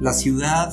la 0.00 0.12
ciudad 0.12 0.72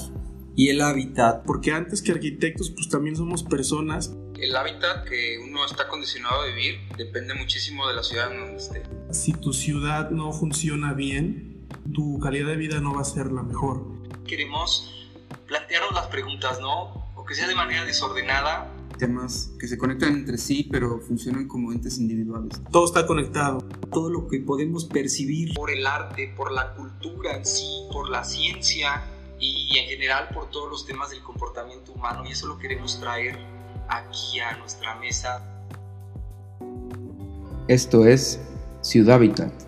y 0.55 0.69
el 0.69 0.81
hábitat. 0.81 1.43
Porque 1.45 1.71
antes 1.71 2.01
que 2.01 2.11
arquitectos, 2.11 2.71
pues 2.71 2.89
también 2.89 3.15
somos 3.15 3.43
personas. 3.43 4.13
El 4.39 4.55
hábitat 4.55 5.07
que 5.07 5.39
uno 5.43 5.65
está 5.65 5.87
condicionado 5.87 6.41
a 6.41 6.45
vivir 6.47 6.79
depende 6.97 7.33
muchísimo 7.33 7.87
de 7.87 7.95
la 7.95 8.03
ciudad 8.03 8.31
en 8.31 8.39
donde 8.39 8.57
esté. 8.57 8.83
Si 9.11 9.33
tu 9.33 9.53
ciudad 9.53 10.09
no 10.11 10.31
funciona 10.31 10.93
bien, 10.93 11.67
tu 11.93 12.19
calidad 12.19 12.47
de 12.47 12.55
vida 12.55 12.79
no 12.79 12.93
va 12.93 13.01
a 13.01 13.05
ser 13.05 13.31
la 13.31 13.43
mejor. 13.43 13.85
Queremos 14.27 15.09
plantearnos 15.47 15.93
las 15.93 16.07
preguntas, 16.07 16.59
¿no? 16.59 17.07
O 17.15 17.25
que 17.25 17.35
sea 17.35 17.47
de 17.47 17.55
manera 17.55 17.85
desordenada. 17.85 18.73
Temas 18.97 19.51
que 19.59 19.67
se 19.67 19.77
conectan 19.77 20.13
entre 20.13 20.37
sí, 20.37 20.67
pero 20.71 20.99
funcionan 20.99 21.47
como 21.47 21.71
entes 21.71 21.97
individuales. 21.99 22.61
Todo 22.71 22.85
está 22.85 23.05
conectado. 23.05 23.59
Todo 23.91 24.09
lo 24.09 24.27
que 24.27 24.39
podemos 24.39 24.85
percibir 24.85 25.53
por 25.53 25.69
el 25.69 25.85
arte, 25.85 26.33
por 26.35 26.51
la 26.51 26.73
cultura 26.73 27.37
en 27.37 27.45
sí, 27.45 27.65
por 27.91 28.09
la 28.09 28.23
ciencia 28.23 29.03
y 29.39 29.77
en 29.77 29.87
general 29.87 30.29
por 30.33 30.49
todos 30.49 30.69
los 30.69 30.85
temas 30.85 31.09
del 31.11 31.21
comportamiento 31.21 31.91
humano 31.91 32.23
y 32.25 32.31
eso 32.31 32.47
lo 32.47 32.57
queremos 32.57 32.99
traer 32.99 33.37
aquí 33.89 34.39
a 34.39 34.57
nuestra 34.57 34.95
mesa. 34.95 35.43
Esto 37.67 38.05
es 38.05 38.39
Ciudad 38.81 39.15
Habitat. 39.15 39.66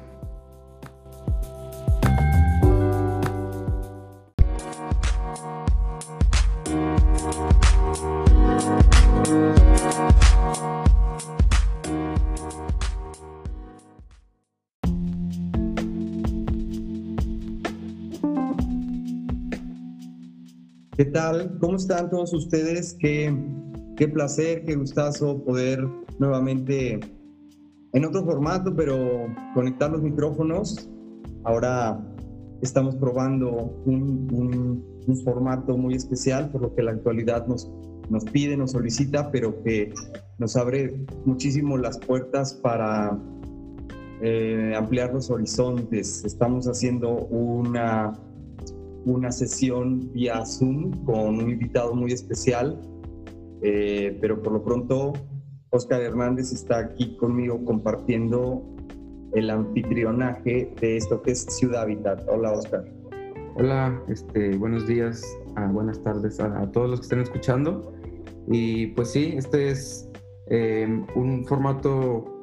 ¿Qué 21.00 21.06
tal? 21.06 21.58
¿Cómo 21.62 21.78
están 21.78 22.10
todos 22.10 22.34
ustedes? 22.34 22.94
Qué, 23.00 23.34
qué 23.96 24.10
placer, 24.10 24.66
qué 24.66 24.76
gustazo 24.76 25.42
poder 25.46 25.88
nuevamente 26.20 27.00
en 27.94 28.04
otro 28.04 28.26
formato, 28.26 28.76
pero 28.76 29.34
conectar 29.54 29.90
los 29.92 30.02
micrófonos. 30.02 30.90
Ahora 31.46 32.06
estamos 32.62 32.98
probando 32.98 33.50
un, 33.86 34.84
un, 35.08 35.24
formato 35.24 35.78
muy 35.78 35.94
especial, 35.94 36.52
por 36.52 36.64
lo 36.64 36.76
que 36.76 36.84
la 36.84 36.92
actualidad 36.92 37.48
nos, 37.48 37.72
nos 38.10 38.26
pide, 38.26 38.58
nos 38.58 38.72
solicita, 38.72 39.32
pero 39.32 39.64
que 39.64 39.94
nos 40.38 40.58
abre 40.58 41.06
muchísimo 41.24 41.78
las 41.78 41.98
puertas 41.98 42.56
para 42.56 43.18
eh, 44.22 44.74
ampliar 44.76 45.14
los 45.14 45.30
horizontes. 45.30 46.26
Estamos 46.26 46.68
haciendo 46.68 47.10
una 47.28 48.20
una 49.06 49.32
sesión 49.32 50.12
vía 50.14 50.46
Zoom 50.46 50.92
con 51.06 51.40
un 51.40 51.50
invitado 51.50 51.94
muy 51.96 52.12
especial, 52.12 52.80
eh, 53.62 54.18
pero 54.22 54.42
por 54.42 54.54
lo 54.54 54.64
pronto 54.64 55.14
Oscar 55.72 56.02
Hernández 56.02 56.52
está 56.52 56.80
aquí 56.80 57.16
conmigo 57.18 57.64
compartiendo 57.64 58.64
el 59.34 59.50
anfitrionaje 59.50 60.74
de 60.82 60.98
esto 60.98 61.22
que 61.22 61.32
es 61.32 61.46
Ciudad 61.50 61.84
Habitat. 61.84 62.28
Hola 62.28 62.54
Oscar. 62.54 62.84
Hola, 63.56 64.02
este, 64.08 64.56
buenos 64.56 64.88
días, 64.88 65.22
buenas 65.72 66.02
tardes 66.02 66.40
a, 66.40 66.72
todos 66.72 66.90
los 66.90 67.00
que 67.02 67.04
estén 67.04 67.20
escuchando. 67.20 67.94
Y 68.48 68.88
pues 68.88 69.12
sí, 69.12 69.34
este 69.36 69.70
es 69.70 70.10
em, 70.48 71.06
un 71.16 71.46
formato 71.46 72.39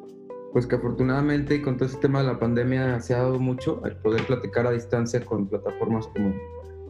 pues 0.57 0.67
que 0.67 0.77
afortunadamente 0.77 1.61
con 1.61 1.77
todo 1.77 1.87
este 1.87 2.01
tema 2.01 2.21
de 2.21 2.29
la 2.29 2.39
pandemia 2.39 2.99
se 3.01 3.13
ha 3.13 3.19
dado 3.19 3.39
mucho 3.39 3.85
el 3.85 3.95
poder 3.97 4.27
platicar 4.27 4.67
a 4.67 4.71
distancia 4.71 5.21
con 5.21 5.47
plataformas 5.47 6.07
como 6.07 6.33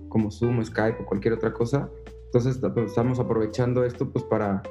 como 0.09 0.31
Zoom, 0.31 0.65
Skype 0.65 1.03
o 1.03 1.05
cualquier 1.05 1.35
otra 1.35 1.53
cosa. 1.53 1.91
Entonces 2.27 2.59
pues, 2.59 2.91
estamos 2.91 3.19
aprovechando 3.19 3.85
esto 3.85 4.09
pues 4.09 4.25
para 4.27 4.63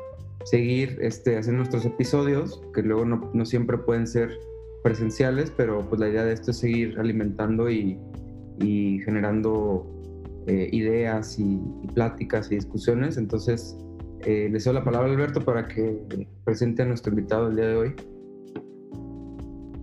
seguir 0.45 0.97
este, 1.01 1.37
haciendo 1.37 1.57
nuestros 1.57 1.83
episodios, 1.85 2.61
que 2.73 2.83
luego 2.83 3.03
no, 3.03 3.45
siempre 3.45 3.77
pueden 3.77 4.07
ser 4.07 4.29
presenciales, 4.81 5.51
pero 5.51 5.81
pues 5.89 5.99
la 5.99 6.07
idea 6.07 6.23
de 6.23 6.31
esto 6.31 6.51
es 6.51 6.57
seguir 6.59 6.97
alimentando 6.97 7.69
y, 7.69 7.99
generando 9.03 9.85
eh, 10.47 10.69
ideas 10.71 11.37
y, 11.37 11.59
pláticas 11.93 12.49
y 12.49 12.55
discusiones. 12.55 13.17
Entonces 13.17 13.75
eh, 14.21 14.47
le 14.49 14.57
cedo 14.57 14.75
la 14.75 14.85
palabra 14.85 15.09
a 15.09 15.11
Alberto 15.11 15.41
para 15.41 15.67
que 15.67 15.99
presente 16.45 16.83
a 16.83 16.85
nuestro 16.85 17.09
invitado 17.11 17.49
el 17.49 17.57
día 17.57 17.67
de 17.67 17.75
hoy. 17.75 18.14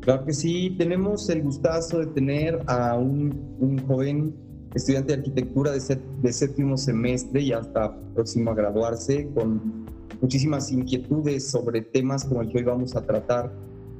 Claro 0.03 0.25
que 0.25 0.35
sí, 0.35 0.75
tenemos 0.79 1.31
el 1.31 1.43
gustazo 1.43 2.01
de 2.01 2.07
tener 2.07 2.61
a 2.67 2.97
un, 2.97 3.57
un 3.61 3.79
joven 3.87 4.35
estudiante 4.75 5.13
de 5.13 5.19
arquitectura 5.19 5.73
de, 5.73 6.33
séptimo 6.33 6.77
semestre 6.77 7.41
y 7.41 7.53
hasta 7.53 7.97
próximo 8.15 8.51
a 8.51 8.55
graduarse, 8.55 9.29
con 9.35 9.87
muchísimas 10.21 10.73
inquietudes 10.73 11.49
sobre 11.49 11.83
temas 11.83 12.25
como 12.25 12.43
el 12.43 12.49
que 12.49 12.59
hoy 12.59 12.65
vamos 12.65 12.97
a 12.97 13.07
tratar. 13.07 13.53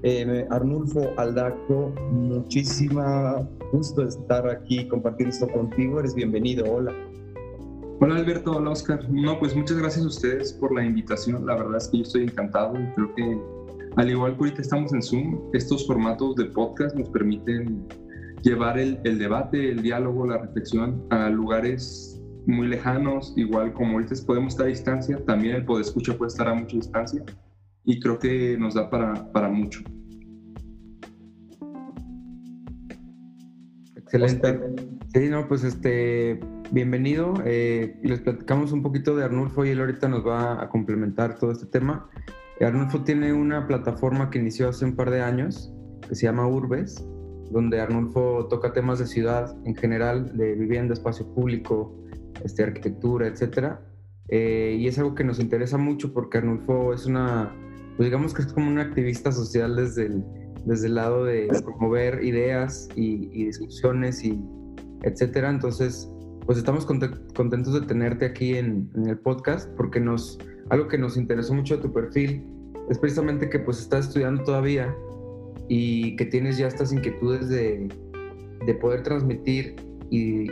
Eh, 0.03 0.45
Arnulfo 0.51 1.11
Aldaco, 1.17 1.95
muchísima 2.11 3.49
gusto 3.71 4.03
de 4.03 4.09
estar 4.09 4.49
aquí 4.49 4.89
compartiendo 4.89 5.33
esto 5.33 5.49
contigo. 5.49 6.01
Eres 6.01 6.15
bienvenido. 6.17 6.65
Hola. 6.69 6.93
Hola 8.01 8.17
Alberto, 8.17 8.57
hola 8.57 8.71
Oscar. 8.71 9.09
No, 9.09 9.39
pues 9.39 9.55
muchas 9.55 9.79
gracias 9.79 10.05
a 10.05 10.09
ustedes 10.09 10.53
por 10.53 10.75
la 10.75 10.85
invitación. 10.85 11.47
La 11.47 11.55
verdad 11.55 11.77
es 11.77 11.87
que 11.87 11.99
yo 11.99 12.03
estoy 12.03 12.25
encantado 12.25 12.75
y 12.81 12.85
creo 12.95 13.15
que 13.15 13.62
al 13.97 14.11
igual 14.11 14.33
que 14.33 14.39
ahorita 14.39 14.63
estamos 14.63 14.93
en 14.93 15.03
Zoom, 15.03 15.51
estos 15.53 15.87
formatos 15.87 16.37
de 16.37 16.47
podcast 16.47 16.97
nos 16.97 17.09
permiten 17.11 17.87
llevar 18.43 18.79
el, 18.79 18.99
el, 19.05 19.19
debate, 19.19 19.71
el 19.71 19.83
diálogo, 19.83 20.27
la 20.27 20.39
reflexión 20.39 21.07
a 21.11 21.29
lugares 21.29 22.21
muy 22.47 22.69
lejanos, 22.69 23.35
igual 23.37 23.73
como 23.73 23.93
ahorita 23.93 24.15
podemos 24.27 24.55
estar 24.55 24.67
a 24.67 24.71
distancia, 24.71 25.25
también 25.27 25.57
el 25.57 25.65
poder 25.65 25.85
escucha 25.85 26.17
puede 26.17 26.29
estar 26.29 26.49
a 26.49 26.55
mucha 26.55 26.77
distancia 26.77 27.23
y 27.85 28.01
creo 28.01 28.19
que 28.19 28.57
nos 28.59 28.75
da 28.75 28.89
para, 28.89 29.31
para 29.33 29.49
mucho. 29.49 29.81
Excelente. 33.97 34.61
Sí, 35.15 35.29
no, 35.29 35.47
pues 35.49 35.65
este, 35.65 36.41
bienvenido. 36.71 37.35
Eh, 37.45 37.99
les 38.03 38.21
platicamos 38.21 38.73
un 38.73 38.83
poquito 38.83 39.17
de 39.17 39.25
Arnulfo 39.25 39.65
y 39.65 39.71
él 39.71 39.81
ahorita 39.81 40.09
nos 40.09 40.27
va 40.27 40.63
a 40.63 40.69
complementar 40.69 41.39
todo 41.39 41.53
este 41.53 41.67
tema. 41.67 42.09
Arnulfo 42.65 43.03
tiene 43.03 43.33
una 43.33 43.67
plataforma 43.67 44.31
que 44.31 44.39
inició 44.39 44.69
hace 44.69 44.85
un 44.85 44.97
par 44.97 45.11
de 45.11 45.23
años 45.23 45.73
que 46.09 46.15
se 46.15 46.27
llama 46.27 46.47
Urbes 46.47 47.05
donde 47.53 47.81
Arnulfo 47.81 48.47
toca 48.49 48.73
temas 48.73 48.99
de 48.99 49.07
ciudad 49.07 49.55
en 49.65 49.77
general, 49.77 50.37
de 50.37 50.55
vivienda, 50.55 50.95
espacio 50.95 51.27
público, 51.35 51.95
este, 52.43 52.63
arquitectura, 52.63 53.27
etc. 53.27 53.77
Eh, 54.29 54.77
y 54.79 54.89
es 54.89 54.99
algo 54.99 55.15
que 55.15 55.23
nos 55.23 55.39
interesa 55.39 55.77
mucho 55.77 56.13
porque 56.13 56.39
Arnulfo 56.39 56.95
es 56.95 57.05
una, 57.05 57.55
pues 57.97 58.07
digamos 58.07 58.33
que 58.33 58.43
es 58.43 58.53
como 58.53 58.69
un 58.69 58.79
activista 58.79 59.31
social 59.33 59.77
desde 59.77 60.07
el, 60.07 60.25
desde 60.65 60.87
el 60.87 60.95
lado 60.95 61.25
de 61.25 61.49
promover 61.63 62.25
ideas 62.25 62.89
y, 62.97 63.45
discusiones 63.45 64.25
y 64.25 64.43
etcétera. 65.03 65.51
Entonces, 65.51 66.11
pues 66.47 66.57
estamos 66.57 66.87
contentos 66.87 67.75
de 67.75 67.83
tenerte 67.83 68.25
aquí 68.25 68.57
en, 68.57 68.91
en, 68.95 69.09
el 69.09 69.19
podcast 69.19 69.69
porque 69.77 70.01
nos, 70.01 70.39
algo 70.73 70.89
que 70.89 70.97
nos 70.97 71.19
interesó 71.19 71.53
mucho 71.53 71.77
de 71.77 71.83
tu 71.83 71.93
perfil 71.93 72.43
es 72.89 72.99
precisamente 72.99 73.51
que 73.51 73.59
pues 73.59 73.79
estás 73.79 74.07
estudiando 74.07 74.43
todavía 74.43 74.97
y 75.69 76.17
que 76.17 76.25
tienes 76.25 76.57
ya 76.57 76.67
estas 76.67 76.93
inquietudes 76.93 77.51
de, 77.51 77.89
de 78.65 78.75
poder 78.75 79.03
transmitir 79.03 79.77
y, 80.11 80.47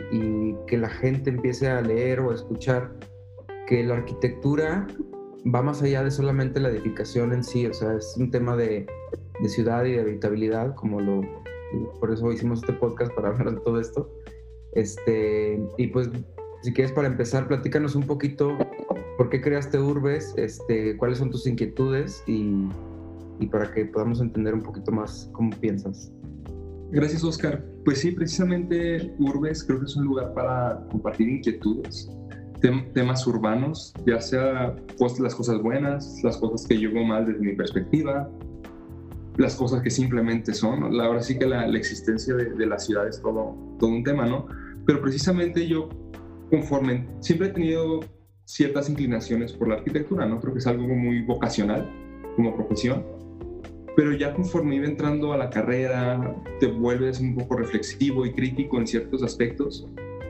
que 0.67 0.77
la 0.77 0.89
gente 0.89 1.29
empiece 1.29 1.67
a 1.69 1.81
leer 1.81 2.19
o 2.19 2.31
a 2.31 2.35
escuchar 2.35 2.93
que 3.67 3.83
la 3.83 3.95
arquitectura 3.95 4.87
va 5.53 5.61
más 5.61 5.81
allá 5.81 6.03
de 6.03 6.11
solamente 6.11 6.59
la 6.59 6.69
edificación 6.69 7.33
en 7.33 7.43
sí, 7.43 7.65
o 7.65 7.73
sea, 7.73 7.95
es 7.95 8.15
un 8.17 8.29
tema 8.31 8.55
de, 8.55 8.85
de 9.41 9.49
ciudad 9.49 9.85
y 9.85 9.93
de 9.93 10.01
habitabilidad, 10.01 10.75
como 10.75 11.01
lo, 11.01 11.21
por 11.99 12.11
eso 12.11 12.31
hicimos 12.31 12.59
este 12.59 12.73
podcast 12.73 13.13
para 13.13 13.29
hablar 13.29 13.55
de 13.55 13.61
todo 13.61 13.79
esto. 13.79 14.09
Este, 14.73 15.59
y 15.77 15.87
pues, 15.87 16.09
si 16.61 16.73
quieres 16.73 16.91
para 16.91 17.07
empezar, 17.07 17.47
platícanos 17.47 17.95
un 17.95 18.03
poquito 18.03 18.57
por 19.17 19.29
qué 19.29 19.41
creaste 19.41 19.79
Urbes, 19.79 20.33
este, 20.37 20.95
cuáles 20.97 21.17
son 21.17 21.31
tus 21.31 21.47
inquietudes 21.47 22.23
y, 22.27 22.67
y 23.39 23.47
para 23.47 23.71
que 23.71 23.85
podamos 23.85 24.21
entender 24.21 24.53
un 24.53 24.61
poquito 24.61 24.91
más 24.91 25.29
cómo 25.33 25.49
piensas. 25.59 26.11
Gracias, 26.91 27.23
Oscar. 27.23 27.63
Pues 27.85 27.99
sí, 27.99 28.11
precisamente 28.11 29.13
Urbes 29.17 29.63
creo 29.63 29.79
que 29.79 29.85
es 29.85 29.95
un 29.95 30.05
lugar 30.05 30.33
para 30.33 30.85
compartir 30.91 31.29
inquietudes, 31.29 32.11
temas 32.93 33.25
urbanos, 33.25 33.93
ya 34.05 34.21
sea 34.21 34.75
pues, 34.97 35.19
las 35.19 35.33
cosas 35.33 35.61
buenas, 35.61 36.21
las 36.23 36.37
cosas 36.37 36.67
que 36.67 36.77
yo 36.77 36.91
veo 36.93 37.03
mal 37.03 37.25
desde 37.25 37.39
mi 37.39 37.55
perspectiva, 37.55 38.29
las 39.37 39.55
cosas 39.55 39.81
que 39.81 39.89
simplemente 39.89 40.53
son. 40.53 40.95
La, 40.95 41.05
ahora 41.05 41.21
sí 41.21 41.39
que 41.39 41.47
la, 41.47 41.65
existencia 41.75 42.35
de, 42.35 42.51
de, 42.51 42.65
la 42.67 42.77
ciudad 42.77 43.07
es 43.07 43.19
todo, 43.21 43.55
todo 43.79 43.89
un 43.89 44.03
tema, 44.03 44.25
¿no? 44.25 44.47
Pero 44.85 45.01
precisamente 45.01 45.67
yo, 45.67 45.89
conforme, 46.51 47.07
siempre 47.21 47.47
he 47.47 47.51
tenido 47.51 48.01
ciertas 48.45 48.87
inclinaciones 48.89 49.53
por 49.53 49.69
la 49.69 49.75
arquitectura, 49.75 50.27
¿no? 50.27 50.39
Creo 50.39 50.53
que 50.53 50.59
es 50.59 50.67
algo 50.67 50.87
muy 50.87 51.23
vocacional 51.23 51.91
como 52.35 52.55
profesión 52.55 53.03
pero 53.95 54.13
ya 54.13 54.33
conforme 54.33 54.75
iba 54.75 54.85
entrando 54.85 55.33
a 55.33 55.37
la 55.37 55.49
carrera, 55.49 56.35
te 56.59 56.67
vuelves 56.67 57.19
un 57.19 57.35
poco 57.35 57.57
reflexivo 57.57 58.25
y 58.25 58.33
crítico 58.33 58.77
en 58.77 58.87
ciertos 58.87 59.21
aspectos 59.21 59.85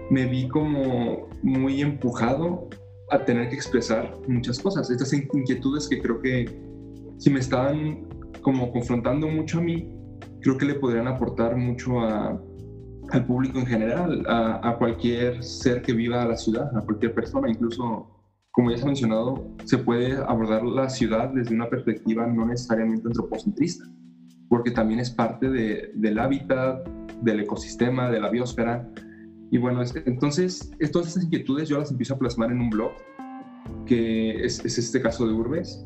me 0.10 0.26
vi 0.26 0.50
como 0.50 1.30
muy 1.42 1.82
empujado 1.82 2.68
a 3.10 3.24
tener 3.24 3.50
que 3.50 3.56
expresar 3.56 4.18
muchas 4.28 4.60
cosas, 4.60 4.90
estas 4.90 5.14
inquietudes 5.14 5.88
que 5.88 6.02
creo 6.02 6.22
que 6.22 6.46
si 7.18 7.30
me 7.30 7.40
estaban 7.40 8.08
como 8.42 8.72
confrontando 8.72 9.28
mucho 9.28 9.60
a 9.60 9.62
mí, 9.62 9.90
creo 10.42 10.58
que 10.58 10.66
le 10.66 10.74
podrían 10.74 11.08
aportar 11.08 11.56
mucho 11.56 12.02
a, 12.02 12.42
al 13.12 13.26
público 13.26 13.60
en 13.60 13.66
general, 13.66 14.26
a, 14.28 14.70
a, 14.70 14.78
cualquier 14.78 15.44
ser 15.44 15.82
que 15.82 15.94
viva 15.94 16.26
la 16.26 16.38
ciudad, 16.38 16.76
a 16.76 16.82
cualquier 16.82 17.14
persona, 17.14 17.50
incluso, 17.50 18.08
como 18.52 18.72
ya 18.72 18.78
se 18.78 18.84
ha 18.84 18.88
mencionado, 18.88 19.48
se 19.66 19.78
puede 19.78 20.16
abordar 20.16 20.64
la 20.64 20.90
ciudad 20.90 21.30
desde 21.30 21.56
una 21.56 21.70
perspectiva 21.70 22.26
no 22.28 22.46
necesariamente 22.46 23.08
antropocentrista, 23.08 23.86
porque 24.50 24.72
también 24.72 25.00
es 25.00 25.10
parte 25.10 25.50
de, 25.50 25.92
del 25.96 26.20
hábitat, 26.20 26.88
del 27.22 27.42
ecosistema, 27.42 28.10
de 28.10 28.20
la 28.20 28.30
biosfera. 28.30 28.88
Y 29.52 29.58
bueno, 29.58 29.82
es, 29.82 29.94
entonces, 30.06 30.72
todas 30.92 31.10
estas 31.10 31.24
inquietudes 31.24 31.70
yo 31.70 31.78
las 31.78 31.92
empiezo 31.92 32.16
a 32.16 32.20
plasmar 32.20 32.52
en 32.52 32.62
un 32.62 32.70
blog, 32.70 32.92
que 33.86 34.44
es, 34.44 34.64
es 34.66 34.78
este 34.78 35.02
caso 35.02 35.28
de 35.28 35.34
Urbes, 35.34 35.86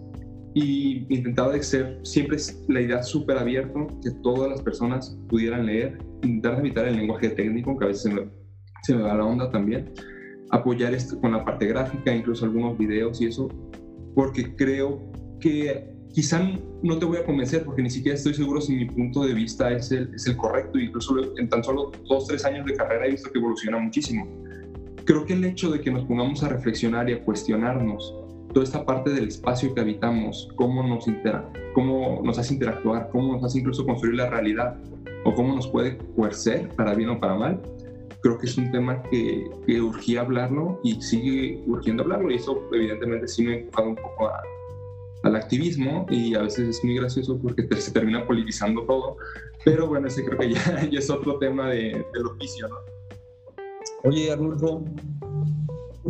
y 0.55 1.05
intentaba 1.13 1.61
ser 1.61 1.99
siempre 2.03 2.37
la 2.69 2.79
idea 2.79 3.03
súper 3.03 3.37
abierta, 3.37 3.87
que 4.01 4.09
todas 4.23 4.49
las 4.49 4.61
personas 4.61 5.19
pudieran 5.27 5.65
leer, 5.65 5.97
intentar 6.23 6.57
evitar 6.59 6.87
el 6.87 6.95
lenguaje 6.95 7.29
técnico, 7.29 7.77
que 7.77 7.83
a 7.83 7.87
veces 7.89 8.03
se 8.03 8.13
me, 8.13 8.29
se 8.83 8.95
me 8.95 9.03
da 9.03 9.15
la 9.15 9.25
onda 9.25 9.51
también, 9.51 9.91
apoyar 10.51 10.93
esto 10.93 11.19
con 11.19 11.33
la 11.33 11.43
parte 11.43 11.67
gráfica, 11.67 12.15
incluso 12.15 12.45
algunos 12.45 12.77
videos 12.77 13.19
y 13.19 13.25
eso, 13.25 13.49
porque 14.15 14.55
creo 14.55 15.11
que 15.41 15.93
quizá 16.13 16.41
no 16.81 16.97
te 16.99 17.05
voy 17.05 17.17
a 17.17 17.25
convencer 17.25 17.65
porque 17.65 17.81
ni 17.81 17.89
siquiera 17.89 18.15
estoy 18.15 18.33
seguro 18.33 18.61
si 18.61 18.77
mi 18.77 18.85
punto 18.85 19.25
de 19.25 19.33
vista 19.33 19.69
es 19.73 19.91
el, 19.91 20.09
es 20.15 20.25
el 20.25 20.37
correcto, 20.37 20.79
incluso 20.79 21.37
en 21.37 21.49
tan 21.49 21.65
solo 21.65 21.91
dos, 22.07 22.27
tres 22.27 22.45
años 22.45 22.65
de 22.65 22.75
carrera 22.75 23.07
he 23.07 23.11
visto 23.11 23.29
que 23.29 23.39
evoluciona 23.39 23.77
muchísimo. 23.77 24.25
Creo 25.03 25.25
que 25.25 25.33
el 25.33 25.43
hecho 25.43 25.69
de 25.69 25.81
que 25.81 25.91
nos 25.91 26.05
pongamos 26.05 26.41
a 26.43 26.47
reflexionar 26.47 27.09
y 27.09 27.13
a 27.13 27.23
cuestionarnos 27.25 28.24
toda 28.55 28.63
esta 28.63 28.85
parte 28.85 29.09
del 29.09 29.27
espacio 29.27 29.75
que 29.75 29.81
habitamos, 29.81 30.47
cómo 30.55 30.81
nos, 30.81 31.05
cómo 31.73 32.21
nos 32.23 32.39
hace 32.39 32.53
interactuar, 32.53 33.09
cómo 33.11 33.33
nos 33.33 33.43
hace 33.43 33.59
incluso 33.59 33.85
construir 33.85 34.15
la 34.15 34.29
realidad 34.29 34.77
o 35.25 35.33
cómo 35.35 35.53
nos 35.53 35.67
puede 35.67 35.97
coercer 36.15 36.69
para 36.69 36.95
bien 36.95 37.09
o 37.09 37.19
para 37.19 37.35
mal, 37.35 37.61
creo 38.21 38.37
que 38.37 38.45
es 38.45 38.57
un 38.57 38.71
tema 38.71 39.03
que, 39.03 39.43
que 39.67 39.81
urgía 39.81 40.21
hablarlo 40.21 40.79
y 40.85 41.01
sigue 41.01 41.61
urgiendo 41.67 42.03
hablarlo 42.03 42.31
y 42.31 42.35
eso 42.35 42.63
evidentemente 42.71 43.27
sí 43.27 43.43
me 43.43 43.51
ha 43.51 43.57
enfocado 43.57 43.89
un 43.89 43.95
poco 43.97 44.31
al 45.23 45.35
activismo 45.35 46.05
y 46.09 46.33
a 46.35 46.43
veces 46.43 46.77
es 46.77 46.83
muy 46.85 46.95
gracioso 46.95 47.37
porque 47.37 47.67
se 47.75 47.91
termina 47.91 48.25
politizando 48.25 48.83
todo, 48.83 49.17
pero 49.65 49.85
bueno, 49.85 50.07
ese 50.07 50.23
creo 50.23 50.39
que 50.39 50.53
ya, 50.53 50.85
ya 50.89 50.99
es 50.99 51.09
otro 51.09 51.39
tema 51.39 51.71
de, 51.71 52.05
del 52.13 52.25
oficio, 52.25 52.69
¿no? 52.69 52.77
Oye, 54.05 54.31
Arnulfo, 54.31 54.85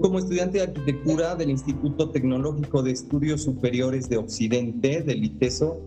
como 0.01 0.19
estudiante 0.19 0.57
de 0.57 0.65
arquitectura 0.65 1.35
del 1.35 1.49
Instituto 1.49 2.09
Tecnológico 2.09 2.83
de 2.83 2.91
Estudios 2.91 3.43
Superiores 3.43 4.09
de 4.09 4.17
Occidente, 4.17 5.01
del 5.01 5.23
ITESO, 5.23 5.79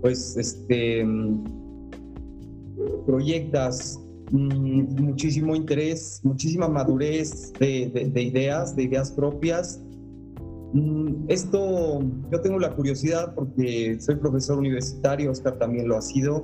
pues 0.00 0.36
este, 0.36 1.06
proyectas 3.06 4.00
mm, 4.32 5.00
muchísimo 5.00 5.54
interés, 5.54 6.20
muchísima 6.24 6.68
madurez 6.68 7.52
de, 7.58 8.12
ideas, 8.16 8.74
de 8.74 8.82
ideas 8.82 9.12
propias. 9.12 9.80
Mm, 10.72 11.24
esto, 11.28 12.00
yo 12.32 12.40
tengo 12.40 12.58
la 12.58 12.74
curiosidad 12.74 13.34
porque 13.34 13.96
soy 14.00 14.16
profesor 14.16 14.58
universitario, 14.58 15.30
Oscar 15.30 15.58
también 15.58 15.86
lo 15.86 15.96
ha 15.96 16.02
sido, 16.02 16.42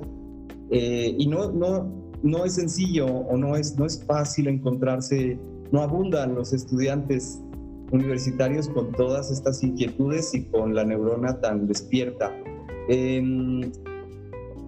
eh, 0.71 1.15
y 1.17 1.27
no, 1.27 1.51
no, 1.51 1.91
no 2.23 2.45
es 2.45 2.53
sencillo 2.53 3.07
o 3.07 3.35
no 3.35 3.57
es, 3.57 3.77
no 3.77 3.85
es 3.85 4.03
fácil 4.05 4.47
encontrarse 4.47 5.37
no 5.71 5.81
abundan 5.81 6.35
los 6.35 6.53
estudiantes 6.53 7.41
universitarios 7.91 8.69
con 8.69 8.91
todas 8.91 9.31
estas 9.31 9.63
inquietudes 9.63 10.33
y 10.33 10.45
con 10.45 10.75
la 10.75 10.83
neurona 10.83 11.39
tan 11.39 11.67
despierta. 11.67 12.31
Em, 12.87 13.71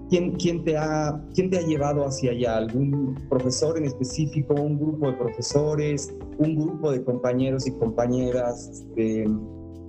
¿quién, 0.10 0.32
quién, 0.34 0.64
te 0.64 0.78
ha, 0.78 1.22
¿Quién 1.34 1.50
te 1.50 1.58
ha 1.58 1.62
llevado 1.62 2.06
hacia 2.06 2.32
allá? 2.32 2.58
¿Algún 2.58 3.16
profesor 3.30 3.78
en 3.78 3.86
específico? 3.86 4.54
¿Un 4.56 4.80
grupo 4.80 5.12
de 5.12 5.18
profesores? 5.18 6.14
¿Un 6.38 6.56
grupo 6.56 6.92
de 6.92 7.04
compañeros 7.04 7.68
y 7.68 7.72
compañeras? 7.72 8.70
Este, 8.72 9.26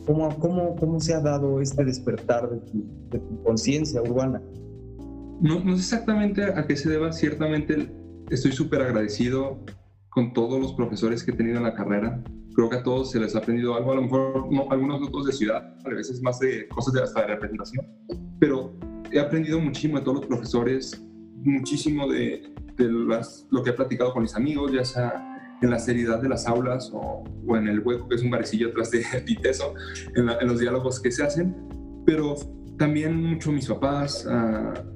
¿cómo, 0.06 0.28
cómo, 0.38 0.76
cómo, 0.76 1.00
se 1.00 1.14
ha 1.14 1.20
dado 1.20 1.60
este 1.60 1.84
despertar 1.84 2.50
de 2.50 2.58
tu, 2.58 2.84
de 3.10 3.18
tu 3.18 3.42
conciencia 3.42 4.02
urbana? 4.02 4.42
No, 5.40 5.58
no 5.64 5.72
sé 5.76 5.82
exactamente 5.94 6.44
a 6.44 6.66
qué 6.66 6.76
se 6.76 6.88
deba. 6.88 7.12
Ciertamente 7.12 7.90
estoy 8.30 8.52
súper 8.52 8.82
agradecido 8.82 9.58
con 10.12 10.32
todos 10.32 10.60
los 10.60 10.74
profesores 10.74 11.24
que 11.24 11.30
he 11.30 11.34
tenido 11.34 11.56
en 11.56 11.64
la 11.64 11.74
carrera. 11.74 12.22
Creo 12.54 12.68
que 12.68 12.76
a 12.76 12.82
todos 12.82 13.10
se 13.10 13.18
les 13.18 13.34
ha 13.34 13.38
aprendido 13.38 13.74
algo, 13.74 13.92
a 13.92 13.94
lo 13.96 14.02
mejor 14.02 14.52
no, 14.52 14.66
algunos 14.70 15.00
otros 15.08 15.26
de 15.26 15.32
ciudad, 15.32 15.74
a 15.84 15.88
veces 15.88 16.20
más 16.22 16.38
de 16.38 16.68
cosas 16.68 16.92
de 16.92 17.02
hasta 17.02 17.22
de 17.22 17.26
representación, 17.28 17.86
pero 18.38 18.76
he 19.10 19.18
aprendido 19.18 19.58
muchísimo 19.58 19.98
de 19.98 20.04
todos 20.04 20.18
los 20.18 20.26
profesores, 20.26 21.02
muchísimo 21.42 22.06
de, 22.08 22.52
lo 23.50 23.62
que 23.62 23.70
he 23.70 23.72
platicado 23.72 24.12
con 24.12 24.22
mis 24.22 24.34
amigos, 24.34 24.72
ya 24.72 24.84
sea 24.84 25.28
en 25.62 25.70
la 25.70 25.78
seriedad 25.78 26.20
de 26.20 26.28
las 26.28 26.46
aulas 26.46 26.90
o, 26.92 27.24
en 27.56 27.68
el 27.68 27.80
hueco 27.80 28.08
que 28.08 28.16
es 28.16 28.22
un 28.22 28.30
barecillo 28.30 28.68
atrás 28.68 28.90
de 28.90 29.02
Titeso, 29.26 29.74
en, 30.14 30.28
en, 30.28 30.46
los 30.46 30.58
diálogos 30.58 31.00
que 31.00 31.10
se 31.10 31.22
hacen, 31.22 31.56
pero 32.04 32.34
también 32.76 33.22
mucho 33.22 33.50
mis 33.50 33.66
papás, 33.66 34.26
uh, 34.26 34.91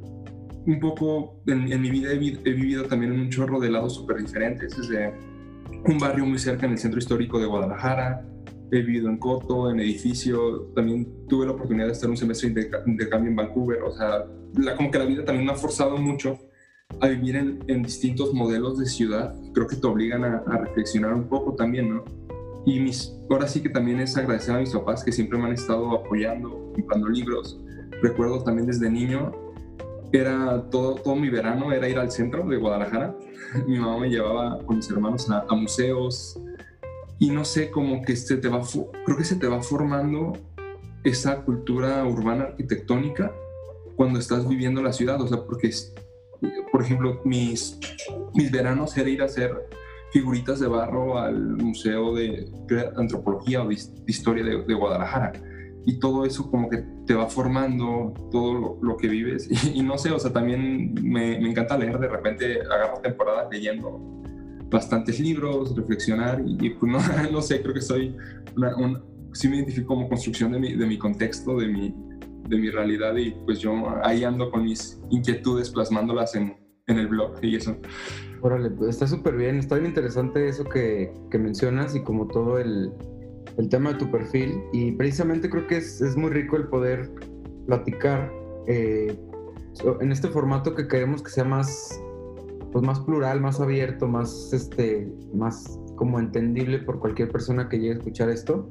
un 0.67 0.81
poco 0.81 1.41
en, 1.47 1.81
mi 1.81 1.91
vida 1.91 2.13
he, 2.13 2.19
vivido 2.19 2.85
también 2.85 3.13
en 3.13 3.21
un 3.21 3.31
chorro 3.31 3.61
de 3.61 3.71
lados 3.71 3.95
súper 3.95 4.19
diferentes, 4.19 4.77
desde 4.77 5.15
un 5.87 5.99
barrio 5.99 6.27
muy 6.27 6.39
cerca 6.39 6.67
en 6.67 6.73
el 6.73 6.79
centro 6.79 6.99
histórico 6.99 7.39
de 7.39 7.47
Guadalajara, 7.47 8.27
he 8.73 8.83
vivido 8.83 9.09
en 9.09 9.19
Coto, 9.19 9.71
en 9.71 9.79
edificio, 9.79 10.73
también 10.75 11.27
tuve 11.29 11.47
la 11.47 11.53
oportunidad 11.53 11.87
de 11.87 11.93
estar 11.93 12.11
un 12.11 12.17
semestre 12.17 12.51
de, 12.51 13.09
cambio 13.09 13.31
en 13.31 13.37
Vancouver, 13.37 13.83
o 13.83 13.93
sea, 13.93 14.27
la, 14.55 14.77
como 14.77 14.91
que 14.91 14.99
la 14.99 15.05
vida 15.05 15.25
también 15.25 15.47
me 15.47 15.53
ha 15.53 15.57
forzado 15.57 15.97
mucho 15.99 16.37
a 17.01 17.07
vivir 17.09 17.37
en, 17.37 17.83
distintos 17.83 18.35
modelos 18.35 18.79
de 18.79 18.87
ciudad, 18.87 19.35
creo 19.55 19.69
que 19.69 19.77
te 19.77 19.87
obligan 19.87 20.25
a, 20.25 20.43
a, 20.49 20.59
reflexionar 20.59 21.15
un 21.15 21.29
poco 21.29 21.55
también, 21.55 21.95
¿no? 21.95 22.05
Y 22.65 22.81
mis, 22.81 23.13
ahora 23.31 23.47
sí 23.47 23.63
que 23.63 23.69
también 23.69 24.01
es 24.01 24.17
agradecer 24.17 24.57
a 24.57 24.59
mis 24.59 24.71
papás 24.71 25.05
que 25.05 25.13
siempre 25.13 25.39
me 25.39 25.45
han 25.45 25.53
estado 25.53 25.93
apoyando, 25.93 26.73
comprando 26.75 27.09
libros. 27.09 27.61
Recuerdo 28.03 28.43
también 28.43 28.67
desde 28.67 28.91
niño 28.91 29.33
era 30.13 30.63
todo, 30.71 30.97
todo 30.97 31.17
mi 31.17 31.29
verano 31.31 31.73
era 31.73 31.89
ir 31.89 31.99
al 31.99 32.11
centro 32.11 32.47
de 32.47 32.57
Guadalajara. 32.57 33.15
Mi 33.67 33.79
mamá 33.79 33.99
me 33.99 34.09
llevaba 34.09 34.59
con 34.65 34.77
mis 34.77 34.91
hermanos 34.91 35.31
a, 35.31 35.55
museos 35.55 36.41
y 37.19 37.31
no 37.31 37.45
sé, 37.45 37.71
como 37.71 38.03
que 38.03 38.17
se 38.17 38.37
te 38.37 38.49
va, 38.49 38.61
creo 39.05 39.17
que 39.17 39.25
se 39.25 39.37
te 39.37 39.47
va 39.47 39.63
formando 39.63 40.33
esa 41.05 41.43
cultura 41.43 42.05
urbana 42.05 42.45
arquitectónica 42.45 43.33
cuando 43.95 44.19
estás 44.19 44.47
viviendo 44.47 44.83
la 44.83 44.93
ciudad, 44.93 45.21
o 45.21 45.27
sea, 45.27 45.39
porque, 45.45 45.71
por 46.71 46.83
ejemplo, 46.83 47.23
mis, 47.25 47.79
mis 48.35 48.51
veranos 48.51 48.97
era 48.99 49.09
ir 49.09 49.23
a 49.23 49.27
hacer 49.27 49.55
figuritas 50.13 50.61
de 50.61 50.67
barro 50.67 51.19
al 51.19 51.57
Museo 51.57 52.15
de 52.15 52.51
Antropología 52.97 53.63
o 53.63 53.69
de 53.69 53.79
Historia 54.07 54.45
de, 54.45 54.63
de 54.63 54.75
Guadalajara 54.75 55.33
y 55.87 56.01
todo 56.01 56.27
eso 56.27 56.51
como 56.51 56.69
que 56.69 56.85
te 57.07 57.15
va 57.15 57.29
formando 57.29 58.13
todo 58.33 58.77
lo, 58.83 58.97
que 58.97 59.09
vives. 59.09 59.49
Y, 59.75 59.83
no 59.83 59.97
sé, 59.97 60.11
o 60.11 60.19
sea, 60.19 60.33
también 60.33 60.95
me, 60.95 61.39
me, 61.39 61.49
encanta 61.49 61.79
leer, 61.79 61.99
de 61.99 62.09
repente 62.09 62.61
agarro 62.63 63.01
temporadas 63.01 63.47
leyendo 63.51 64.01
bastantes 64.69 65.21
libros, 65.21 65.75
reflexionar 65.77 66.43
y, 66.45 66.71
pues 66.71 66.93
no, 67.23 67.31
no, 67.31 67.41
sé, 67.41 67.63
creo 67.63 67.73
que 67.73 67.81
soy, 67.81 68.17
una, 68.57 68.77
un, 68.77 69.01
sí 69.33 69.49
me 69.49 69.57
identifico 69.57 69.89
como 69.89 70.09
construcción 70.09 70.53
de 70.53 70.59
mi, 70.59 70.75
de 70.75 70.87
mi 70.87 70.99
contexto, 70.99 71.57
de 71.57 71.69
mi, 71.69 71.95
de 72.49 72.57
mi 72.57 72.69
realidad 72.69 73.15
y 73.17 73.31
pues 73.45 73.61
yo 73.61 73.73
ahí 74.03 74.25
ando 74.25 74.51
con 74.51 74.65
mis 74.65 75.01
inquietudes 75.11 75.71
plasmándolas 75.71 76.35
en, 76.35 76.57
en 76.89 76.99
el 76.99 77.07
blog 77.07 77.37
y 77.43 77.55
eso. 77.55 77.77
Órale, 78.43 78.71
pues 78.71 78.91
está 78.91 79.07
súper 79.07 79.37
bien, 79.37 79.59
está 79.59 79.77
bien 79.77 79.87
interesante 79.87 80.49
eso 80.49 80.65
que, 80.65 81.13
que 81.31 81.39
mencionas 81.39 81.95
y 81.95 82.03
como 82.03 82.27
todo 82.27 82.59
el 82.59 82.93
el 83.59 83.69
tema 83.69 83.93
de 83.93 83.99
tu 83.99 84.11
perfil 84.11 84.63
y 84.73 84.93
precisamente 84.93 85.49
creo 85.49 85.67
que 85.67 85.79
es, 85.79 86.01
es 86.01 86.17
muy 86.17 86.31
rico 86.31 86.57
el 86.57 86.69
poder 86.69 87.11
platicar 87.67 88.31
eh, 88.67 89.17
en 90.01 90.13
este 90.13 90.29
formato 90.29 90.75
que 90.75 90.89
queremos 90.89 91.23
que 91.23 91.31
sea 91.31 91.45
más, 91.45 92.01
pues 92.73 92.85
más 92.85 93.01
plural, 93.01 93.41
más 93.41 93.61
abierto, 93.61 94.09
más, 94.09 94.53
este, 94.53 95.13
más 95.35 95.79
como 95.97 96.19
entendible 96.19 96.79
por 96.79 96.99
cualquier 96.99 97.31
persona 97.31 97.69
que 97.69 97.79
llegue 97.79 97.95
a 97.95 97.99
escuchar 97.99 98.31
esto. 98.31 98.71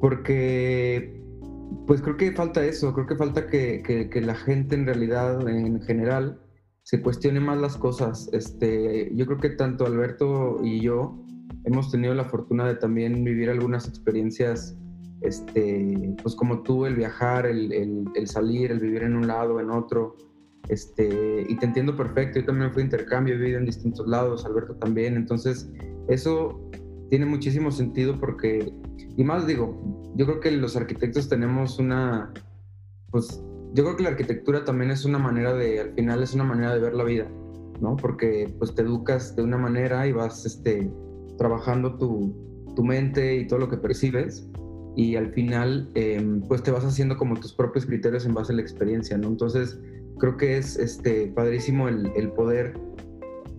Porque, 0.00 1.22
pues 1.86 2.00
creo 2.00 2.16
que 2.16 2.32
falta 2.32 2.64
eso, 2.64 2.94
creo 2.94 3.06
que 3.06 3.16
falta 3.16 3.46
que, 3.46 3.82
que, 3.82 4.08
que 4.08 4.20
la 4.20 4.34
gente 4.34 4.74
en 4.74 4.86
realidad, 4.86 5.46
en 5.48 5.80
general, 5.82 6.40
se 6.84 7.02
cuestione 7.02 7.40
más 7.40 7.58
las 7.58 7.76
cosas. 7.76 8.28
Este, 8.32 9.10
yo 9.14 9.26
creo 9.26 9.38
que 9.38 9.50
tanto 9.50 9.86
Alberto 9.86 10.58
y 10.62 10.80
yo 10.80 11.22
hemos 11.64 11.90
tenido 11.90 12.14
la 12.14 12.24
fortuna 12.24 12.66
de 12.66 12.76
también 12.76 13.24
vivir 13.24 13.50
algunas 13.50 13.88
experiencias, 13.88 14.76
este, 15.20 16.14
pues 16.22 16.34
como 16.34 16.62
tú, 16.62 16.86
el 16.86 16.96
viajar, 16.96 17.46
el, 17.46 17.72
el, 17.72 18.26
salir, 18.26 18.70
el 18.70 18.80
vivir 18.80 19.02
en 19.02 19.16
un 19.16 19.26
lado, 19.26 19.60
en 19.60 19.70
otro. 19.70 20.16
Este, 20.68 21.46
y 21.48 21.56
te 21.56 21.66
entiendo 21.66 21.96
perfecto, 21.96 22.38
yo 22.38 22.46
también 22.46 22.72
fui 22.72 22.82
intercambio, 22.82 23.34
he 23.34 23.38
vivido 23.38 23.58
en 23.58 23.66
distintos 23.66 24.06
lados, 24.06 24.44
Alberto 24.44 24.74
también, 24.76 25.16
entonces 25.16 25.68
eso 26.08 26.70
tiene 27.08 27.26
muchísimo 27.26 27.72
sentido 27.72 28.18
porque, 28.20 28.72
y 29.16 29.24
más 29.24 29.46
digo, 29.46 30.12
yo 30.14 30.26
creo 30.26 30.40
que 30.40 30.50
los 30.52 30.76
arquitectos 30.76 31.28
tenemos 31.28 31.78
una, 31.80 32.32
pues 33.10 33.42
yo 33.74 33.84
creo 33.84 33.96
que 33.96 34.02
la 34.04 34.10
arquitectura 34.10 34.64
también 34.64 34.90
es 34.90 35.04
una 35.04 35.18
manera 35.18 35.54
de, 35.54 35.80
al 35.80 35.92
final 35.94 36.22
es 36.22 36.34
una 36.34 36.44
manera 36.44 36.74
de 36.74 36.80
ver 36.80 36.94
la 36.94 37.04
vida, 37.04 37.28
¿no? 37.80 37.96
Porque 37.96 38.54
pues 38.58 38.74
te 38.74 38.82
educas 38.82 39.34
de 39.34 39.42
una 39.42 39.58
manera 39.58 40.06
y 40.06 40.12
vas 40.12 40.46
este, 40.46 40.90
trabajando 41.40 41.96
tu, 41.96 42.34
tu 42.76 42.84
mente 42.84 43.36
y 43.36 43.46
todo 43.46 43.60
lo 43.60 43.70
que 43.70 43.78
percibes 43.78 44.46
y 44.94 45.16
al 45.16 45.32
final 45.32 45.90
em, 45.94 46.42
pues 46.42 46.62
te 46.62 46.70
vas 46.70 46.84
haciendo 46.84 47.16
como 47.16 47.34
tus 47.40 47.54
propios 47.54 47.86
criterios 47.86 48.26
en 48.26 48.34
base 48.34 48.52
a 48.52 48.56
la 48.56 48.60
experiencia, 48.60 49.16
¿no? 49.16 49.28
Entonces 49.28 49.80
creo 50.18 50.36
que 50.36 50.58
es 50.58 50.76
este, 50.76 51.28
padrísimo 51.28 51.88
el, 51.88 52.12
el 52.14 52.30
poder 52.32 52.74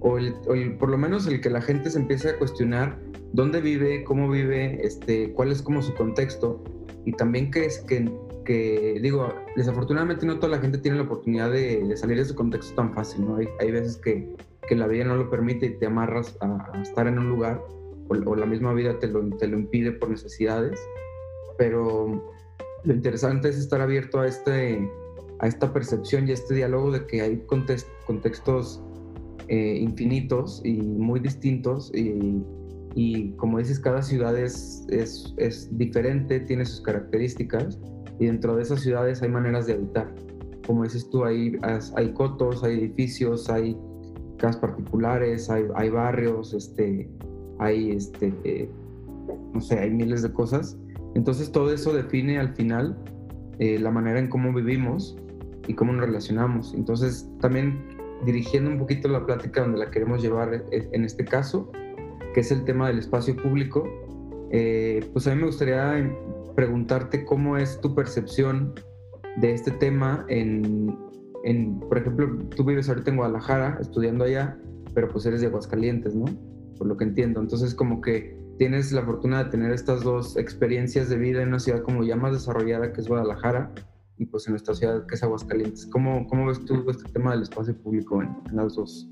o, 0.01 0.19
el, 0.19 0.77
por 0.77 0.89
lo 0.89 0.97
menos 0.99 1.25
el 1.25 1.41
que 1.41 1.49
la 1.49 1.61
gente 1.61 1.89
se 1.89 1.97
empiece 1.97 2.29
a 2.29 2.37
cuestionar 2.37 2.99
dónde 3.33 3.61
vive, 3.61 4.03
cómo 4.03 4.29
vive, 4.29 4.85
este, 4.85 5.33
cuál 5.33 5.51
es 5.51 5.63
como 5.63 5.81
su 5.81 5.95
contexto 5.95 6.63
y 7.05 7.13
también 7.13 7.49
que 7.49 7.65
es 7.65 7.79
que, 7.79 8.11
que 8.45 8.99
digo, 9.01 9.27
desafortunadamente 9.55 10.27
no 10.27 10.37
toda 10.37 10.55
la 10.55 10.61
gente 10.61 10.77
tiene 10.77 10.97
la 10.97 11.03
oportunidad 11.03 11.51
de, 11.51 11.97
salir 11.97 12.17
de 12.17 12.25
su 12.25 12.35
contexto 12.35 12.75
tan 12.75 12.93
fácil, 12.93 13.25
¿no? 13.25 13.37
Hay, 13.37 13.47
hay 13.59 13.71
veces 13.71 13.97
que, 13.97 14.35
que, 14.71 14.75
la 14.77 14.87
vida 14.87 15.03
no 15.03 15.15
lo 15.15 15.29
permite 15.29 15.65
y 15.65 15.77
te 15.77 15.85
amarras 15.85 16.37
a, 16.41 16.71
estar 16.81 17.07
en 17.07 17.19
un 17.19 17.29
lugar 17.29 17.61
o, 18.07 18.29
o, 18.29 18.35
la 18.35 18.45
misma 18.45 18.73
vida 18.73 18.97
te 18.99 19.07
lo, 19.07 19.27
te 19.37 19.47
lo 19.47 19.57
impide 19.59 19.91
por 19.91 20.09
necesidades, 20.09 20.79
pero 21.57 22.23
lo 22.83 22.93
interesante 22.93 23.49
es 23.49 23.57
estar 23.57 23.81
abierto 23.81 24.19
a, 24.19 24.27
este, 24.27 24.89
a 25.39 25.47
esta 25.47 25.71
percepción 25.71 26.27
y 26.27 26.31
a 26.31 26.33
este 26.33 26.55
diálogo 26.55 26.91
de 26.91 27.05
que 27.05 27.21
hay 27.21 27.43
contextos 28.05 28.81
eh, 29.47 29.77
infinitos 29.81 30.61
y 30.63 30.81
muy 30.81 31.19
distintos 31.19 31.91
y, 31.93 32.41
y, 32.95 33.31
como 33.33 33.59
dices, 33.59 33.79
cada 33.79 34.01
ciudad 34.01 34.37
es, 34.37 34.85
es, 34.89 35.33
es, 35.37 35.77
diferente, 35.77 36.39
tiene 36.39 36.65
sus 36.65 36.81
características 36.81 37.79
y 38.19 38.25
dentro 38.25 38.55
de 38.55 38.63
esas 38.63 38.81
ciudades 38.81 39.21
hay 39.21 39.29
maneras 39.29 39.67
de 39.67 39.73
habitar. 39.73 40.13
Como 40.65 40.83
dices 40.83 41.09
tú, 41.09 41.25
hay, 41.25 41.57
hay 41.95 42.13
cotos, 42.13 42.63
hay 42.63 42.79
edificios, 42.79 43.49
hay 43.49 43.77
particulares, 44.57 45.49
hay, 45.49 45.65
hay 45.75 45.89
barrios, 45.89 46.53
este, 46.53 47.09
hay, 47.59 47.91
este, 47.91 48.33
eh, 48.43 48.69
no 49.53 49.61
sé, 49.61 49.79
hay 49.79 49.91
miles 49.91 50.21
de 50.21 50.31
cosas. 50.31 50.77
Entonces 51.15 51.51
todo 51.51 51.73
eso 51.73 51.93
define 51.93 52.39
al 52.39 52.55
final 52.55 52.97
eh, 53.59 53.77
la 53.79 53.91
manera 53.91 54.19
en 54.19 54.27
cómo 54.27 54.53
vivimos 54.53 55.17
y 55.67 55.73
cómo 55.73 55.93
nos 55.93 56.05
relacionamos. 56.05 56.73
Entonces 56.73 57.29
también 57.39 57.79
dirigiendo 58.25 58.71
un 58.71 58.77
poquito 58.77 59.07
la 59.07 59.25
plática 59.25 59.61
donde 59.61 59.79
la 59.79 59.91
queremos 59.91 60.21
llevar 60.21 60.53
e, 60.53 60.89
en 60.91 61.03
este 61.05 61.25
caso, 61.25 61.71
que 62.33 62.39
es 62.39 62.51
el 62.51 62.63
tema 62.63 62.87
del 62.87 62.99
espacio 62.99 63.35
público, 63.35 63.83
eh, 64.51 65.07
pues 65.13 65.27
a 65.27 65.35
mí 65.35 65.41
me 65.41 65.47
gustaría 65.47 66.11
preguntarte 66.55 67.25
cómo 67.25 67.57
es 67.57 67.79
tu 67.81 67.95
percepción 67.95 68.73
de 69.37 69.53
este 69.53 69.71
tema 69.71 70.25
en, 70.27 70.95
en, 71.43 71.79
por 71.79 71.97
ejemplo, 71.97 72.37
tú 72.55 72.63
vives 72.63 72.89
ahorita 72.89 73.11
en 73.11 73.17
Guadalajara 73.17 73.77
estudiando 73.81 74.25
allá, 74.25 74.57
pero 74.93 75.09
pues 75.09 75.25
eres 75.25 75.41
de 75.41 75.47
Aguascalientes, 75.47 76.15
¿no? 76.15 76.25
Por 76.77 76.87
lo 76.87 76.97
que 76.97 77.03
entiendo. 77.03 77.39
Entonces 77.39 77.73
como 77.73 78.01
que 78.01 78.37
tienes 78.57 78.91
la 78.91 79.03
fortuna 79.03 79.43
de 79.43 79.49
tener 79.49 79.71
estas 79.71 80.03
dos 80.03 80.37
experiencias 80.37 81.09
de 81.09 81.17
vida 81.17 81.41
en 81.41 81.49
una 81.49 81.59
ciudad 81.59 81.81
como 81.81 82.03
ya 82.03 82.15
más 82.15 82.33
desarrollada 82.33 82.93
que 82.93 83.01
es 83.01 83.07
Guadalajara 83.07 83.71
y 84.17 84.25
pues 84.25 84.45
en 84.45 84.51
nuestra 84.51 84.75
ciudad 84.75 85.05
que 85.07 85.15
es 85.15 85.23
Aguascalientes. 85.23 85.87
¿Cómo, 85.87 86.27
cómo 86.27 86.45
ves 86.47 86.63
tú 86.65 86.87
este 86.89 87.09
tema 87.11 87.31
del 87.31 87.41
espacio 87.41 87.75
público 87.75 88.21
en, 88.21 88.35
las 88.51 88.75
dos? 88.75 89.09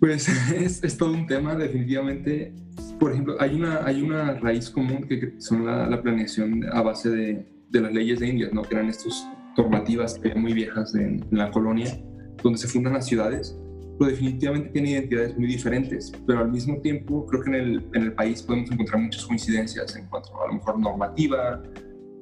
Pues 0.00 0.28
es, 0.52 0.82
es, 0.82 0.96
todo 0.96 1.12
un 1.12 1.26
tema, 1.26 1.56
definitivamente. 1.56 2.54
Por 2.98 3.12
ejemplo, 3.12 3.36
hay 3.38 3.54
una, 3.54 3.84
hay 3.84 4.00
una 4.00 4.34
raíz 4.34 4.70
común 4.70 5.06
que 5.06 5.34
son 5.38 5.66
la, 5.66 5.86
la 5.86 6.00
planeación 6.00 6.64
a 6.72 6.80
base 6.80 7.10
de, 7.10 7.46
de, 7.68 7.80
las 7.80 7.92
leyes 7.92 8.20
de 8.20 8.28
Indias, 8.28 8.52
¿no? 8.52 8.62
que 8.62 8.76
eran 8.76 8.88
estas 8.88 9.26
normativas 9.58 10.20
muy 10.36 10.54
viejas 10.54 10.94
en, 10.94 11.24
la 11.30 11.50
colonia, 11.50 12.00
donde 12.42 12.58
se 12.58 12.68
fundan 12.68 12.94
las 12.94 13.06
ciudades, 13.06 13.58
pero 13.98 14.10
definitivamente 14.10 14.70
tienen 14.70 14.92
identidades 14.92 15.36
muy 15.36 15.48
diferentes, 15.48 16.12
pero 16.26 16.38
al 16.38 16.50
mismo 16.50 16.80
tiempo 16.80 17.26
creo 17.26 17.42
que 17.42 17.50
en 17.50 17.54
el, 17.56 17.86
en 17.94 18.02
el 18.04 18.12
país 18.12 18.42
podemos 18.42 18.70
encontrar 18.70 19.02
muchas 19.02 19.26
coincidencias 19.26 19.96
en 19.96 20.06
cuanto 20.06 20.30
a, 20.38 20.44
a 20.44 20.46
lo 20.46 20.54
mejor 20.54 20.78
normativa, 20.78 21.62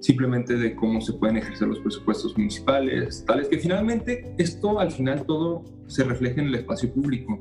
simplemente 0.01 0.57
de 0.57 0.75
cómo 0.75 1.01
se 1.01 1.13
pueden 1.15 1.37
ejercer 1.37 1.69
los 1.69 1.81
presupuestos 1.81 2.37
municipales, 2.37 3.25
tales 3.27 3.49
que 3.49 3.59
finalmente 3.59 4.35
esto 4.39 4.79
al 4.79 4.91
final 4.91 5.25
todo 5.27 5.65
se 5.87 6.05
refleja 6.05 6.41
en 6.41 6.49
el 6.49 6.55
espacio 6.57 6.93
público. 6.93 7.39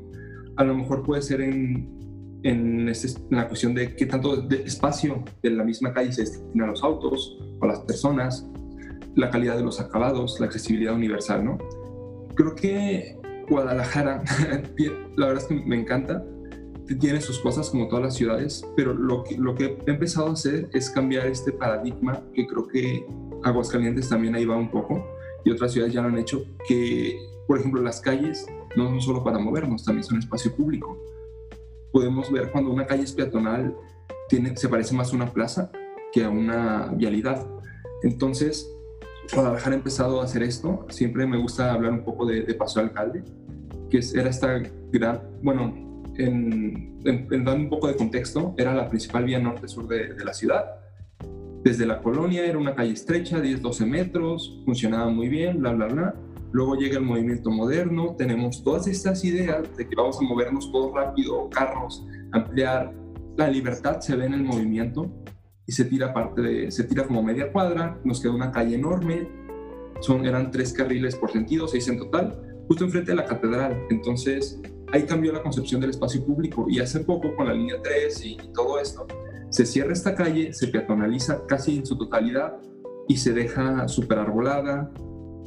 A 0.56 0.64
lo 0.64 0.74
mejor 0.74 1.02
puede 1.02 1.22
ser 1.22 1.40
en, 1.40 2.40
en, 2.42 2.88
este, 2.88 3.20
la 3.30 3.48
cuestión 3.48 3.74
de 3.74 3.94
qué 3.94 4.06
tanto 4.06 4.36
de 4.36 4.62
espacio 4.62 5.24
de 5.42 5.50
la 5.50 5.64
misma 5.64 5.92
calle 5.92 6.12
se 6.12 6.22
destina 6.22 6.64
a 6.64 6.68
los 6.68 6.82
autos 6.82 7.38
o 7.60 7.64
a 7.64 7.68
las 7.68 7.80
personas, 7.80 8.48
la 9.16 9.30
calidad 9.30 9.56
de 9.56 9.64
los 9.64 9.80
acabados, 9.80 10.38
la 10.38 10.46
accesibilidad 10.46 10.94
universal, 10.94 11.44
¿no? 11.44 11.58
Creo 12.34 12.54
que 12.54 13.18
Guadalajara, 13.48 14.22
la 15.16 15.26
verdad 15.26 15.42
es 15.42 15.48
que 15.48 15.54
me 15.54 15.80
encanta, 15.80 16.24
tiene 17.00 17.20
sus 17.20 17.40
cosas 17.40 17.70
como 17.70 17.88
todas 17.88 18.04
las 18.04 18.14
ciudades, 18.14 18.64
pero 18.76 18.94
lo 18.94 19.24
que, 19.24 19.36
lo 19.36 19.54
que 19.54 19.76
he 19.86 19.90
empezado 19.90 20.28
a 20.28 20.32
hacer 20.34 20.68
es 20.72 20.90
cambiar 20.90 21.26
este 21.26 21.52
paradigma 21.52 22.22
que 22.32 22.46
creo 22.46 22.68
que 22.68 23.04
Aguascalientes 23.42 24.08
también 24.08 24.34
ahí 24.34 24.44
va 24.44 24.56
un 24.56 24.70
poco 24.70 25.04
y 25.44 25.50
otras 25.50 25.72
ciudades 25.72 25.94
ya 25.94 26.02
lo 26.02 26.08
han 26.08 26.18
hecho, 26.18 26.44
que 26.68 27.18
por 27.46 27.58
ejemplo 27.58 27.82
las 27.82 28.00
calles 28.00 28.46
no 28.76 28.88
son 28.88 29.00
solo 29.00 29.24
para 29.24 29.38
movernos, 29.38 29.84
también 29.84 30.04
son 30.04 30.18
espacio 30.18 30.54
público. 30.54 30.96
Podemos 31.92 32.30
ver 32.30 32.50
cuando 32.50 32.70
una 32.70 32.86
calle 32.86 33.04
es 33.04 33.12
peatonal, 33.12 33.74
tiene, 34.28 34.56
se 34.56 34.68
parece 34.68 34.94
más 34.94 35.12
a 35.12 35.16
una 35.16 35.32
plaza 35.32 35.70
que 36.12 36.24
a 36.24 36.30
una 36.30 36.92
vialidad. 36.94 37.48
Entonces, 38.02 38.75
Guadalajara 39.32 39.74
ha 39.74 39.78
empezado 39.78 40.20
a 40.20 40.24
hacer 40.24 40.42
esto. 40.42 40.86
Siempre 40.88 41.26
me 41.26 41.36
gusta 41.36 41.72
hablar 41.72 41.92
un 41.92 42.04
poco 42.04 42.26
de, 42.26 42.42
de 42.42 42.54
Paso 42.54 42.80
Alcalde, 42.80 43.24
que 43.90 44.00
era 44.14 44.30
esta 44.30 44.62
gran, 44.92 45.20
bueno, 45.42 46.02
en, 46.18 47.00
dando 47.02 47.54
un 47.54 47.68
poco 47.68 47.88
de 47.88 47.96
contexto, 47.96 48.54
era 48.56 48.74
la 48.74 48.88
principal 48.88 49.24
vía 49.24 49.38
norte-sur 49.38 49.86
de, 49.86 50.14
de, 50.14 50.24
la 50.24 50.32
ciudad. 50.32 50.64
Desde 51.62 51.86
la 51.86 52.00
colonia 52.00 52.44
era 52.44 52.58
una 52.58 52.74
calle 52.74 52.92
estrecha, 52.92 53.38
10-12 53.38 53.86
metros, 53.86 54.62
funcionaba 54.64 55.10
muy 55.10 55.28
bien, 55.28 55.60
bla, 55.60 55.72
bla, 55.72 55.86
bla. 55.86 56.14
Luego 56.52 56.76
llega 56.76 56.96
el 56.96 57.04
movimiento 57.04 57.50
moderno, 57.50 58.14
tenemos 58.16 58.62
todas 58.62 58.86
estas 58.86 59.24
ideas 59.24 59.64
de 59.76 59.88
que 59.88 59.96
vamos 59.96 60.18
a 60.18 60.24
movernos 60.24 60.70
todo 60.72 60.94
rápido, 60.94 61.50
carros, 61.50 62.06
ampliar. 62.32 62.94
La 63.36 63.48
libertad 63.50 64.00
se 64.00 64.16
ve 64.16 64.26
en 64.26 64.34
el 64.34 64.42
movimiento 64.42 65.10
y 65.66 65.72
se 65.72 65.84
tira 65.84 66.14
parte 66.14 66.40
de, 66.40 66.70
se 66.70 66.84
tira 66.84 67.06
como 67.06 67.22
media 67.22 67.50
cuadra, 67.50 68.00
nos 68.04 68.20
queda 68.20 68.32
una 68.32 68.52
calle 68.52 68.76
enorme, 68.76 69.28
son, 70.00 70.24
eran 70.26 70.50
tres 70.50 70.72
carriles 70.72 71.16
por 71.16 71.32
sentido, 71.32 71.66
seis 71.66 71.88
en 71.88 71.98
total, 71.98 72.40
justo 72.68 72.84
enfrente 72.84 73.12
de 73.12 73.16
la 73.16 73.24
catedral. 73.24 73.86
Entonces, 73.90 74.60
ahí 74.92 75.02
cambió 75.04 75.32
la 75.32 75.42
concepción 75.42 75.80
del 75.80 75.90
espacio 75.90 76.24
público 76.24 76.66
y 76.68 76.80
hace 76.80 77.00
poco 77.00 77.34
con 77.34 77.46
la 77.46 77.54
línea 77.54 77.76
3 77.82 78.24
y, 78.24 78.36
todo 78.54 78.78
esto, 78.78 79.06
se 79.50 79.64
cierra 79.66 79.92
esta 79.92 80.14
calle, 80.14 80.52
se 80.52 80.68
peatonaliza 80.68 81.46
casi 81.46 81.78
en 81.78 81.86
su 81.86 81.96
totalidad 81.96 82.56
y 83.08 83.16
se 83.16 83.32
deja 83.32 83.88
súper 83.88 84.18
arbolada. 84.18 84.92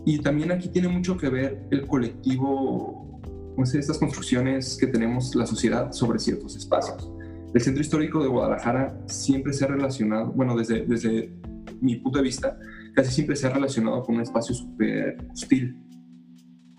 Y 0.05 0.19
también 0.19 0.51
aquí 0.51 0.69
tiene 0.69 0.87
mucho 0.87 1.17
que 1.17 1.29
ver 1.29 1.61
el 1.71 1.85
colectivo, 1.85 3.21
no 3.57 3.65
sé, 3.65 3.79
estas 3.79 3.97
construcciones 3.97 4.77
que 4.77 4.87
tenemos 4.87 5.35
la 5.35 5.45
sociedad 5.45 5.91
sobre 5.91 6.19
ciertos 6.19 6.55
espacios. 6.55 7.11
El 7.53 7.61
centro 7.61 7.81
histórico 7.81 8.21
de 8.21 8.27
Guadalajara 8.27 8.97
siempre 9.07 9.53
se 9.53 9.65
ha 9.65 9.67
relacionado, 9.67 10.31
bueno, 10.31 10.55
desde, 10.55 10.85
desde 10.85 11.33
mi 11.81 11.95
punto 11.95 12.19
de 12.19 12.23
vista, 12.23 12.57
casi 12.93 13.11
siempre 13.11 13.35
se 13.35 13.47
ha 13.47 13.49
relacionado 13.49 14.03
con 14.03 14.15
un 14.15 14.21
espacio 14.21 14.53
súper 14.53 15.17
hostil 15.31 15.75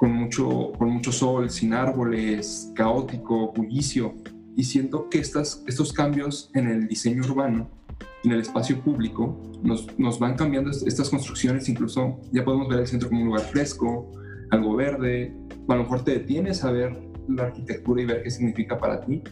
con 0.01 0.15
mucho, 0.15 0.73
con 0.79 0.89
mucho 0.89 1.13
sol, 1.13 1.51
sin 1.51 1.75
árboles, 1.75 2.73
caótico, 2.75 3.53
bullicio. 3.53 4.15
Y 4.57 4.65
siento 4.65 5.11
que 5.11 5.19
estas, 5.19 5.63
estos 5.67 5.93
cambios 5.93 6.51
en 6.55 6.69
el 6.69 6.89
diseño 6.89 7.23
urbano, 7.23 7.71
en 8.25 8.33
el 8.33 8.41
espacio 8.41 8.83
público, 8.83 9.39
nos, 9.63 9.99
nos 9.99 10.19
van 10.19 10.37
cambiando 10.37 10.71
estas 10.71 11.11
construcciones. 11.11 11.69
Incluso 11.69 12.19
ya 12.33 12.43
podemos 12.47 12.67
ver 12.71 12.81
el 12.81 12.87
centro 12.87 13.11
como 13.11 13.21
un 13.21 13.27
lugar 13.27 13.43
fresco, 13.43 14.11
algo 14.51 14.75
verde. 14.75 15.37
A 15.69 15.75
lo 15.75 15.83
mejor 15.83 16.03
te 16.03 16.13
detienes 16.13 16.65
a 16.65 16.73
ver 16.73 16.99
la 17.29 17.45
arquitectura 17.45 18.01
y 18.01 18.07
ver 18.07 18.23
qué 18.23 18.31
significa 18.31 18.79
para 18.79 19.03
ti. 19.03 19.23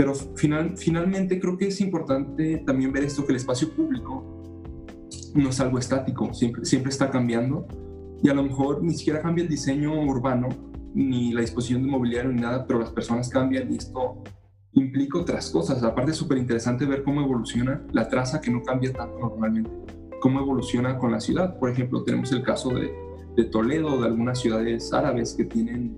Pero 0.00 0.14
final, 0.14 0.78
finalmente 0.78 1.38
creo 1.38 1.58
que 1.58 1.66
es 1.66 1.78
importante 1.82 2.62
también 2.66 2.90
ver 2.90 3.04
esto, 3.04 3.26
que 3.26 3.32
el 3.32 3.36
espacio 3.36 3.68
público 3.68 4.40
no 5.34 5.50
es 5.50 5.60
algo 5.60 5.78
estático, 5.78 6.32
siempre, 6.32 6.64
siempre 6.64 6.88
está 6.88 7.10
cambiando 7.10 7.68
y 8.22 8.30
a 8.30 8.32
lo 8.32 8.42
mejor 8.42 8.82
ni 8.82 8.94
siquiera 8.94 9.20
cambia 9.20 9.42
el 9.42 9.50
diseño 9.50 9.92
urbano, 10.00 10.48
ni 10.94 11.34
la 11.34 11.42
disposición 11.42 11.82
de 11.82 11.90
mobiliario, 11.90 12.32
ni 12.32 12.40
nada, 12.40 12.66
pero 12.66 12.78
las 12.78 12.88
personas 12.92 13.28
cambian 13.28 13.70
y 13.70 13.76
esto 13.76 14.24
implica 14.72 15.18
otras 15.18 15.50
cosas. 15.50 15.82
Aparte 15.82 16.12
es 16.12 16.16
súper 16.16 16.38
interesante 16.38 16.86
ver 16.86 17.02
cómo 17.02 17.20
evoluciona 17.20 17.84
la 17.92 18.08
traza 18.08 18.40
que 18.40 18.50
no 18.50 18.62
cambia 18.62 18.94
tanto 18.94 19.18
normalmente, 19.18 19.70
cómo 20.22 20.40
evoluciona 20.40 20.96
con 20.96 21.12
la 21.12 21.20
ciudad. 21.20 21.58
Por 21.58 21.68
ejemplo, 21.68 22.04
tenemos 22.04 22.32
el 22.32 22.40
caso 22.42 22.70
de, 22.70 22.90
de 23.36 23.44
Toledo, 23.44 24.00
de 24.00 24.06
algunas 24.06 24.40
ciudades 24.40 24.94
árabes 24.94 25.34
que 25.34 25.44
tienen 25.44 25.94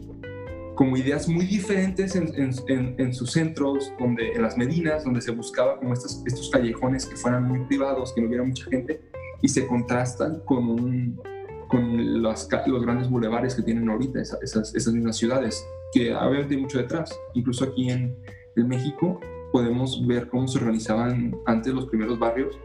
como 0.75 0.97
ideas 0.97 1.29
muy 1.29 1.45
diferentes 1.45 2.17
en, 2.17 2.33
en, 2.35 2.95
en, 2.99 3.13
sus 3.13 3.33
centros, 3.33 3.93
donde, 3.99 4.33
en 4.33 4.43
las 4.43 4.57
medinas, 4.57 5.05
donde 5.05 5.21
se 5.21 5.31
buscaba 5.31 5.79
como 5.79 5.93
estos, 5.93 6.23
estos 6.27 6.51
callejones 6.51 7.07
que 7.07 7.17
fueran 7.17 7.45
muy 7.45 7.61
privados, 7.67 8.13
que 8.13 8.21
no 8.21 8.29
hubiera 8.29 8.45
mucha 8.45 8.65
gente, 8.71 9.01
y 9.43 9.49
se 9.49 9.67
contrastan 9.67 10.41
con, 10.45 10.69
un, 10.69 11.21
con 11.69 12.23
los 12.23 12.49
grandes 12.49 13.11
bulevares 13.11 13.55
que 13.55 13.63
tienen 13.63 13.89
ahorita 13.89 14.21
esas, 14.21 14.43
esas, 14.43 14.75
esas 14.75 14.95
mismas 14.95 15.17
ciudades, 15.17 15.65
que 15.93 16.15
obviamente 16.15 16.55
hay 16.55 16.61
mucho 16.63 16.79
detrás. 16.79 17.15
Incluso 17.35 17.65
aquí 17.65 17.91
en, 17.91 18.17
en 18.57 18.69
México 18.69 19.21
podemos 19.53 20.07
ver 20.07 20.29
cómo 20.29 20.49
se 20.49 20.59
organizaban 20.59 21.37
antes 21.47 21.75
los 21.75 21.87
primeros 21.87 22.19
barrios, 22.19 22.59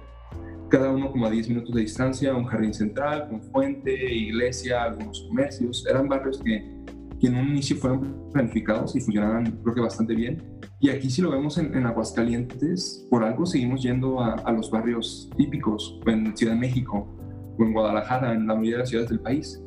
cada 0.70 0.92
uno 0.92 1.12
como 1.12 1.26
a 1.26 1.30
10 1.30 1.50
minutos 1.50 1.76
de 1.76 1.82
distancia, 1.82 2.36
un 2.36 2.46
jardín 2.46 2.74
central, 2.74 3.28
con 3.30 3.42
fuente, 3.42 4.14
iglesia, 4.14 4.84
algunos 4.84 5.22
comercios. 5.22 5.86
Eran 5.90 6.10
barrios 6.10 6.42
que 6.44 6.78
que 7.20 7.28
en 7.28 7.36
un 7.36 7.50
inicio 7.50 7.78
fueron 7.78 8.30
planificados 8.32 8.96
y 8.96 9.02
funcionaban 9.02 9.60
creo 9.64 9.76
que 9.76 9.82
bastante 9.82 10.16
bien. 10.16 10.44
Y 10.80 10.90
aquí 10.90 11.10
si 11.10 11.22
lo 11.22 11.32
vemos 11.32 11.58
en, 11.58 11.86
Aguascalientes, 11.86 13.08
por 13.10 13.24
algo 13.24 13.46
seguimos 13.46 13.82
yendo 13.82 14.22
a, 14.22 14.52
los 14.52 14.70
barrios 14.70 15.30
típicos, 15.36 16.00
en 16.06 16.36
Ciudad 16.38 16.54
de 16.54 16.60
México 16.60 17.08
o 17.58 17.64
en 17.64 17.74
Guadalajara, 17.74 18.34
en 18.34 18.46
la 18.48 18.54
mayoría 18.54 18.74
de 18.74 18.80
las 18.80 18.90
ciudades 18.90 19.10
del 19.10 19.20
país. 19.20 19.62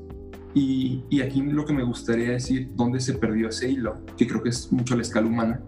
Y, 0.55 1.05
y, 1.11 1.21
aquí 1.21 1.43
lo 1.43 1.65
que 1.65 1.73
me 1.73 1.85
gustaría 1.85 2.31
decir, 2.31 2.71
dónde 2.75 2.99
se 2.99 3.15
perdió 3.15 3.49
ese 3.49 3.71
hilo, 3.71 4.05
que 4.17 4.27
creo 4.27 4.43
que 4.43 4.49
es 4.49 4.73
mucho 4.73 4.97
la 4.97 5.03
escala 5.03 5.29
humana, 5.29 5.63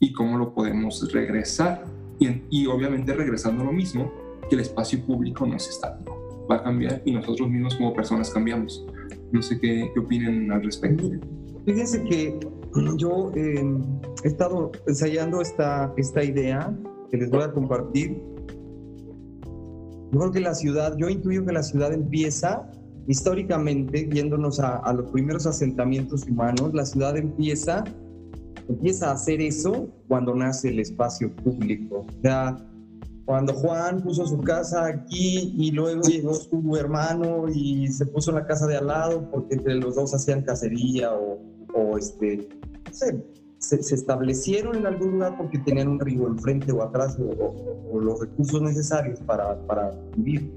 y 0.00 0.12
cómo 0.12 0.36
lo 0.36 0.54
podemos 0.54 1.10
regresar. 1.12 1.84
Y, 2.18 2.42
y 2.50 2.66
obviamente 2.66 3.14
regresando 3.14 3.62
a 3.62 3.66
lo 3.66 3.72
mismo, 3.72 4.12
que 4.48 4.56
el 4.56 4.62
espacio 4.62 5.04
público 5.04 5.46
no 5.46 5.56
es 5.56 5.68
estático, 5.68 6.17
va 6.50 6.56
a 6.56 6.62
cambiar 6.62 7.02
y 7.04 7.12
nosotros 7.12 7.48
mismos 7.50 7.74
como 7.76 7.94
personas 7.94 8.30
cambiamos. 8.30 8.84
No 9.32 9.42
sé 9.42 9.58
qué, 9.58 9.90
qué 9.92 10.00
opinen 10.00 10.50
al 10.50 10.62
respecto. 10.62 11.10
Fíjense 11.66 12.02
que 12.04 12.38
yo 12.96 13.32
eh, 13.34 13.62
he 14.24 14.28
estado 14.28 14.72
ensayando 14.86 15.40
esta, 15.40 15.92
esta 15.96 16.24
idea 16.24 16.74
que 17.10 17.16
les 17.16 17.30
voy 17.30 17.42
a 17.42 17.52
compartir. 17.52 18.22
Yo 20.10 20.18
creo 20.18 20.32
que 20.32 20.40
la 20.40 20.54
ciudad, 20.54 20.96
yo 20.96 21.08
intuyo 21.08 21.44
que 21.44 21.52
la 21.52 21.62
ciudad 21.62 21.92
empieza 21.92 22.70
históricamente, 23.06 24.08
yéndonos 24.10 24.60
a, 24.60 24.76
a 24.76 24.92
los 24.92 25.10
primeros 25.10 25.46
asentamientos 25.46 26.26
humanos, 26.26 26.72
la 26.74 26.84
ciudad 26.84 27.16
empieza, 27.16 27.84
empieza 28.68 29.10
a 29.10 29.12
hacer 29.14 29.40
eso 29.40 29.88
cuando 30.08 30.34
nace 30.34 30.68
el 30.68 30.80
espacio 30.80 31.34
público. 31.36 32.06
O 32.06 32.22
sea, 32.22 32.56
cuando 33.28 33.52
Juan 33.52 34.00
puso 34.00 34.26
su 34.26 34.38
casa 34.38 34.86
aquí 34.86 35.52
y 35.54 35.70
luego 35.72 36.00
llegó 36.00 36.32
su 36.32 36.74
hermano 36.76 37.44
y 37.52 37.86
se 37.88 38.06
puso 38.06 38.30
en 38.30 38.36
la 38.36 38.46
casa 38.46 38.66
de 38.66 38.78
al 38.78 38.86
lado 38.86 39.30
porque 39.30 39.56
entre 39.56 39.74
los 39.74 39.96
dos 39.96 40.14
hacían 40.14 40.40
cacería 40.40 41.12
o, 41.12 41.38
o 41.74 41.98
este, 41.98 42.48
no 42.86 42.90
sé, 42.90 43.22
se, 43.58 43.94
establecieron 43.94 44.76
en 44.76 44.86
algún 44.86 45.10
lugar 45.10 45.36
porque 45.36 45.58
tenían 45.58 45.88
un 45.88 46.00
río 46.00 46.26
enfrente 46.26 46.72
o 46.72 46.82
atrás 46.82 47.18
o, 47.20 48.00
los 48.00 48.18
recursos 48.18 48.62
necesarios 48.62 49.20
para, 49.20 49.60
para 49.66 49.90
vivir 50.16 50.50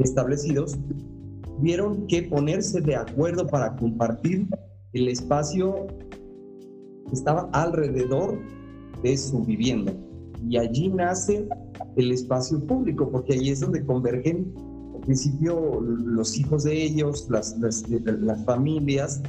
establecidos, 0.00 0.76
vieron 1.60 2.08
que 2.08 2.24
ponerse 2.24 2.80
de 2.80 2.96
acuerdo 2.96 3.46
para 3.46 3.76
compartir 3.76 4.48
el 4.92 5.06
espacio 5.06 5.86
que 6.10 7.12
estaba 7.12 7.48
alrededor 7.52 8.40
de 9.04 9.16
su 9.16 9.44
vivienda 9.44 9.92
y 10.48 10.56
allí 10.58 10.88
nace 10.88 11.48
el 11.96 12.12
espacio 12.12 12.64
público, 12.66 13.08
porque 13.10 13.34
ahí 13.34 13.50
es 13.50 13.60
donde 13.60 13.84
convergen, 13.84 14.54
al 14.94 15.00
principio, 15.00 15.80
los 15.80 16.36
hijos 16.36 16.64
de 16.64 16.82
ellos, 16.82 17.28
las, 17.30 17.56
las, 17.58 18.44
familias, 18.44 19.22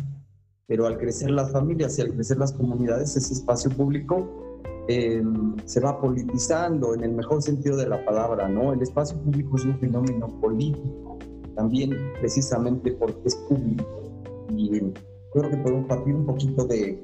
pero 0.67 0.87
al 0.87 0.97
crecer 0.97 1.31
las 1.31 1.51
familias 1.51 1.97
y 1.97 2.01
al 2.01 2.13
crecer 2.13 2.37
las 2.37 2.53
comunidades, 2.53 3.15
ese 3.15 3.33
espacio 3.33 3.69
público 3.71 4.27
em, 4.87 5.55
se 5.65 5.79
va 5.79 5.99
politizando 5.99 6.93
en 6.95 7.03
el 7.03 7.11
mejor 7.11 7.41
sentido 7.41 7.77
de 7.77 7.87
la 7.87 8.03
palabra, 8.05 8.47
¿no? 8.47 8.73
El 8.73 8.81
espacio 8.81 9.17
público 9.19 9.57
es 9.57 9.65
un 9.65 9.79
fenómeno 9.79 10.27
político, 10.41 11.17
también 11.55 11.91
precisamente 12.19 12.91
porque 12.93 13.21
es 13.25 13.35
público. 13.47 13.85
Y 14.49 14.79
creo 15.33 15.49
que 15.49 15.57
podemos 15.57 15.87
partir 15.87 16.13
un 16.13 16.25
poquito 16.25 16.65
de, 16.65 17.03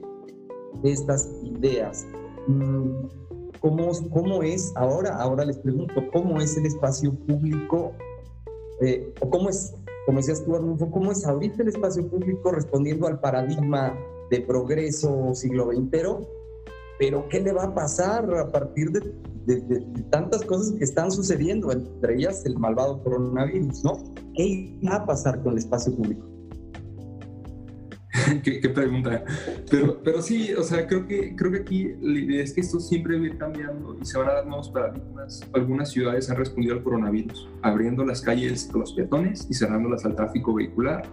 de 0.81 0.91
estas 0.91 1.29
ideas. 1.43 2.05
Mm, 2.47 3.07
¿Cómo, 3.61 3.91
¿Cómo 4.11 4.41
es 4.41 4.73
ahora? 4.75 5.15
Ahora 5.17 5.45
les 5.45 5.59
pregunto, 5.59 5.93
¿cómo 6.11 6.41
es 6.41 6.57
el 6.57 6.65
espacio 6.65 7.13
público? 7.13 7.91
Eh, 8.81 9.13
¿O 9.21 9.29
cómo 9.29 9.49
es, 9.49 9.75
como 10.07 10.17
decías 10.17 10.43
tú, 10.43 10.55
Arnulfo, 10.55 10.89
cómo 10.89 11.11
es 11.11 11.23
ahorita 11.27 11.61
el 11.61 11.69
espacio 11.69 12.09
público 12.09 12.51
respondiendo 12.51 13.05
al 13.07 13.19
paradigma 13.19 13.95
de 14.31 14.41
progreso 14.41 15.35
siglo 15.35 15.71
XX? 15.71 16.25
Pero, 16.97 17.27
¿qué 17.29 17.39
le 17.39 17.53
va 17.53 17.65
a 17.65 17.75
pasar 17.75 18.33
a 18.33 18.51
partir 18.51 18.91
de, 18.91 19.01
de, 19.45 19.79
tantas 20.09 20.43
cosas 20.43 20.71
que 20.73 20.83
están 20.83 21.11
sucediendo, 21.11 21.71
entre 21.71 22.15
ellas 22.15 22.43
el 22.45 22.57
malvado 22.57 23.03
coronavirus, 23.03 23.83
¿no? 23.83 24.03
¿Qué 24.35 24.75
va 24.87 24.95
a 24.95 25.05
pasar 25.05 25.41
con 25.43 25.53
el 25.53 25.59
espacio 25.59 25.95
público? 25.95 26.25
qué, 28.43 28.69
pregunta. 28.69 29.23
Pero, 29.69 30.01
pero 30.03 30.21
sí, 30.21 30.53
o 30.53 30.63
sea, 30.63 30.87
creo 30.87 31.07
que, 31.07 31.35
creo 31.35 31.51
que 31.51 31.57
aquí 31.59 31.89
la 32.01 32.19
idea 32.19 32.43
es 32.43 32.53
que 32.53 32.61
esto 32.61 32.79
siempre 32.79 33.17
va 33.17 33.23
a 33.23 33.27
ir 33.27 33.37
cambiando 33.37 33.97
y 34.01 34.05
se 34.05 34.17
van 34.17 34.29
a 34.29 34.33
dar 34.33 34.47
nuevos 34.47 34.69
paradigmas. 34.69 35.41
Algunas 35.53 35.91
ciudades 35.91 36.29
han 36.29 36.37
respondido 36.37 36.75
al 36.75 36.83
coronavirus, 36.83 37.47
abriendo 37.61 38.05
las 38.05 38.21
calles 38.21 38.69
a 38.73 38.77
los 38.77 38.93
peatones 38.93 39.47
y 39.49 39.53
cerrándolas 39.53 40.05
al 40.05 40.15
tráfico 40.15 40.53
vehicular. 40.53 41.03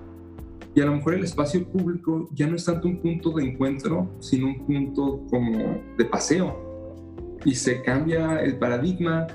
Y 0.74 0.80
a 0.80 0.86
lo 0.86 0.94
mejor 0.94 1.14
el 1.14 1.24
espacio 1.24 1.66
público 1.66 2.28
ya 2.32 2.46
no 2.46 2.56
es 2.56 2.64
tanto 2.64 2.88
un 2.88 3.00
punto 3.00 3.32
de 3.32 3.44
encuentro, 3.44 4.10
sino 4.20 4.48
un 4.48 4.66
punto 4.66 5.26
como 5.30 5.82
de 5.96 6.04
paseo. 6.04 7.36
Y 7.44 7.54
se 7.54 7.82
cambia 7.82 8.40
el 8.40 8.58
paradigma 8.58 9.26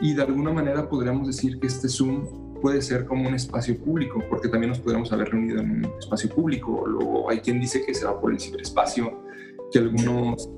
y 0.00 0.14
de 0.14 0.22
alguna 0.22 0.52
manera 0.52 0.88
podríamos 0.88 1.26
decir 1.26 1.58
que 1.60 1.66
este 1.66 1.88
Zoom 1.88 2.24
puede 2.60 2.82
ser 2.82 3.06
como 3.06 3.28
un 3.28 3.34
espacio 3.34 3.76
público, 3.78 4.22
porque 4.28 4.48
también 4.48 4.70
nos 4.70 4.80
podríamos 4.80 5.12
haber 5.12 5.30
reunido 5.30 5.60
en 5.60 5.70
un 5.70 5.84
espacio 5.98 6.30
público. 6.30 6.86
Luego 6.86 7.30
hay 7.30 7.40
quien 7.40 7.60
dice 7.60 7.84
que 7.84 7.94
se 7.94 8.04
va 8.04 8.20
por 8.20 8.32
el 8.32 8.40
ciberespacio, 8.40 9.22
que 9.72 9.78
algunos 9.78 10.48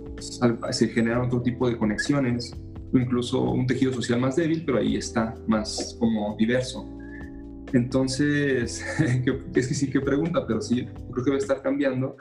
se 0.71 0.89
generan 0.89 1.23
otro 1.23 1.43
tipo 1.43 1.69
de 1.69 1.77
conexiones, 1.77 2.55
o 2.93 2.99
incluso 2.99 3.43
un 3.43 3.67
tejido 3.67 3.93
social 3.93 4.21
más 4.21 4.37
débil, 4.37 4.65
pero 4.65 4.79
ahí 4.79 4.97
está, 4.97 5.35
más 5.47 5.97
como 5.99 6.37
diverso. 6.37 6.89
Entonces, 7.73 8.85
es 9.55 9.69
que 9.69 9.75
sí 9.75 9.91
que 9.91 10.01
pregunta, 10.01 10.47
pero 10.47 10.61
sí, 10.61 10.87
creo 11.13 11.25
que 11.25 11.31
va 11.31 11.37
a 11.37 11.41
estar 11.41 11.63
cambiando. 11.63 12.17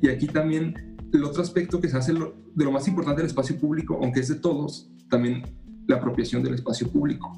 Y 0.00 0.08
aquí 0.08 0.26
también 0.26 0.96
el 1.12 1.24
otro 1.24 1.42
aspecto 1.42 1.80
que 1.80 1.88
se 1.88 1.96
hace 1.96 2.12
de 2.12 2.64
lo 2.64 2.72
más 2.72 2.86
importante 2.86 3.20
del 3.20 3.26
espacio 3.26 3.58
público, 3.58 3.98
aunque 4.00 4.20
es 4.20 4.28
de 4.28 4.36
todos, 4.36 4.90
también 5.08 5.42
la 5.88 5.96
apropiación 5.96 6.42
del 6.42 6.54
espacio 6.54 6.88
público 6.88 7.32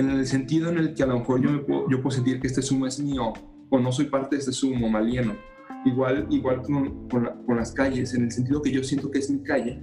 en 0.00 0.10
el 0.10 0.26
sentido 0.26 0.70
en 0.70 0.78
el 0.78 0.94
que 0.94 1.02
a 1.02 1.06
lo 1.06 1.18
mejor 1.18 1.40
yo, 1.40 1.50
me 1.50 1.58
puedo, 1.58 1.88
yo 1.90 2.02
puedo 2.02 2.10
sentir 2.10 2.40
que 2.40 2.46
este 2.46 2.62
sumo 2.62 2.86
es 2.86 2.98
mío 2.98 3.32
o 3.70 3.78
no 3.78 3.92
soy 3.92 4.06
parte 4.06 4.36
de 4.36 4.40
este 4.40 4.52
sumo 4.52 4.88
malieno. 4.88 5.34
Igual, 5.84 6.26
igual 6.30 6.62
con, 6.62 7.08
con, 7.08 7.56
las 7.56 7.72
calles, 7.72 8.14
en 8.14 8.24
el 8.24 8.30
sentido 8.30 8.62
que 8.62 8.70
yo 8.70 8.84
siento 8.84 9.10
que 9.10 9.18
es 9.18 9.30
mi 9.30 9.42
calle, 9.42 9.82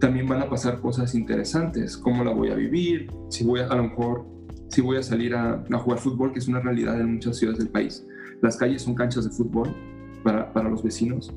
también 0.00 0.26
van 0.26 0.42
a 0.42 0.50
pasar 0.50 0.80
cosas 0.80 1.14
interesantes, 1.14 1.96
cómo 1.96 2.24
la 2.24 2.32
voy 2.32 2.50
a 2.50 2.54
vivir, 2.54 3.10
si 3.30 3.44
voy 3.44 3.60
a, 3.60 3.68
a 3.68 3.76
lo 3.76 3.84
mejor, 3.84 4.26
si 4.68 4.82
voy 4.82 4.98
a 4.98 5.02
salir 5.02 5.34
a, 5.34 5.64
a, 5.70 5.78
jugar 5.78 5.98
fútbol, 5.98 6.32
que 6.32 6.40
es 6.40 6.48
una 6.48 6.60
realidad 6.60 7.00
en 7.00 7.14
muchas 7.14 7.38
ciudades 7.38 7.58
del 7.58 7.70
país. 7.70 8.06
Las 8.42 8.56
calles 8.56 8.82
son 8.82 8.94
canchas 8.94 9.24
de 9.24 9.30
fútbol 9.30 9.74
para, 10.22 10.52
para 10.52 10.68
los 10.68 10.82
vecinos. 10.82 11.32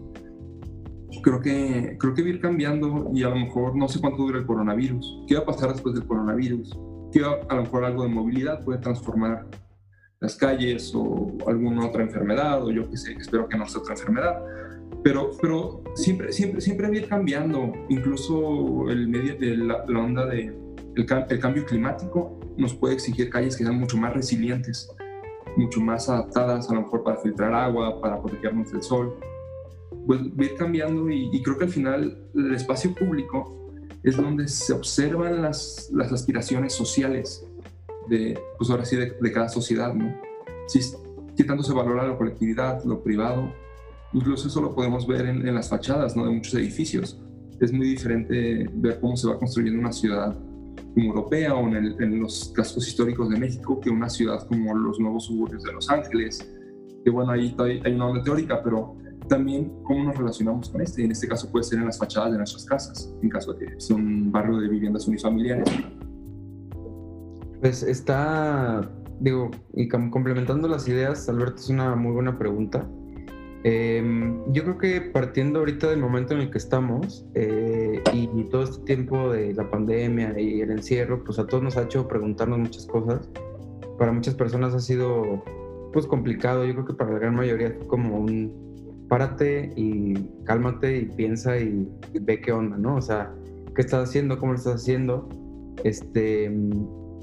Creo 1.23 1.39
que, 1.39 1.95
creo 1.97 2.13
que 2.13 2.21
va 2.21 2.27
a 2.27 2.31
ir 2.31 2.41
cambiando 2.41 3.09
y 3.13 3.23
a 3.23 3.29
lo 3.29 3.37
mejor 3.37 3.75
no 3.75 3.87
sé 3.87 4.01
cuánto 4.01 4.23
dura 4.23 4.39
el 4.39 4.45
coronavirus. 4.45 5.23
¿Qué 5.27 5.35
va 5.35 5.41
a 5.41 5.45
pasar 5.45 5.71
después 5.71 5.95
del 5.95 6.05
coronavirus? 6.05 6.77
Que 7.11 7.23
a 7.23 7.55
lo 7.55 7.61
mejor 7.63 7.85
algo 7.85 8.03
de 8.03 8.09
movilidad 8.09 8.63
puede 8.63 8.79
transformar 8.79 9.47
las 10.19 10.35
calles 10.35 10.93
o 10.95 11.37
alguna 11.47 11.85
otra 11.85 12.03
enfermedad, 12.03 12.63
o 12.63 12.71
yo 12.71 12.89
que 12.89 12.97
sé, 12.97 13.13
espero 13.13 13.47
que 13.47 13.57
no 13.57 13.67
sea 13.67 13.81
otra 13.81 13.93
enfermedad. 13.93 14.43
Pero, 15.03 15.31
pero 15.41 15.83
siempre, 15.95 16.31
siempre, 16.31 16.59
siempre 16.61 16.87
va 16.87 16.93
a 16.93 16.97
ir 16.97 17.07
cambiando, 17.07 17.71
incluso 17.89 18.89
el 18.89 19.07
medio, 19.07 19.35
la, 19.39 19.85
la 19.87 19.99
onda 19.99 20.25
de 20.25 20.45
el, 20.95 21.05
el, 21.29 21.39
cambio 21.39 21.65
climático 21.65 22.39
nos 22.57 22.73
puede 22.73 22.95
exigir 22.95 23.29
calles 23.29 23.55
que 23.55 23.63
sean 23.63 23.79
mucho 23.79 23.97
más 23.97 24.13
resilientes, 24.13 24.89
mucho 25.55 25.79
más 25.79 26.09
adaptadas 26.09 26.69
a 26.69 26.73
lo 26.73 26.81
mejor 26.81 27.03
para 27.03 27.17
filtrar 27.17 27.53
agua, 27.53 28.01
para 28.01 28.19
protegernos 28.19 28.71
del 28.71 28.81
sol. 28.81 29.15
Pues 30.07 30.21
va 30.21 30.43
a 30.43 30.45
ir 30.45 30.55
cambiando 30.55 31.09
y, 31.09 31.29
y 31.31 31.43
creo 31.43 31.57
que 31.57 31.65
al 31.65 31.69
final 31.69 32.29
el 32.33 32.55
espacio 32.55 32.93
público 32.95 33.66
es 34.03 34.17
donde 34.17 34.47
se 34.47 34.73
observan 34.73 35.41
las, 35.41 35.89
las 35.93 36.11
aspiraciones 36.11 36.73
sociales 36.73 37.45
de, 38.09 38.39
pues 38.57 38.69
ahora 38.69 38.85
sí, 38.85 38.95
de, 38.95 39.31
cada 39.31 39.49
sociedad, 39.49 39.93
¿no? 39.93 40.15
Si, 40.67 40.79
qué 41.35 41.43
tanto 41.43 41.63
se 41.63 41.73
valora 41.73 42.07
la 42.07 42.17
colectividad, 42.17 42.83
lo 42.83 43.03
privado. 43.03 43.51
Incluso 44.13 44.47
eso 44.47 44.61
lo 44.61 44.73
podemos 44.73 45.05
ver 45.05 45.25
en, 45.25 45.53
las 45.53 45.69
fachadas, 45.69 46.15
¿no? 46.15 46.25
De 46.25 46.31
muchos 46.31 46.53
edificios. 46.53 47.19
Es 47.59 47.73
muy 47.73 47.87
diferente 47.87 48.69
ver 48.73 48.99
cómo 48.99 49.17
se 49.17 49.27
va 49.27 49.37
construyendo 49.37 49.79
una 49.79 49.91
ciudad 49.91 50.35
como 50.93 51.07
europea 51.07 51.53
o 51.53 51.67
en, 51.67 52.01
en 52.01 52.19
los 52.19 52.51
cascos 52.55 52.87
históricos 52.87 53.29
de 53.29 53.37
México 53.37 53.79
que 53.79 53.89
una 53.89 54.09
ciudad 54.09 54.47
como 54.47 54.75
los 54.75 54.99
nuevos 54.99 55.25
suburbios 55.25 55.63
de 55.63 55.73
Los 55.73 55.89
Ángeles, 55.89 56.47
que 57.03 57.09
bueno, 57.09 57.31
ahí 57.31 57.55
hay 57.83 57.93
una 57.93 58.07
onda 58.07 58.23
teórica, 58.23 58.61
pero 58.63 58.95
también 59.27 59.71
cómo 59.83 60.05
nos 60.05 60.17
relacionamos 60.17 60.69
con 60.69 60.81
este. 60.81 61.03
En 61.03 61.11
este 61.11 61.27
caso 61.27 61.49
puede 61.51 61.63
ser 61.63 61.79
en 61.79 61.85
las 61.85 61.97
fachadas 61.97 62.31
de 62.31 62.37
nuestras 62.37 62.65
casas, 62.65 63.13
en 63.21 63.29
caso 63.29 63.53
de 63.53 63.65
que 63.65 63.79
sea 63.79 63.95
un 63.95 64.31
barrio 64.31 64.57
de 64.57 64.69
viviendas 64.69 65.07
unifamiliares. 65.07 65.69
Pues 67.61 67.83
está, 67.83 68.89
digo, 69.19 69.51
y 69.73 69.87
complementando 69.87 70.67
las 70.67 70.87
ideas, 70.87 71.27
Alberto, 71.29 71.55
es 71.55 71.69
una 71.69 71.95
muy 71.95 72.11
buena 72.11 72.37
pregunta. 72.37 72.87
Em, 73.63 74.39
yo 74.53 74.63
creo 74.63 74.77
que 74.77 75.01
partiendo 75.01 75.59
ahorita 75.59 75.89
del 75.89 75.99
momento 75.99 76.33
en 76.33 76.41
el 76.41 76.51
que 76.51 76.59
estamos 76.59 77.25
eh, 77.33 78.01
y, 78.13 78.29
y, 78.33 78.43
todo 78.49 78.63
este 78.63 78.85
tiempo 78.85 79.31
de 79.31 79.53
la 79.55 79.69
pandemia 79.69 80.39
y 80.39 80.61
el 80.61 80.71
encierro, 80.71 81.23
pues 81.23 81.39
a 81.39 81.47
todos 81.47 81.63
nos 81.63 81.75
ha 81.75 81.83
hecho 81.83 82.07
preguntarnos 82.07 82.59
muchas 82.59 82.85
cosas. 82.85 83.27
Para 83.97 84.11
muchas 84.11 84.35
personas 84.35 84.75
ha 84.75 84.79
sido 84.79 85.43
pues 85.91 86.05
complicado, 86.05 86.63
yo 86.65 86.73
creo 86.73 86.85
que 86.85 86.93
para 86.93 87.11
la 87.11 87.19
gran 87.19 87.35
mayoría 87.35 87.75
como 87.87 88.19
un 88.19 88.66
párate 89.07 89.73
y 89.75 90.13
cálmate 90.45 90.97
y 90.97 91.05
piensa 91.05 91.57
y, 91.57 91.87
ve 92.21 92.41
qué 92.41 92.51
onda, 92.51 92.77
¿no? 92.77 92.95
O 92.95 93.01
sea, 93.01 93.33
qué 93.75 93.81
estás 93.81 94.09
haciendo, 94.09 94.39
cómo 94.39 94.53
lo 94.53 94.57
estás 94.57 94.75
haciendo. 94.75 95.29
Este, 95.83 96.51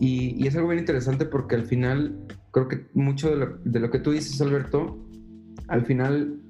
y, 0.01 0.47
es 0.47 0.57
algo 0.57 0.69
bien 0.69 0.81
interesante 0.81 1.27
porque 1.27 1.57
al 1.57 1.65
final 1.65 2.27
creo 2.53 2.69
que 2.69 2.87
mucho 2.95 3.37
de 3.37 3.81
lo, 3.81 3.91
que 3.91 3.99
tú 3.99 4.13
dices, 4.13 4.41
Alberto, 4.41 4.99
al 5.69 5.85
final 5.85 6.41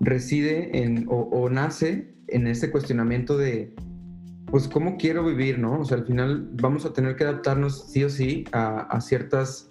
reside 0.00 0.84
en 0.84 1.06
o, 1.08 1.48
nace 1.50 2.14
en 2.28 2.46
ese 2.46 2.70
cuestionamiento 2.70 3.36
de, 3.36 3.74
pues, 4.46 4.68
¿cómo 4.68 4.96
quiero 4.96 5.24
vivir, 5.24 5.58
no? 5.58 5.80
O 5.80 5.84
sea, 5.84 5.98
al 5.98 6.06
final 6.06 6.50
vamos 6.52 6.84
a 6.86 6.92
tener 6.92 7.16
que 7.16 7.24
adaptarnos 7.24 7.90
sí 7.90 8.04
o 8.04 8.10
sí 8.10 8.44
a 8.52 9.00
ciertas 9.00 9.67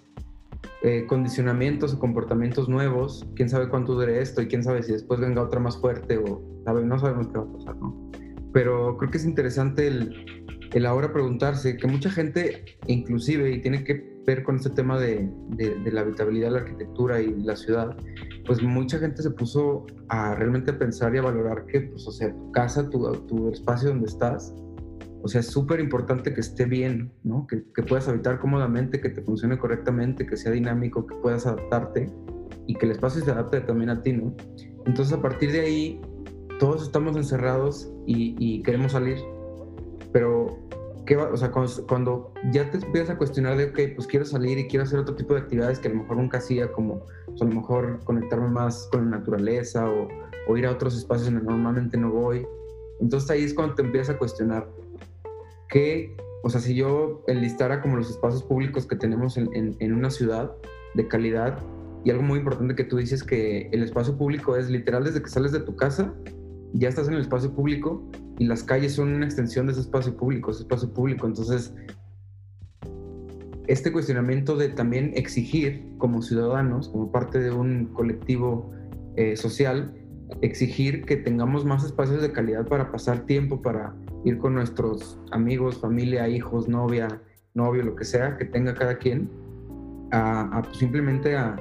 eh, 0.82 1.06
condicionamientos 1.08 1.94
o 1.94 1.98
comportamientos 1.98 2.68
nuevos, 2.68 3.26
quién 3.34 3.48
sabe 3.48 3.68
cuánto 3.68 3.94
dure 3.94 4.20
esto 4.20 4.42
y 4.42 4.46
quién 4.46 4.62
sabe 4.62 4.82
si 4.82 4.92
después 4.92 5.18
venga 5.20 5.42
otra 5.42 5.58
más 5.60 5.76
fuerte 5.76 6.18
o 6.18 6.40
no 6.74 6.98
sabemos 6.98 7.28
qué 7.28 7.38
va 7.38 7.44
a 7.44 7.52
pasar, 7.52 7.76
¿no? 7.76 8.10
Pero 8.52 8.96
creo 8.96 9.10
que 9.10 9.18
es 9.18 9.24
interesante 9.24 9.86
el, 9.86 10.48
el 10.72 10.86
ahora 10.86 11.12
preguntarse 11.12 11.76
que 11.76 11.86
mucha 11.86 12.10
gente, 12.10 12.64
inclusive, 12.86 13.50
y 13.50 13.60
tiene 13.60 13.84
que 13.84 14.18
ver 14.26 14.42
con 14.42 14.56
este 14.56 14.70
tema 14.70 14.98
de, 15.00 15.30
de, 15.56 15.90
la 15.90 16.02
habitabilidad, 16.02 16.52
la 16.52 16.58
arquitectura 16.58 17.20
y 17.20 17.34
la 17.42 17.56
ciudad, 17.56 17.96
pues 18.46 18.62
mucha 18.62 18.98
gente 18.98 19.22
se 19.22 19.30
puso 19.30 19.86
a 20.08 20.34
realmente 20.34 20.72
pensar 20.72 21.14
y 21.14 21.18
a 21.18 21.22
valorar 21.22 21.64
que, 21.66 21.80
pues, 21.80 22.06
o 22.06 22.12
sea, 22.12 22.32
tu 22.34 22.52
casa, 22.52 22.88
tu, 22.90 23.10
tu 23.26 23.50
espacio 23.50 23.88
donde 23.88 24.06
estás, 24.06 24.54
o 25.22 25.28
sea, 25.28 25.40
es 25.40 25.48
súper 25.48 25.80
importante 25.80 26.32
que 26.32 26.40
esté 26.40 26.64
bien, 26.64 27.12
¿no? 27.24 27.46
Que, 27.46 27.82
puedas 27.82 28.08
habitar 28.08 28.38
cómodamente, 28.38 29.00
que 29.00 29.08
te 29.08 29.22
funcione 29.22 29.58
correctamente, 29.58 30.26
que 30.26 30.36
sea 30.36 30.52
dinámico, 30.52 31.06
que 31.06 31.14
puedas 31.16 31.46
adaptarte 31.46 32.10
y 32.66 32.74
que 32.74 32.86
el 32.86 32.92
espacio 32.92 33.24
se 33.24 33.30
adapte 33.30 33.60
también 33.60 33.90
a 33.90 34.02
ti, 34.02 34.12
¿no? 34.12 34.34
Entonces, 34.86 35.12
a 35.12 35.20
partir 35.20 35.52
de 35.52 35.60
ahí, 35.60 36.00
todos 36.58 36.82
estamos 36.82 37.16
encerrados 37.16 37.92
y, 38.06 38.62
queremos 38.62 38.92
salir, 38.92 39.18
pero, 40.12 40.58
¿qué 41.04 41.16
va? 41.16 41.30
O 41.30 41.36
sea, 41.36 41.50
cuando, 41.50 42.32
ya 42.52 42.70
te 42.70 42.78
empiezas 42.78 43.10
a 43.10 43.18
cuestionar 43.18 43.56
de, 43.56 43.66
ok, 43.66 43.94
pues 43.96 44.06
quiero 44.06 44.24
salir 44.24 44.58
y 44.58 44.68
quiero 44.68 44.84
hacer 44.84 45.00
otro 45.00 45.16
tipo 45.16 45.34
de 45.34 45.40
actividades 45.40 45.78
que 45.78 45.88
a 45.88 45.90
lo 45.90 46.02
mejor 46.02 46.16
nunca 46.16 46.38
hacía, 46.38 46.70
como 46.72 47.02
pues, 47.26 47.42
a 47.42 47.44
lo 47.44 47.54
mejor 47.54 48.00
conectarme 48.04 48.48
más 48.48 48.88
con 48.92 49.10
la 49.10 49.18
naturaleza 49.18 49.88
o, 49.90 50.08
o 50.48 50.56
ir 50.56 50.66
a 50.66 50.70
otros 50.70 50.96
espacios 50.96 51.32
donde 51.32 51.44
normalmente 51.44 51.96
no 51.96 52.10
voy. 52.10 52.46
Entonces 53.00 53.30
ahí 53.30 53.44
es 53.44 53.54
cuando 53.54 53.74
te 53.74 53.82
empiezas 53.82 54.16
a 54.16 54.18
cuestionar, 54.18 54.68
que, 55.68 56.16
o 56.42 56.50
sea, 56.50 56.60
si 56.60 56.74
yo 56.74 57.22
enlistara 57.26 57.80
como 57.80 57.96
los 57.96 58.10
espacios 58.10 58.42
públicos 58.42 58.86
que 58.86 58.96
tenemos 58.96 59.36
en, 59.36 59.92
una 59.92 60.10
ciudad 60.10 60.52
de 60.94 61.08
calidad, 61.08 61.58
y 62.04 62.10
algo 62.10 62.22
muy 62.22 62.38
importante 62.38 62.74
que 62.74 62.84
tú 62.84 62.96
dices 62.96 63.22
que 63.22 63.68
el 63.72 63.82
espacio 63.82 64.16
público 64.16 64.56
es 64.56 64.70
literal 64.70 65.04
desde 65.04 65.20
que 65.20 65.28
sales 65.28 65.52
de 65.52 65.60
tu 65.60 65.76
casa, 65.76 66.14
ya 66.72 66.88
estás 66.88 67.08
en 67.08 67.14
el 67.14 67.20
espacio 67.20 67.52
público 67.52 68.08
y 68.38 68.46
las 68.46 68.62
calles 68.62 68.92
son 68.92 69.14
una 69.14 69.24
extensión 69.24 69.66
de 69.66 69.72
ese 69.72 69.82
espacio 69.82 70.16
público, 70.16 70.50
ese 70.50 70.62
espacio 70.62 70.92
público. 70.92 71.26
Entonces, 71.26 71.74
este 73.66 73.92
cuestionamiento 73.92 74.56
de 74.56 74.68
también 74.68 75.12
exigir 75.14 75.84
como 75.98 76.22
ciudadanos, 76.22 76.88
como 76.88 77.10
parte 77.10 77.38
de 77.38 77.50
un 77.50 77.86
colectivo 77.86 78.72
eh, 79.16 79.36
social, 79.36 79.92
exigir 80.42 81.04
que 81.04 81.16
tengamos 81.16 81.64
más 81.64 81.84
espacios 81.84 82.22
de 82.22 82.32
calidad 82.32 82.66
para 82.66 82.90
pasar 82.90 83.20
tiempo, 83.26 83.60
para 83.62 83.94
ir 84.24 84.38
con 84.38 84.54
nuestros 84.54 85.18
amigos, 85.30 85.78
familia, 85.78 86.28
hijos, 86.28 86.68
novia, 86.68 87.20
novio, 87.54 87.82
lo 87.82 87.96
que 87.96 88.04
sea 88.04 88.36
que 88.36 88.44
tenga 88.44 88.74
cada 88.74 88.98
quien, 88.98 89.28
a, 90.12 90.62
pues, 90.64 90.78
simplemente 90.78 91.36
a, 91.36 91.56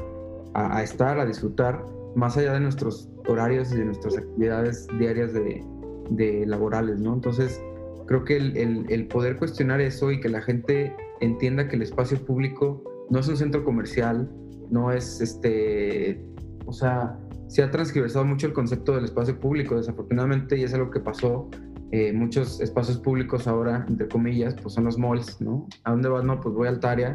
estar, 0.82 1.19
a 1.19 1.25
disfrutar, 1.25 1.84
más 2.15 2.36
allá 2.38 2.53
de 2.53 2.62
nuestros 2.62 3.10
horarios 3.27 3.71
y 3.71 3.77
de 3.77 3.86
nuestras 3.86 4.17
actividades 4.17 4.88
diarias 4.97 5.34
de, 5.34 6.45
laborales, 6.47 6.99
¿no? 6.99 7.13
Entonces, 7.13 7.62
creo 8.08 8.23
que 8.23 8.38
el, 8.38 8.86
el, 8.89 9.08
poder 9.08 9.38
cuestionar 9.38 9.82
eso 9.82 10.12
y 10.12 10.19
que 10.19 10.30
la 10.30 10.41
gente 10.41 10.95
entienda 11.19 11.67
que 11.67 11.75
el 11.75 11.82
espacio 11.82 12.17
público 12.25 12.82
no 13.10 13.19
es 13.19 13.27
un 13.27 13.38
centro 13.38 13.63
comercial, 13.63 14.32
no 14.71 14.91
es 14.91 15.21
este, 15.21 16.25
o 16.65 16.73
sea, 16.73 17.19
se 17.47 17.63
ha 17.63 17.71
transgiversado 17.71 18.25
mucho 18.25 18.47
el 18.47 18.53
concepto 18.53 18.95
del 18.95 19.05
espacio 19.05 19.39
público, 19.39 19.75
desafortunadamente, 19.75 20.57
y 20.57 20.63
es 20.63 20.73
algo 20.73 20.91
que 20.91 20.99
pasó 20.99 21.49
eh, 21.91 22.12
muchos 22.12 22.60
espacios 22.60 22.97
públicos 22.97 23.47
ahora, 23.47 23.86
entre 23.88 24.07
comillas, 24.07 24.55
pues 24.62 24.73
son 24.73 24.83
los 24.83 24.97
malls, 24.97 25.39
¿no? 25.39 25.67
¿A 25.86 25.91
dónde 25.91 26.10
vas? 26.10 26.25
No, 26.25 26.39
pues 26.39 26.53
voy 26.53 26.67
al 26.67 26.79
Taria, 26.79 27.13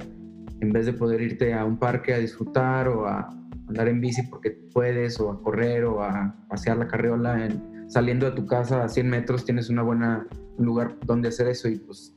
en 0.61 0.73
vez 0.73 0.87
de 0.87 0.95
poder 0.95 1.21
irte 1.21 1.53
a 1.53 1.65
un 1.65 1.79
parque 1.79 2.15
a 2.15 2.19
disfrutar 2.19 2.89
o 2.89 3.07
a 3.07 3.29
andar 3.69 3.89
en 3.89 4.01
bici 4.01 4.23
porque 4.23 4.51
puedes, 4.73 5.21
o 5.21 5.31
a 5.31 5.43
correr, 5.43 5.85
o 5.85 6.03
a 6.03 6.35
pasear 6.49 6.79
la 6.79 6.89
carriola, 6.89 7.45
en, 7.45 7.91
saliendo 7.91 8.27
de 8.27 8.33
tu 8.33 8.47
casa 8.47 8.85
a 8.85 8.89
100 8.89 9.11
metros 9.11 9.45
tienes 9.45 9.69
una 9.69 9.83
buena, 9.83 10.27
un 10.57 10.65
lugar 10.65 10.97
donde 11.05 11.29
hacer 11.29 11.49
eso 11.49 11.69
y 11.69 11.77
pues 11.79 12.17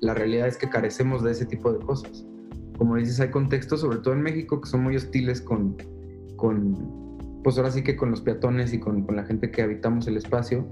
la 0.00 0.14
realidad 0.14 0.48
es 0.48 0.56
que 0.56 0.68
carecemos 0.68 1.22
de 1.22 1.32
ese 1.32 1.44
tipo 1.44 1.72
de 1.72 1.84
cosas. 1.84 2.26
Como 2.78 2.96
dices, 2.96 3.20
hay 3.20 3.30
contextos, 3.30 3.80
sobre 3.80 3.98
todo 3.98 4.14
en 4.14 4.22
México, 4.22 4.60
que 4.60 4.68
son 4.68 4.82
muy 4.82 4.96
hostiles 4.96 5.40
con, 5.40 5.76
con 6.36 7.05
pues 7.42 7.58
ahora 7.58 7.70
sí 7.70 7.82
que 7.82 7.96
con 7.96 8.10
los 8.10 8.20
peatones 8.20 8.72
y 8.72 8.80
con, 8.80 9.04
con 9.04 9.16
la 9.16 9.24
gente 9.24 9.50
que 9.50 9.62
habitamos 9.62 10.06
el 10.08 10.16
espacio 10.16 10.68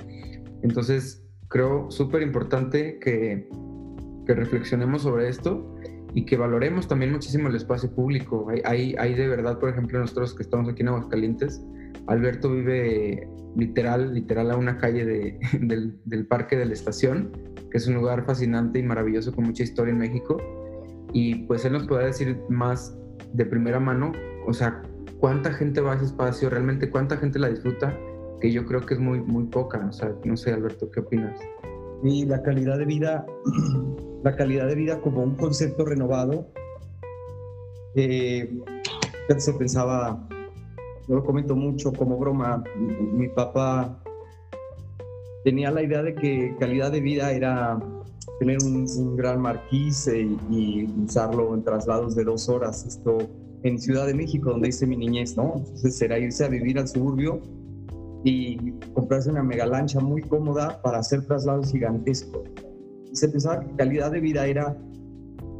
entonces, 0.65 1.23
creo 1.49 1.91
súper 1.91 2.23
importante 2.23 2.99
que, 2.99 3.47
que, 4.27 4.35
reflexionemos 4.35 5.03
sobre 5.03 5.29
esto 5.29 5.77
y 6.15 6.25
que 6.25 6.39
valoremos 6.39 6.89
también 6.89 7.13
muchísimo 7.13 7.49
el 7.49 7.55
espacio 7.55 7.95
público. 7.95 8.47
Hay, 8.65 8.95
hay, 8.99 9.15
de 9.15 9.29
verdad, 9.29 9.59
por 9.59 9.69
ejemplo, 9.69 10.01
nosotros 10.01 10.35
que 10.35 10.43
estamos 10.43 10.67
aquí 10.71 10.81
en 10.81 10.89
Aguascalientes, 10.89 11.63
Alberto 12.07 12.51
vive 12.51 13.29
literal, 13.57 14.15
literal 14.15 14.51
a 14.51 14.57
una 14.57 14.79
calle 14.79 15.05
de, 15.05 15.39
del, 15.61 16.01
del, 16.07 16.27
Parque 16.27 16.57
de 16.57 16.65
la 16.65 16.73
Estación, 16.73 17.31
que 17.71 17.77
es 17.77 17.87
un 17.87 17.95
lugar 17.97 18.25
fascinante 18.25 18.79
y 18.79 18.83
maravilloso 18.83 19.35
con 19.35 19.45
mucha 19.45 19.65
historia 19.65 19.93
en 19.93 19.99
México. 19.99 20.39
Y 21.13 21.45
pues 21.45 21.67
él 21.67 21.75
nos 21.75 21.87
puede 21.87 22.07
decir 22.07 22.41
más 22.49 22.97
de 23.35 23.45
primera 23.45 23.81
mano, 23.81 24.13
o 24.47 24.55
sea, 24.55 24.81
cuánta 25.25 25.55
gente 25.55 25.81
va 25.81 25.93
a 25.93 25.97
ese 25.97 26.05
espacio, 26.05 26.51
realmente 26.51 26.91
cuánta 26.91 27.17
gente 27.17 27.39
la 27.39 27.49
disfruta 27.49 27.99
que 28.43 28.53
yo 28.53 28.67
creo 28.67 28.85
que 28.85 28.93
es 28.93 29.01
muy, 29.01 29.21
muy 29.21 29.45
poca. 29.45 29.83
O 29.89 29.91
sea, 29.91 30.15
no 30.23 30.37
sé, 30.37 30.53
Alberto, 30.53 30.91
¿qué 30.91 31.01
opinas? 31.01 31.41
Y 32.03 32.27
la 32.27 32.43
calidad 32.43 32.77
de 32.77 32.85
vida, 32.85 33.25
la 34.23 34.37
calidad 34.37 34.67
de 34.67 34.75
vida 34.75 35.01
como 35.01 35.23
un 35.23 35.35
concepto 35.37 35.87
renovado, 35.87 36.47
eh, 37.95 38.55
se 39.39 39.55
pensaba, 39.55 40.29
yo 41.09 41.15
lo 41.15 41.25
comento 41.25 41.57
mucho 41.57 41.91
como 41.95 42.19
broma, 42.19 42.63
mi, 42.77 43.29
papá 43.29 43.99
tenía 45.43 45.71
la 45.71 45.83
idea 45.85 46.03
de 46.03 46.15
que 46.15 46.55
calidad 46.61 46.93
de 46.93 47.01
vida 47.01 47.33
era 47.33 47.81
tener 48.41 48.59
un, 48.63 49.17
gran 49.17 49.41
marquís 49.41 50.07
y, 50.07 50.39
y, 50.51 50.85
usarlo 51.03 51.55
en 51.55 51.65
traslados 51.65 52.15
de 52.15 52.25
dos 52.25 52.51
horas. 52.51 52.85
Esto 52.85 53.17
en 53.65 53.79
Ciudad 53.79 54.07
de 54.07 54.15
México, 54.15 54.51
donde 54.51 54.69
hice 54.69 54.87
mi 54.87 54.97
niñez, 54.97 55.37
¿no? 55.37 55.55
Entonces 55.57 56.01
era 56.01 56.19
irse 56.19 56.45
a 56.45 56.49
vivir 56.49 56.79
al 56.79 56.87
suburbio 56.87 57.41
y 58.23 58.73
comprarse 58.93 59.31
una 59.31 59.43
mega 59.43 59.67
lancha 59.67 60.01
muy 60.01 60.23
cómoda 60.23 60.81
para 60.83 60.99
hacer 60.99 61.27
traslados 61.27 61.73
gigantescos. 61.73 62.43
Se 63.13 63.29
pensaba 63.29 63.61
que 63.61 63.75
calidad 63.75 64.13
de 64.13 64.21
vida 64.21 64.47
era 64.47 64.77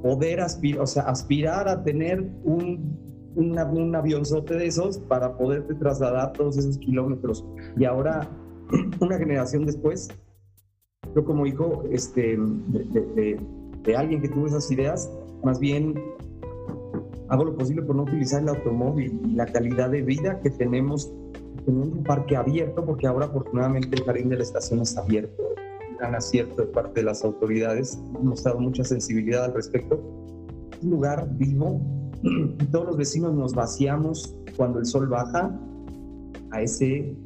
poder 0.03 0.41
aspirar, 0.41 0.83
o 0.83 0.87
sea, 0.87 1.05
aspirar 1.05 1.67
a 1.67 1.83
tener 1.83 2.23
un, 2.45 3.33
un 3.37 3.95
avionzote 3.97 4.55
de 4.55 4.67
esos 4.67 4.99
para 4.99 5.37
poderte 5.39 5.75
trasladar 5.75 6.35
todos 6.35 6.59
esos 6.59 6.77
kilómetros. 6.79 7.43
Y 7.79 7.87
ahora, 7.87 8.29
una 9.01 9.17
generación 9.17 9.65
después, 9.65 10.09
yo 11.15 11.25
como 11.25 11.47
hijo 11.47 11.85
este, 11.91 12.37
de, 12.37 13.41
de 13.83 13.97
alguien 13.97 14.21
que 14.21 14.29
tuvo 14.29 14.47
esas 14.47 14.71
ideas, 14.71 15.11
más 15.43 15.59
bien 15.59 15.95
hago 17.29 17.45
lo 17.45 17.57
posible 17.57 17.83
por 17.83 17.97
no 17.97 18.03
utilizar 18.03 18.43
el 18.43 18.49
automóvil 18.49 19.21
y 19.25 19.35
la 19.35 19.47
calidad 19.47 19.91
de 19.91 20.03
vida 20.03 20.41
que 20.41 20.51
tenemos 20.51 21.13
teniendo 21.65 21.97
un 21.97 22.05
parque 22.05 22.37
abierto, 22.37 22.85
porque 22.85 23.07
ahora 23.07 23.27
afortunadamente 23.27 23.97
el 23.97 24.05
jardín 24.05 24.29
de 24.29 24.37
la 24.37 24.43
estación 24.43 24.81
está 24.81 25.01
abierto, 25.01 25.43
un 25.91 25.97
gran 25.97 26.15
acierto 26.15 26.63
de 26.63 26.69
parte 26.69 27.01
de 27.01 27.07
las 27.07 27.25
autoridades, 27.25 27.99
hemos 28.11 28.25
mostrado 28.25 28.61
mucha 28.61 28.85
sensibilidad 28.85 29.45
al 29.45 29.55
respecto. 29.55 29.99
Un 30.83 30.91
lugar 30.91 31.29
vivo 31.37 31.81
y 32.23 32.65
todos 32.67 32.87
los 32.87 32.97
vecinos 32.97 33.35
nos 33.35 33.55
vaciamos 33.55 34.37
cuando 34.57 34.79
el 34.79 34.87
sol 34.87 35.09
baja 35.09 35.59
a 36.51 36.61
ese, 36.61 37.17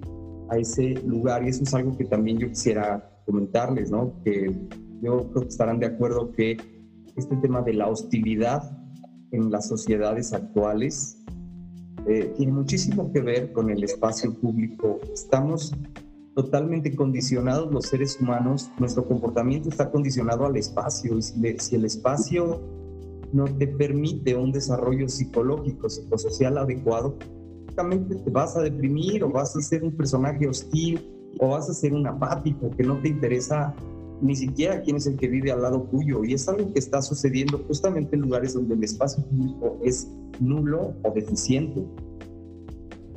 a 0.51 0.59
ese 0.59 0.95
lugar 1.05 1.45
y 1.45 1.49
eso 1.49 1.65
es 1.65 1.75
algo 1.75 1.97
que 1.97 2.05
también 2.05 2.39
yo 2.39 2.49
quisiera 2.49 3.11
comentarles, 3.27 3.91
¿no? 3.91 4.15
Que 4.25 4.55
yo 5.03 5.31
creo 5.31 5.43
que 5.43 5.49
estarán 5.49 5.81
de 5.81 5.87
acuerdo 5.87 6.33
que 6.33 6.57
este 7.17 7.37
tema 7.37 7.63
de 7.63 7.75
la 7.75 7.89
hostilidad 7.89 8.63
en 9.33 9.51
las 9.51 9.69
sociedades 9.69 10.33
actuales 10.33 11.19
eh, 12.07 12.33
tiene 12.37 12.53
muchísimo 12.53 13.12
que 13.12 13.21
ver 13.21 13.53
con 13.53 13.71
el 13.71 13.85
espacio 13.85 14.33
público. 14.35 14.99
Estamos 15.12 15.75
totalmente 16.35 16.95
condicionados 16.95 17.73
los 17.73 17.87
seres 17.87 18.19
humanos, 18.21 18.71
nuestro 18.79 19.07
comportamiento 19.07 19.69
está 19.69 19.91
condicionado 19.91 20.47
al 20.47 20.57
espacio 20.57 21.19
y 21.19 21.23
si, 21.23 21.75
el 21.75 21.85
espacio 21.85 22.62
no 23.33 23.45
te 23.45 23.67
permite 23.67 24.37
un 24.37 24.53
desarrollo 24.53 25.09
psicológico, 25.09 25.91
psicosocial 25.91 26.57
adecuado, 26.57 27.19
justamente 27.67 28.14
te 28.14 28.31
vas 28.31 28.57
a 28.57 28.62
deprimir 28.62 29.25
o 29.25 29.31
vas 29.31 29.57
a 29.57 29.61
ser 29.61 29.83
un 29.83 29.97
personaje 29.97 30.47
hostil 30.47 31.11
o 31.41 31.49
vas 31.49 31.69
a 31.69 31.75
ser 31.75 31.93
un 31.93 32.07
apático 32.07 32.71
que 32.71 32.85
no 32.85 32.99
te 33.01 33.09
interesa 33.09 33.75
ni 34.21 34.37
siquiera 34.37 34.81
quién 34.83 34.97
es 34.97 35.07
el 35.07 35.17
que 35.17 35.29
vive 35.29 35.53
al 35.53 35.63
lado 35.63 35.83
tuyo. 35.91 36.25
Y 36.25 36.35
es 36.35 36.49
algo 36.49 36.73
que 36.73 36.79
está 36.79 37.03
sucediendo 37.03 37.59
justamente 37.67 38.17
en 38.17 38.23
lugares 38.23 38.55
donde 38.55 38.75
el 38.75 38.85
espacio 38.85 39.25
público 39.25 39.79
es 39.85 40.09
nulo 40.41 40.95
o 41.03 41.13
deficiente. 41.15 41.85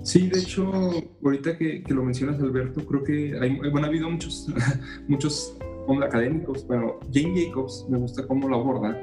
Sí, 0.04 0.28
de 0.28 0.40
hecho, 0.40 0.72
ahorita 1.24 1.58
que, 1.58 1.84
lo 1.90 2.04
mencionas, 2.04 2.40
Alberto, 2.40 2.86
creo 2.86 3.04
que 3.04 3.38
hay, 3.40 3.58
bueno, 3.70 3.86
ha 3.86 3.90
habido 3.90 4.10
muchos, 4.10 4.48
muchos 5.08 5.56
académicos, 6.04 6.66
bueno, 6.66 7.00
Jane 7.14 7.46
Jacobs, 7.46 7.86
me 7.90 7.98
gusta 7.98 8.26
cómo 8.26 8.48
lo 8.48 8.56
aborda, 8.56 8.98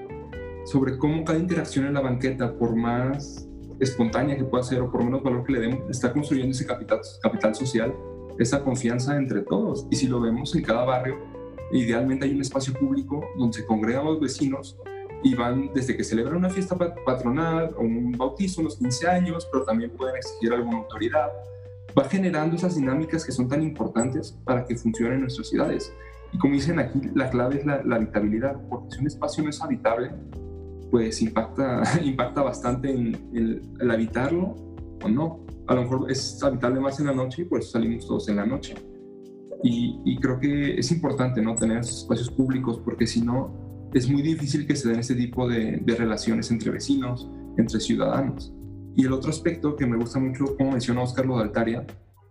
sobre 0.65 0.99
cómo 0.99 1.25
cada 1.25 1.39
interacción 1.39 1.87
en 1.87 1.95
la 1.95 2.01
banqueta, 2.01 2.57
por 2.59 2.75
más 2.75 3.49
espontánea 3.81 4.37
que 4.37 4.45
pueda 4.45 4.65
ser 4.65 4.81
o 4.81 4.91
por 4.91 5.05
menos 5.05 5.23
valor 5.23 5.45
que 5.45 5.53
le 5.53 5.61
demos, 5.61 5.81
está 5.89 6.13
construyendo 6.13 6.53
ese 6.53 6.67
capital, 6.67 7.01
capital 7.23 7.55
social, 7.55 7.95
esa 8.39 8.65
confianza 8.65 9.17
entre 9.17 9.43
todos. 9.43 9.87
Y 9.91 9.97
si 9.97 10.09
lo 10.09 10.21
vemos 10.21 10.55
en 10.57 10.63
cada 10.63 10.85
barrio, 10.85 11.19
Idealmente 11.73 12.25
hay 12.25 12.35
un 12.35 12.41
espacio 12.41 12.73
público 12.75 13.25
donde 13.37 13.59
se 13.59 13.67
congregan 13.67 14.05
los 14.05 14.21
vecinos 14.21 14.79
y 15.23 15.35
van 15.35 15.71
desde 15.75 15.97
que 15.97 16.05
celebran 16.05 16.37
una 16.37 16.51
fiesta 16.51 16.77
patronal 16.77 17.75
o 17.77 17.81
un 17.81 18.13
bautizo, 18.13 18.61
unos 18.61 18.77
15 18.77 19.09
años, 19.09 19.49
pero 19.51 19.65
también 19.65 19.91
pueden 19.91 20.17
exigir 20.17 20.53
alguna 20.53 20.79
autoridad. 20.79 21.31
Va 21.99 22.05
generando 22.05 22.57
esas 22.57 22.77
dinámicas 22.77 23.25
que 23.25 23.33
son 23.33 23.49
tan 23.49 23.63
importantes 23.63 24.37
para 24.45 24.65
que 24.65 24.77
funcionen 24.77 25.21
nuestras 25.21 25.49
ciudades. 25.49 25.93
Y 26.33 26.39
como 26.39 26.55
dicen 26.55 26.79
aquí, 26.79 27.01
la 27.15 27.31
clave 27.31 27.59
es 27.59 27.67
la, 27.67 27.83
habitabilidad, 27.97 28.57
porque 28.69 28.95
si 28.95 29.01
un 29.01 29.07
espacio 29.07 29.43
no 29.43 29.51
es 29.51 29.61
habitable, 29.61 30.13
pues 30.91 31.21
impacta, 31.23 31.83
impacta 32.05 32.43
bastante 32.43 32.91
en 32.91 33.63
el, 33.81 33.91
habitarlo 33.91 34.55
o 35.03 35.09
no. 35.09 35.41
A 35.67 35.75
lo 35.75 35.83
mejor 35.83 36.11
es 36.11 36.43
habitable 36.43 36.81
más 36.81 36.99
en 37.01 37.07
la 37.07 37.13
noche 37.13 37.43
y 37.43 37.45
pues 37.45 37.71
salimos 37.71 38.07
todos 38.07 38.29
en 38.29 38.37
la 38.37 38.47
noche. 38.47 38.75
Y, 39.63 40.17
creo 40.21 40.39
que 40.39 40.79
es 40.79 40.91
importante 40.93 41.43
¿no? 41.43 41.55
tener 41.55 41.79
espacios 41.79 42.31
públicos 42.31 42.81
porque 42.85 43.07
si 43.07 43.21
no, 43.21 43.91
es 43.93 44.09
muy 44.09 44.23
difícil 44.23 44.67
que 44.67 44.77
se 44.77 44.89
den 44.89 45.01
ese 45.01 45.15
tipo 45.15 45.49
de, 45.49 45.83
relaciones 45.87 46.51
entre 46.51 46.71
vecinos, 46.71 47.29
entre 47.57 47.81
ciudadanos. 47.81 48.53
Y 48.95 49.05
el 49.05 49.13
otro 49.13 49.31
aspecto 49.31 49.77
que 49.77 49.87
me 49.87 49.97
gusta 49.97 50.19
mucho, 50.19 50.57
como 50.57 50.73
mencionó 50.73 51.03
Oscar 51.03 51.27
Lodaltaria, 51.27 51.87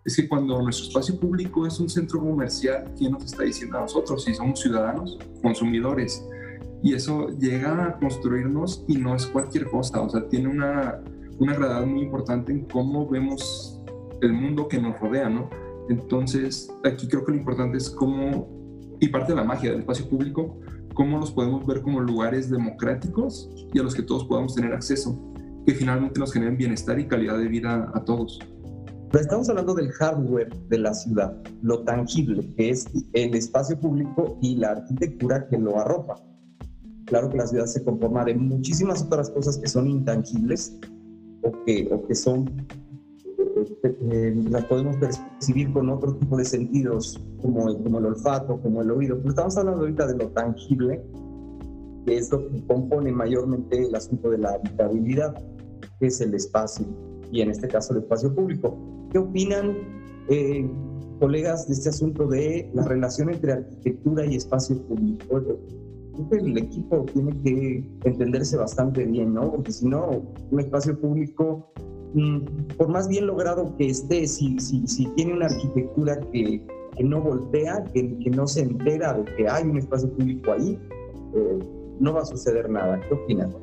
es 0.05 0.15
que 0.15 0.27
cuando 0.27 0.61
nuestro 0.61 0.87
espacio 0.87 1.19
público 1.19 1.67
es 1.67 1.79
un 1.79 1.89
centro 1.89 2.19
comercial, 2.19 2.93
¿quién 2.97 3.11
nos 3.11 3.25
está 3.25 3.43
diciendo 3.43 3.77
a 3.77 3.81
nosotros? 3.81 4.23
Si 4.23 4.33
somos 4.33 4.61
ciudadanos, 4.61 5.17
consumidores. 5.41 6.25
Y 6.81 6.93
eso 6.93 7.27
llega 7.37 7.85
a 7.85 7.97
construirnos 7.97 8.85
y 8.87 8.97
no 8.97 9.15
es 9.15 9.25
cualquier 9.25 9.65
cosa, 9.65 10.01
o 10.01 10.09
sea, 10.09 10.27
tiene 10.29 10.47
una, 10.47 11.01
una 11.39 11.53
gravedad 11.55 11.85
muy 11.85 12.03
importante 12.03 12.51
en 12.51 12.65
cómo 12.65 13.07
vemos 13.07 13.81
el 14.21 14.33
mundo 14.33 14.67
que 14.67 14.79
nos 14.79 14.99
rodea, 14.99 15.29
¿no? 15.29 15.49
Entonces, 15.89 16.69
aquí 16.83 17.07
creo 17.07 17.25
que 17.25 17.31
lo 17.31 17.37
importante 17.37 17.77
es 17.77 17.89
cómo, 17.89 18.47
y 18.99 19.07
parte 19.07 19.33
de 19.33 19.37
la 19.37 19.43
magia 19.43 19.71
del 19.71 19.79
espacio 19.79 20.09
público, 20.09 20.59
cómo 20.93 21.19
los 21.19 21.31
podemos 21.31 21.65
ver 21.65 21.81
como 21.81 21.99
lugares 21.99 22.49
democráticos 22.49 23.49
y 23.73 23.79
a 23.79 23.83
los 23.83 23.93
que 23.93 24.01
todos 24.01 24.25
podamos 24.25 24.55
tener 24.55 24.73
acceso, 24.73 25.17
que 25.65 25.73
finalmente 25.73 26.19
nos 26.19 26.33
generen 26.33 26.57
bienestar 26.57 26.99
y 26.99 27.07
calidad 27.07 27.37
de 27.37 27.47
vida 27.47 27.91
a 27.93 28.03
todos. 28.03 28.39
Pero 29.11 29.21
estamos 29.21 29.47
hablando 29.47 29.73
del 29.73 29.91
hardware 29.91 30.49
de 30.69 30.79
la 30.79 30.93
ciudad, 30.93 31.37
lo 31.61 31.83
tangible, 31.83 32.53
que 32.55 32.71
es 32.71 32.87
el 33.13 33.35
espacio 33.35 33.79
público 33.79 34.37
y 34.41 34.55
la 34.55 34.71
arquitectura 34.71 35.47
que 35.47 35.57
lo 35.57 35.79
arropa. 35.79 36.15
Claro 37.05 37.29
que 37.29 37.37
la 37.37 37.47
ciudad 37.47 37.65
se 37.67 37.83
conforma 37.85 38.25
de 38.25 38.35
muchísimas 38.35 39.03
otras 39.03 39.29
cosas 39.29 39.57
que 39.57 39.67
son 39.67 39.87
intangibles 39.87 40.77
o 41.43 41.51
que, 41.63 41.87
o 41.89 42.05
que 42.05 42.15
son 42.15 42.67
eh, 43.83 44.35
las 44.49 44.65
podemos 44.65 44.97
percibir 44.97 45.71
con 45.71 45.89
otro 45.89 46.15
tipo 46.15 46.37
de 46.37 46.45
sentidos, 46.45 47.21
como 47.41 47.69
el, 47.69 47.77
como 47.83 47.99
el 47.99 48.05
olfato, 48.05 48.59
como 48.61 48.81
el 48.81 48.91
oído. 48.91 49.17
Pero 49.17 49.29
estamos 49.29 49.57
hablando 49.57 49.81
ahorita 49.81 50.07
de 50.07 50.17
lo 50.17 50.29
tangible, 50.29 51.03
que 52.05 52.17
es 52.17 52.31
lo 52.31 52.47
que 52.49 52.65
compone 52.65 53.11
mayormente 53.11 53.77
el 53.83 53.93
asunto 53.93 54.29
de 54.29 54.37
la 54.37 54.51
habitabilidad, 54.51 55.35
que 55.99 56.07
es 56.07 56.21
el 56.21 56.33
espacio, 56.33 56.85
y 57.31 57.41
en 57.41 57.51
este 57.51 57.67
caso 57.67 57.93
el 57.93 57.99
espacio 57.99 58.33
público. 58.33 58.77
¿Qué 59.11 59.19
opinan, 59.19 59.75
eh, 60.29 60.69
colegas, 61.19 61.67
de 61.67 61.73
este 61.73 61.89
asunto 61.89 62.27
de 62.27 62.69
la 62.73 62.83
relación 62.83 63.29
entre 63.29 63.53
arquitectura 63.53 64.25
y 64.25 64.35
espacio 64.35 64.81
público? 64.83 65.41
Creo 66.13 66.29
que 66.29 66.37
el 66.37 66.57
equipo 66.57 67.05
tiene 67.13 67.37
que 67.43 67.91
entenderse 68.05 68.57
bastante 68.57 69.05
bien, 69.05 69.33
¿no? 69.33 69.51
Porque 69.51 69.71
si 69.71 69.87
no, 69.87 70.23
un 70.49 70.59
espacio 70.59 70.99
público 70.99 71.71
por 72.77 72.89
más 72.89 73.07
bien 73.07 73.27
logrado 73.27 73.75
que 73.77 73.89
esté, 73.89 74.27
si, 74.27 74.59
si, 74.59 74.87
si 74.87 75.05
tiene 75.15 75.33
una 75.33 75.47
arquitectura 75.47 76.19
que, 76.31 76.61
que 76.95 77.03
no 77.03 77.21
voltea, 77.21 77.83
que, 77.93 78.17
que, 78.19 78.29
no 78.29 78.47
se 78.47 78.61
entera 78.61 79.13
de 79.13 79.25
que 79.35 79.47
hay 79.47 79.63
un 79.63 79.77
espacio 79.77 80.09
público 80.11 80.53
ahí, 80.53 80.79
eh, 81.35 81.59
no 81.99 82.13
va 82.13 82.21
a 82.21 82.25
suceder 82.25 82.69
nada. 82.69 82.99
¿Qué 83.01 83.13
opinas? 83.13 83.53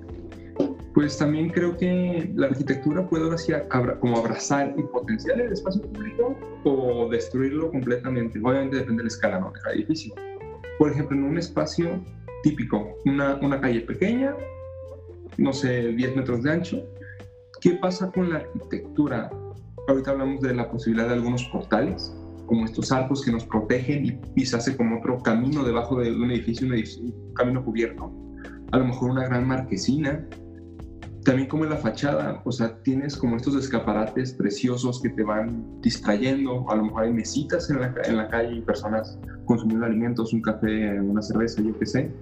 Pues 0.94 1.18
también 1.18 1.48
creo 1.50 1.76
que 1.76 2.30
la 2.36 2.46
arquitectura 2.46 3.08
puede 3.08 3.24
ahora 3.24 3.36
sí 3.36 3.52
como 3.98 4.18
abrazar 4.18 4.74
y 4.78 4.82
potenciar 4.82 5.40
el 5.40 5.52
espacio 5.52 5.82
público 5.82 6.36
o 6.62 7.08
destruirlo 7.08 7.70
completamente. 7.72 8.38
Obviamente 8.38 8.76
depende 8.76 8.98
de 8.98 9.04
la 9.04 9.08
escala 9.08 9.40
¿no? 9.40 9.50
de 9.50 9.60
cada 9.60 9.74
edificio. 9.74 10.14
Por 10.78 10.92
ejemplo, 10.92 11.16
en 11.16 11.24
un 11.24 11.38
espacio 11.38 12.00
típico, 12.44 12.96
una, 13.06 13.34
una 13.36 13.60
calle 13.60 13.80
pequeña, 13.80 14.36
no 15.36 15.52
sé, 15.52 15.88
10 15.88 16.16
metros 16.16 16.44
de 16.44 16.52
ancho, 16.52 16.84
¿Qué 17.64 17.70
pasa 17.70 18.12
con 18.12 18.28
la 18.28 18.40
arquitectura? 18.40 19.30
Ahorita 19.88 20.10
hablamos 20.10 20.42
de 20.42 20.54
la 20.54 20.70
posibilidad 20.70 21.08
de 21.08 21.14
algunos 21.14 21.44
portales, 21.44 22.14
como 22.44 22.66
estos 22.66 22.92
arcos 22.92 23.24
que 23.24 23.32
nos 23.32 23.46
protegen 23.46 24.20
y, 24.36 24.44
se 24.44 24.56
hace 24.56 24.76
como 24.76 24.98
otro 24.98 25.22
camino 25.22 25.64
debajo 25.64 25.98
de 25.98 26.14
un 26.14 26.30
edificio, 26.30 26.66
un, 26.66 26.74
edificio, 26.74 27.04
un 27.04 27.32
camino 27.32 27.64
cubierto. 27.64 28.12
A 28.70 28.76
lo 28.76 28.84
mejor 28.84 29.12
una 29.12 29.24
gran 29.24 29.48
marquesina. 29.48 30.28
También 31.24 31.48
como 31.48 31.64
la 31.64 31.78
fachada, 31.78 32.42
o 32.44 32.52
sea, 32.52 32.82
tienes 32.82 33.16
como 33.16 33.36
estos 33.36 33.56
escaparates 33.56 34.34
preciosos 34.34 35.00
que 35.00 35.08
te 35.08 35.22
van 35.22 35.80
distrayendo. 35.80 36.70
A 36.70 36.76
lo 36.76 36.84
mejor 36.84 37.04
hay 37.04 37.14
mesitas 37.14 37.70
en 37.70 37.80
la, 37.80 37.94
en 38.04 38.18
la 38.18 38.28
calle 38.28 38.56
y 38.56 38.60
personas 38.60 39.18
consumiendo 39.46 39.86
alimentos, 39.86 40.34
un 40.34 40.42
café, 40.42 41.00
una 41.00 41.22
cerveza, 41.22 41.62
yo 41.62 41.78
qué 41.78 41.86
sé. 41.86 42.12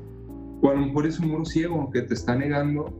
O 0.61 0.71
a 0.71 0.75
lo 0.75 0.87
mejor 0.87 1.05
es 1.05 1.19
un 1.19 1.31
muro 1.31 1.45
ciego 1.45 1.91
que 1.91 2.03
te 2.03 2.15
está 2.15 2.37
negando 2.37 2.95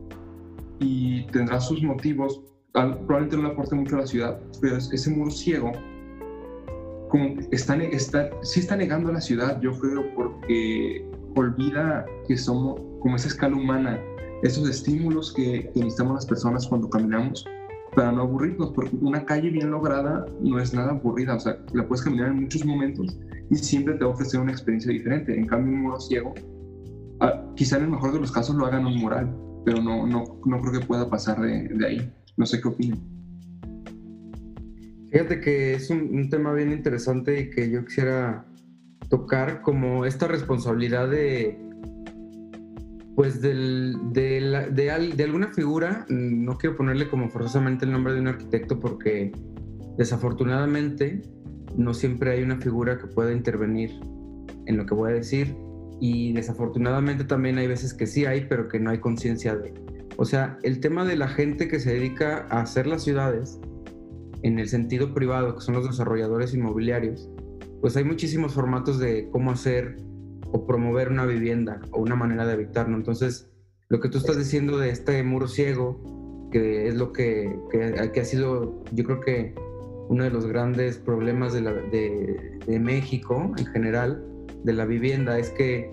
y 0.79 1.25
tendrá 1.27 1.59
sus 1.59 1.81
motivos. 1.83 2.41
Probablemente 2.71 3.37
no 3.37 3.43
le 3.43 3.49
aporte 3.49 3.75
mucho 3.75 3.97
a 3.97 3.99
la 3.99 4.07
ciudad, 4.07 4.39
pero 4.59 4.77
ese 4.77 5.09
muro 5.11 5.29
ciego 5.29 5.71
como 7.13 7.39
está, 7.51 7.75
está, 7.75 8.31
sí 8.41 8.61
está 8.61 8.75
negando 8.75 9.09
a 9.09 9.13
la 9.13 9.21
ciudad, 9.21 9.61
yo 9.61 9.77
creo, 9.77 10.03
porque 10.15 11.07
olvida 11.35 12.03
que 12.27 12.35
somos 12.35 12.81
como 13.01 13.17
esa 13.17 13.27
escala 13.27 13.55
humana, 13.55 14.01
esos 14.41 14.67
estímulos 14.67 15.31
que, 15.31 15.69
que, 15.75 15.79
necesitamos 15.79 16.15
las 16.15 16.25
personas 16.25 16.67
cuando 16.67 16.89
caminamos 16.89 17.45
para 17.95 18.11
no 18.11 18.23
aburrirnos, 18.23 18.71
porque 18.71 18.95
una 18.99 19.23
calle 19.25 19.51
bien 19.51 19.69
lograda 19.69 20.25
no 20.41 20.57
es 20.59 20.73
nada 20.73 20.93
aburrida, 20.93 21.35
o 21.35 21.39
sea, 21.39 21.55
la 21.73 21.87
puedes 21.87 22.03
caminar 22.03 22.29
en 22.29 22.41
muchos 22.41 22.65
momentos 22.65 23.15
y 23.51 23.57
siempre 23.57 23.93
te 23.93 24.05
va 24.05 24.09
a 24.09 24.13
ofrecer 24.15 24.39
una 24.39 24.51
experiencia 24.51 24.91
diferente. 24.91 25.37
En 25.37 25.45
cambio, 25.45 25.71
un 25.71 25.83
muro 25.83 25.99
ciego, 25.99 26.33
ah, 27.19 27.45
quizá 27.55 27.77
en 27.77 27.83
el 27.83 27.89
mejor 27.91 28.13
de 28.13 28.21
los 28.21 28.31
casos 28.31 28.55
lo 28.55 28.65
hagan 28.65 28.87
un 28.87 28.97
mural, 28.97 29.31
pero 29.65 29.81
no, 29.81 30.05
no, 30.05 30.23
no 30.45 30.61
creo 30.61 30.79
que 30.79 30.85
pueda 30.85 31.09
pasar 31.09 31.41
de, 31.41 31.85
ahí. 31.85 32.11
No 32.37 32.45
sé 32.45 32.61
qué 32.61 32.67
opinan. 32.67 32.99
Fíjate 35.11 35.39
que 35.41 35.75
es 35.75 35.89
un, 35.89 36.29
tema 36.29 36.53
bien 36.53 36.71
interesante 36.71 37.39
y 37.39 37.49
que 37.49 37.69
yo 37.69 37.85
quisiera 37.85 38.45
tocar 39.09 39.61
como 39.61 40.05
esta 40.05 40.27
responsabilidad 40.27 41.07
de, 41.09 41.59
pues 43.15 43.39
del, 43.39 43.95
de, 44.11 44.69
de, 44.71 45.13
de, 45.15 45.23
alguna 45.23 45.53
figura, 45.53 46.05
no 46.09 46.57
quiero 46.57 46.75
ponerle 46.75 47.07
como 47.09 47.29
forzosamente 47.29 47.85
el 47.85 47.91
nombre 47.91 48.13
de 48.13 48.21
un 48.21 48.27
arquitecto 48.27 48.79
porque 48.79 49.31
desafortunadamente 49.97 51.21
no 51.77 51.93
siempre 51.93 52.31
hay 52.31 52.41
una 52.41 52.57
figura 52.57 52.97
que 52.97 53.05
pueda 53.05 53.31
intervenir 53.31 53.91
en 54.65 54.77
lo 54.77 54.85
que 54.87 54.95
voy 54.95 55.11
a 55.11 55.13
decir 55.15 55.55
y 55.99 56.33
desafortunadamente 56.33 57.23
también 57.23 57.57
hay 57.57 57.67
veces 57.67 57.93
que 57.93 58.07
sí 58.07 58.25
hay, 58.25 58.45
pero 58.47 58.67
que 58.67 58.79
no 58.79 58.89
hay 58.89 58.99
conciencia 58.99 59.55
de, 59.55 59.73
O 60.17 60.25
sea, 60.25 60.57
el 60.63 60.79
tema 60.79 61.05
de 61.05 61.15
la 61.15 61.27
gente 61.27 61.67
que 61.67 61.79
se 61.79 61.93
dedica 61.93 62.47
a 62.49 62.61
hacer 62.61 62.87
las 62.87 63.03
ciudades 63.03 63.59
en 64.41 64.59
el 64.59 64.67
sentido 64.67 65.13
privado, 65.13 65.55
que 65.55 65.61
son 65.61 65.75
los 65.75 65.85
desarrolladores 65.85 66.53
inmobiliarios, 66.53 67.29
pues 67.81 67.95
hay 67.97 68.03
muchísimos 68.03 68.53
formatos 68.53 68.99
de 68.99 69.29
cómo 69.31 69.51
hacer 69.51 69.97
o 70.51 70.65
promover 70.65 71.09
una 71.09 71.25
vivienda 71.25 71.81
o 71.91 72.01
una 72.01 72.15
manera 72.15 72.45
de 72.45 72.53
habitar, 72.53 72.87
¿no? 72.87 72.95
Entonces, 72.97 73.49
lo 73.89 73.99
que 73.99 74.09
tú 74.09 74.17
estás 74.17 74.37
diciendo 74.37 74.77
de 74.77 74.89
este 74.89 75.21
muro 75.23 75.47
ciego, 75.47 76.49
que 76.51 76.87
es 76.87 76.95
lo 76.95 77.11
que, 77.11 77.55
que, 77.71 78.19
ha 78.19 78.25
sido, 78.25 78.83
yo 78.91 79.03
creo 79.03 79.19
que 79.19 79.55
uno 80.09 80.23
de 80.23 80.29
los 80.29 80.45
grandes 80.45 80.97
problemas 80.97 81.53
de, 81.53 82.79
México 82.79 83.51
en 83.57 83.65
general, 83.65 84.23
de 84.63 84.73
la 84.73 84.85
vivienda, 84.85 85.37
es 85.37 85.49
que 85.49 85.91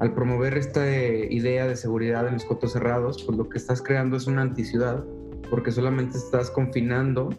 al 0.00 0.14
promover 0.14 0.56
esta 0.56 0.86
idea 0.88 1.66
de 1.66 1.76
seguridad 1.76 2.26
en 2.26 2.34
los 2.34 2.44
cotos 2.44 2.72
cerrados, 2.72 3.22
pues 3.24 3.36
lo 3.36 3.48
que 3.48 3.58
estás 3.58 3.82
creando 3.82 4.16
es 4.16 4.26
una 4.26 4.42
anticiudad, 4.42 5.04
porque 5.50 5.72
solamente 5.72 6.18
estás 6.18 6.50
confinando 6.50 7.30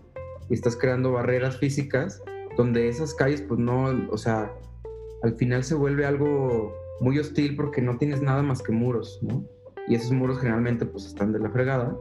y 0.50 0.56
estás 0.56 0.76
creando 0.76 1.12
barreras 1.14 1.58
físicas 1.58 2.22
donde 2.58 2.90
esas 2.90 3.14
calles, 3.14 3.42
pues 3.42 3.60
no, 3.60 3.86
o 4.10 4.18
sea, 4.18 4.52
al 5.24 5.36
final 5.36 5.64
se 5.64 5.76
vuelve 5.76 6.06
algo 6.06 6.74
muy 7.00 7.18
hostil 7.18 7.56
porque 7.56 7.82
no 7.82 7.98
tienes 7.98 8.22
nada 8.22 8.44
más 8.44 8.62
que 8.62 8.74
muros, 8.74 9.20
¿no? 9.22 9.46
Y 9.88 9.96
esos 9.96 10.12
muros 10.12 10.40
generalmente 10.40 10.86
pues 10.86 11.06
están 11.06 11.32
de 11.32 11.40
la 11.40 11.50
fregada. 11.50 11.98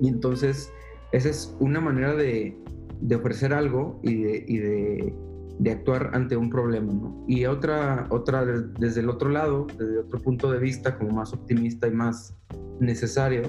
Y 0.00 0.08
entonces 0.08 0.72
esa 1.12 1.28
es 1.28 1.54
una 1.60 1.80
manera 1.80 2.14
de, 2.14 2.56
de 3.00 3.14
ofrecer 3.14 3.52
algo 3.52 4.00
y 4.02 4.22
de 4.22 5.14
de 5.58 5.70
actuar 5.70 6.10
ante 6.12 6.36
un 6.36 6.50
problema. 6.50 6.92
Y 7.26 7.46
otra, 7.46 8.06
otra 8.10 8.44
desde 8.44 9.00
el 9.00 9.08
otro 9.08 9.30
lado, 9.30 9.66
desde 9.78 9.98
otro 9.98 10.20
punto 10.20 10.50
de 10.50 10.58
vista, 10.58 10.98
como 10.98 11.12
más 11.12 11.32
optimista 11.32 11.88
y 11.88 11.92
más 11.92 12.36
necesario, 12.80 13.42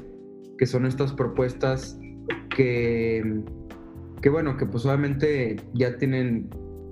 que 0.57 0.65
son 0.65 0.85
estas 0.85 1.13
propuestas 1.13 1.99
que, 2.55 3.43
que 4.21 4.29
bueno, 4.29 4.57
que 4.57 4.65
pues 4.65 4.85
obviamente 4.85 5.57
ya 5.73 5.97
tienen 5.97 6.49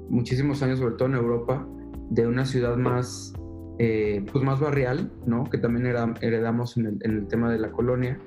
muchísimos 0.10 0.62
años, 0.62 0.80
sobre 0.80 0.96
todo 0.96 1.10
en 1.10 1.16
Europa, 1.16 1.68
de 2.10 2.28
una 2.28 2.46
ciudad 2.46 2.78
más, 2.78 3.34
eh, 3.80 4.24
pues 4.32 4.44
más 4.44 4.60
barrial, 4.60 5.12
¿no? 5.26 5.46
Que 5.46 5.58
también 5.58 5.88
heredamos 5.88 6.78
en 6.78 6.86
el, 6.86 6.98
en 7.02 7.18
el, 7.18 7.28
tema 7.28 7.52
de 7.52 7.58
la 7.58 7.72
colonia, 7.72 8.20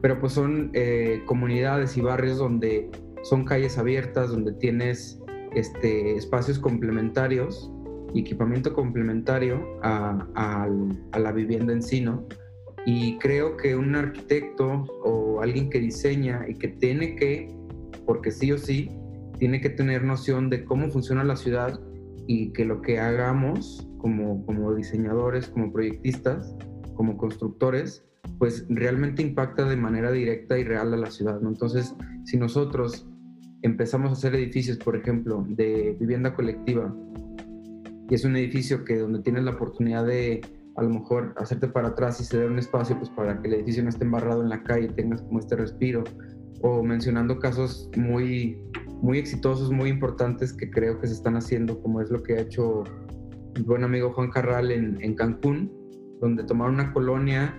pero 0.00 0.18
pues 0.18 0.32
son 0.32 0.70
eh, 0.72 1.22
comunidades 1.26 1.96
y 1.96 2.00
barrios 2.00 2.38
donde 2.38 2.90
son 3.22 3.44
calles 3.44 3.76
abiertas, 3.76 4.30
donde 4.30 4.52
tienes 4.54 5.20
este, 5.54 6.16
espacios 6.16 6.58
complementarios 6.58 7.70
y 8.12 8.20
equipamiento 8.20 8.74
complementario 8.74 9.64
a, 9.82 10.68
la 11.18 11.32
vivienda 11.32 11.72
en 11.72 11.82
sí, 11.82 12.00
¿no? 12.00 12.26
Y 12.86 13.18
creo 13.18 13.56
que 13.56 13.76
un 13.76 13.94
arquitecto 13.94 14.84
o 15.04 15.40
alguien 15.42 15.68
que 15.68 15.80
diseña 15.80 16.46
y 16.48 16.54
que 16.54 16.68
tiene 16.68 17.14
que, 17.16 17.54
porque 18.06 18.30
sí 18.30 18.52
o 18.52 18.58
sí, 18.58 18.90
tiene 19.38 19.60
que 19.60 19.70
tener 19.70 20.02
noción 20.02 20.50
de 20.50 20.64
cómo 20.64 20.88
funciona 20.90 21.22
la 21.24 21.36
ciudad 21.36 21.78
y 22.26 22.52
que 22.52 22.64
lo 22.64 22.80
que 22.80 22.98
hagamos 22.98 23.86
como, 23.98 24.44
como 24.46 24.74
diseñadores, 24.74 25.48
como 25.48 25.72
proyectistas, 25.72 26.54
como 26.94 27.16
constructores, 27.16 28.04
pues 28.38 28.66
realmente 28.68 29.22
impacta 29.22 29.68
de 29.68 29.76
manera 29.76 30.10
directa 30.10 30.58
y 30.58 30.64
real 30.64 30.92
a 30.94 30.96
la 30.96 31.10
ciudad, 31.10 31.40
¿no? 31.40 31.48
Entonces, 31.48 31.94
si 32.24 32.36
nosotros 32.36 33.06
empezamos 33.62 34.10
a 34.10 34.12
hacer 34.12 34.34
edificios, 34.34 34.78
por 34.78 34.96
ejemplo, 34.96 35.44
de 35.48 35.96
vivienda 35.98 36.34
colectiva, 36.34 36.94
y 38.08 38.14
es 38.14 38.24
un 38.24 38.36
edificio 38.36 38.84
que 38.84 38.98
donde 38.98 39.20
tienes 39.20 39.44
la 39.44 39.52
oportunidad 39.52 40.04
de 40.04 40.40
a 40.76 40.82
lo 40.82 40.90
mejor 40.90 41.34
hacerte 41.36 41.68
para 41.68 41.88
atrás 41.88 42.20
y 42.20 42.24
ceder 42.24 42.50
un 42.50 42.58
espacio 42.58 42.96
pues 42.96 43.10
para 43.10 43.40
que 43.40 43.48
el 43.48 43.54
edificio 43.54 43.82
no 43.82 43.88
esté 43.88 44.04
embarrado 44.04 44.42
en 44.42 44.48
la 44.48 44.62
calle 44.62 44.86
y 44.86 44.94
tengas 44.94 45.22
como 45.22 45.38
este 45.38 45.56
respiro, 45.56 46.04
o 46.62 46.82
mencionando 46.82 47.38
casos 47.38 47.88
muy, 47.96 48.58
muy 49.02 49.18
exitosos, 49.18 49.70
muy 49.70 49.90
importantes 49.90 50.52
que 50.52 50.70
creo 50.70 51.00
que 51.00 51.06
se 51.06 51.14
están 51.14 51.36
haciendo, 51.36 51.80
como 51.80 52.00
es 52.00 52.10
lo 52.10 52.22
que 52.22 52.34
ha 52.34 52.40
hecho 52.40 52.84
mi 53.56 53.62
buen 53.62 53.84
amigo 53.84 54.12
Juan 54.12 54.30
Carral 54.30 54.70
en, 54.70 54.98
en 55.02 55.14
Cancún, 55.14 55.72
donde 56.20 56.44
tomaron 56.44 56.74
una 56.74 56.92
colonia 56.92 57.54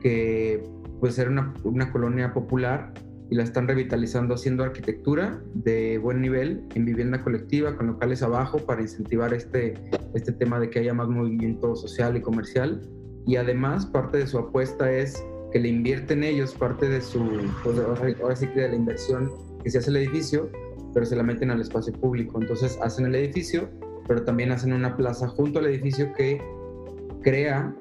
que 0.00 0.62
pues 0.98 1.18
era 1.18 1.30
una, 1.30 1.54
una 1.64 1.90
colonia 1.92 2.32
popular 2.32 2.92
y 3.30 3.36
la 3.36 3.44
están 3.44 3.68
revitalizando 3.68 4.34
haciendo 4.34 4.64
arquitectura 4.64 5.40
de 5.54 5.98
buen 5.98 6.20
nivel 6.20 6.64
en 6.74 6.84
vivienda 6.84 7.22
colectiva 7.22 7.76
con 7.76 7.86
locales 7.86 8.22
abajo 8.22 8.58
para 8.58 8.82
incentivar 8.82 9.32
este, 9.32 9.74
este 10.14 10.32
tema 10.32 10.58
de 10.58 10.68
que 10.68 10.80
haya 10.80 10.92
más 10.92 11.08
movimiento 11.08 11.76
social 11.76 12.16
y 12.16 12.20
comercial. 12.20 12.82
Y 13.26 13.36
además 13.36 13.86
parte 13.86 14.18
de 14.18 14.26
su 14.26 14.38
apuesta 14.38 14.90
es 14.92 15.24
que 15.52 15.60
le 15.60 15.68
invierten 15.68 16.24
ellos 16.24 16.54
parte 16.54 16.88
de 16.88 17.00
su, 17.00 17.20
pues 17.62 17.78
ahora 18.20 18.34
sí 18.34 18.48
que 18.48 18.62
de 18.62 18.68
la 18.70 18.74
inversión 18.74 19.30
que 19.62 19.70
se 19.70 19.78
hace 19.78 19.90
el 19.90 19.96
edificio, 19.98 20.50
pero 20.92 21.06
se 21.06 21.14
la 21.14 21.22
meten 21.22 21.50
al 21.52 21.60
espacio 21.60 21.92
público. 21.92 22.40
Entonces 22.40 22.78
hacen 22.82 23.06
el 23.06 23.14
edificio, 23.14 23.68
pero 24.08 24.24
también 24.24 24.50
hacen 24.50 24.72
una 24.72 24.96
plaza 24.96 25.28
junto 25.28 25.60
al 25.60 25.66
edificio 25.66 26.12
que 26.14 26.42
crea 27.22 27.76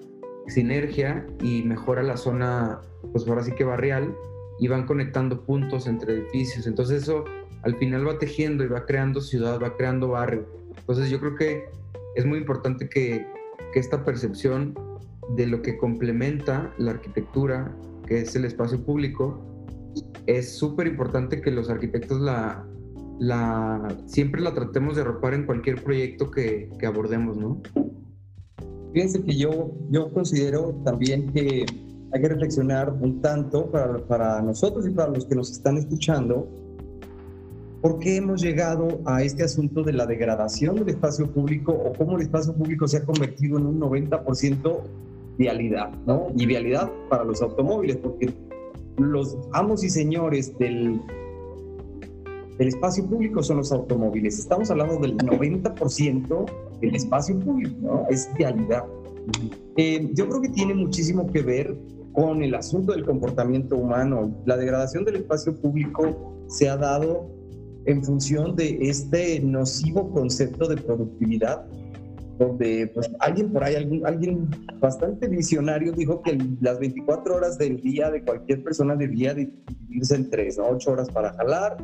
sinergia 0.47 1.25
y 1.41 1.63
mejora 1.63 2.03
la 2.03 2.17
zona, 2.17 2.81
pues 3.11 3.27
ahora 3.27 3.43
sí 3.43 3.51
que 3.53 3.63
barrial, 3.63 4.13
y 4.59 4.67
van 4.67 4.85
conectando 4.85 5.45
puntos 5.45 5.87
entre 5.87 6.13
edificios. 6.13 6.67
Entonces 6.67 7.03
eso 7.03 7.25
al 7.63 7.75
final 7.75 8.07
va 8.07 8.17
tejiendo 8.17 8.63
y 8.63 8.67
va 8.67 8.85
creando 8.85 9.21
ciudad, 9.21 9.59
va 9.61 9.75
creando 9.75 10.09
barrio. 10.09 10.45
Entonces 10.77 11.09
yo 11.09 11.19
creo 11.19 11.35
que 11.35 11.65
es 12.15 12.25
muy 12.25 12.39
importante 12.39 12.89
que, 12.89 13.25
que 13.73 13.79
esta 13.79 14.03
percepción 14.03 14.73
de 15.35 15.47
lo 15.47 15.61
que 15.61 15.77
complementa 15.77 16.73
la 16.77 16.91
arquitectura, 16.91 17.75
que 18.07 18.19
es 18.19 18.35
el 18.35 18.45
espacio 18.45 18.83
público, 18.83 19.45
es 20.25 20.57
súper 20.57 20.87
importante 20.87 21.41
que 21.41 21.51
los 21.51 21.69
arquitectos 21.69 22.19
la, 22.19 22.65
la, 23.19 23.87
siempre 24.05 24.41
la 24.41 24.53
tratemos 24.53 24.95
de 24.95 25.01
arropar 25.01 25.33
en 25.33 25.45
cualquier 25.45 25.83
proyecto 25.83 26.31
que, 26.31 26.69
que 26.79 26.85
abordemos, 26.85 27.37
¿no? 27.37 27.61
Fíjense 28.93 29.23
que 29.23 29.35
yo, 29.35 29.71
yo 29.89 30.11
considero 30.11 30.73
también 30.83 31.31
que 31.31 31.65
hay 32.11 32.21
que 32.21 32.27
reflexionar 32.27 32.91
un 32.99 33.21
tanto 33.21 33.69
para, 33.69 33.97
para 33.99 34.41
nosotros 34.41 34.87
y 34.87 34.91
para 34.91 35.11
los 35.11 35.25
que 35.25 35.35
nos 35.35 35.51
están 35.51 35.77
escuchando, 35.77 36.47
¿por 37.81 37.99
qué 37.99 38.17
hemos 38.17 38.41
llegado 38.41 38.99
a 39.05 39.21
este 39.23 39.43
asunto 39.43 39.83
de 39.83 39.93
la 39.93 40.05
degradación 40.05 40.75
del 40.75 40.89
espacio 40.89 41.31
público 41.31 41.71
o 41.71 41.93
cómo 41.93 42.17
el 42.17 42.23
espacio 42.23 42.53
público 42.53 42.87
se 42.87 42.97
ha 42.97 43.05
convertido 43.05 43.57
en 43.57 43.67
un 43.67 43.79
90% 43.79 44.79
vialidad, 45.37 45.91
¿no? 46.05 46.27
Y 46.35 46.45
vialidad 46.45 46.91
para 47.09 47.23
los 47.23 47.41
automóviles, 47.41 47.97
porque 47.97 48.33
los 48.97 49.37
amos 49.53 49.83
y 49.83 49.89
señores 49.89 50.57
del, 50.57 50.99
del 52.57 52.67
espacio 52.67 53.05
público 53.05 53.41
son 53.41 53.57
los 53.57 53.71
automóviles. 53.71 54.37
Estamos 54.37 54.69
hablando 54.69 54.97
del 54.97 55.15
90% 55.17 56.45
del 56.81 56.95
espacio 56.95 57.39
público, 57.39 57.77
¿no? 57.81 58.05
Es 58.09 58.29
vialidad. 58.37 58.83
Eh, 59.77 60.09
yo 60.13 60.27
creo 60.27 60.41
que 60.41 60.49
tiene 60.49 60.73
muchísimo 60.73 61.31
que 61.31 61.41
ver 61.41 61.77
con 62.13 62.43
el 62.43 62.55
asunto 62.55 62.93
del 62.93 63.05
comportamiento 63.05 63.75
humano. 63.75 64.41
La 64.45 64.57
degradación 64.57 65.05
del 65.05 65.17
espacio 65.17 65.55
público 65.55 66.45
se 66.47 66.69
ha 66.69 66.77
dado 66.77 67.29
en 67.85 68.03
función 68.03 68.55
de 68.55 68.77
este 68.81 69.39
nocivo 69.39 70.11
concepto 70.11 70.67
de 70.67 70.77
productividad, 70.77 71.65
donde 72.37 72.89
pues, 72.93 73.09
alguien 73.19 73.51
por 73.51 73.63
ahí, 73.63 73.75
alguien, 73.75 74.05
alguien 74.05 74.49
bastante 74.79 75.27
visionario 75.27 75.91
dijo 75.91 76.21
que 76.21 76.37
las 76.61 76.79
24 76.79 77.35
horas 77.35 77.57
del 77.57 77.77
día 77.81 78.09
de 78.11 78.23
cualquier 78.23 78.63
persona 78.63 78.95
debía 78.95 79.33
dividirse 79.33 80.15
en 80.15 80.29
tres, 80.29 80.57
¿no? 80.57 80.67
8 80.69 80.91
horas 80.91 81.09
para 81.09 81.33
jalar, 81.33 81.77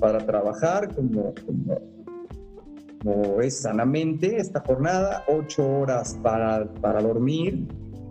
para 0.00 0.18
trabajar, 0.24 0.94
como, 0.94 1.34
como, 1.44 3.40
es 3.40 3.60
sanamente 3.60 4.38
esta 4.38 4.60
jornada, 4.60 5.24
8 5.28 5.78
horas 5.80 6.18
para, 6.22 6.66
para 6.74 7.00
dormir 7.00 7.68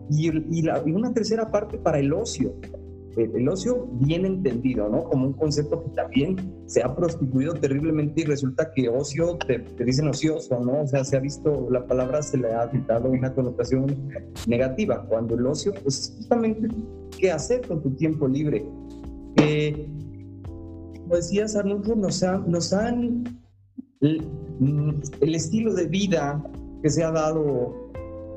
y, 0.09 0.29
y, 0.29 0.91
una 0.91 1.13
tercera 1.13 1.51
parte 1.51 1.77
para 1.77 1.99
el 1.99 2.13
ocio. 2.13 2.53
El, 3.17 3.47
ocio 3.47 3.87
bien 4.01 4.25
entendido, 4.25 4.89
¿no? 4.89 5.05
Como 5.05 5.27
un 5.27 5.33
concepto 5.33 5.83
que 5.85 5.89
también 5.91 6.35
se 6.65 6.83
ha 6.83 6.93
prostituido 6.93 7.53
terriblemente 7.53 8.21
y 8.21 8.25
resulta 8.25 8.73
que 8.73 8.89
ocio, 8.89 9.37
te, 9.37 9.63
dicen 9.85 10.09
ocioso, 10.09 10.59
¿no? 10.59 10.81
O 10.81 10.87
sea, 10.87 11.05
se 11.05 11.15
ha 11.15 11.21
visto, 11.21 11.69
la 11.71 11.87
palabra 11.87 12.21
se 12.21 12.37
le 12.37 12.53
ha 12.53 12.69
dado 12.87 13.09
una 13.09 13.33
connotación 13.33 14.09
negativa, 14.47 15.05
cuando 15.07 15.35
el 15.35 15.45
ocio, 15.45 15.73
pues 15.81 15.99
es 15.99 16.13
justamente 16.17 16.67
qué 17.17 17.31
hacer 17.31 17.65
con 17.65 17.81
tu 17.81 17.91
tiempo 17.91 18.27
libre. 18.27 18.65
Eh, 19.37 19.87
como 20.99 21.15
decías, 21.15 21.55
Arnulfo, 21.55 21.95
nos, 21.95 22.21
nos 22.47 22.73
han... 22.73 23.23
El, 24.01 24.27
el 25.21 25.35
estilo 25.35 25.73
de 25.73 25.87
vida 25.87 26.43
que 26.81 26.89
se 26.89 27.03
ha 27.03 27.11
dado 27.11 27.84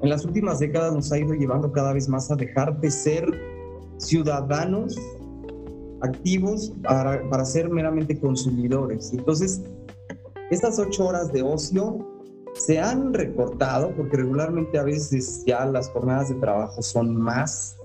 en 0.02 0.10
las 0.10 0.24
últimas 0.24 0.58
décadas 0.58 0.94
nos 0.94 1.12
ha 1.12 1.18
ido 1.18 1.34
llevando 1.34 1.72
cada 1.72 1.92
vez 1.92 2.08
más 2.08 2.30
a 2.30 2.36
dejar 2.36 2.80
de 2.80 2.90
ser 2.90 3.24
ciudadanos 3.98 4.96
activos 6.00 6.72
para, 6.82 7.28
para 7.28 7.44
ser 7.44 7.68
meramente 7.68 8.18
consumidores. 8.18 9.12
Entonces, 9.12 9.62
estas 10.50 10.78
ocho 10.78 11.06
horas 11.06 11.32
de 11.32 11.42
ocio 11.42 11.98
se 12.54 12.78
han 12.78 13.12
recortado 13.12 13.94
porque 13.96 14.16
regularmente 14.16 14.78
a 14.78 14.82
veces 14.82 15.44
ya 15.46 15.64
las 15.66 15.90
jornadas 15.90 16.28
de 16.28 16.36
trabajo 16.36 16.82
son 16.82 17.14
más 17.14 17.76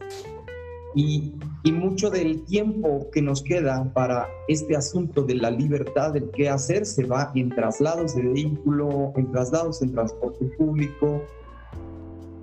Y, 0.96 1.34
y, 1.64 1.72
mucho 1.72 2.12
del 2.12 2.44
tiempo 2.46 3.10
que 3.12 3.20
nos 3.20 3.42
queda 3.42 3.92
para 3.96 4.28
este 4.48 4.76
asunto 4.76 5.24
de 5.24 5.34
la 5.34 5.50
libertad 5.50 6.14
del 6.14 6.30
qué 6.30 6.50
hacer 6.50 6.86
se 6.86 7.06
va 7.06 7.32
en 7.34 7.50
traslados 7.50 8.14
de 8.16 8.22
vehículo, 8.22 9.12
en 9.16 9.32
traslados 9.32 9.82
en 9.82 9.92
transporte 9.92 10.46
público. 10.56 11.24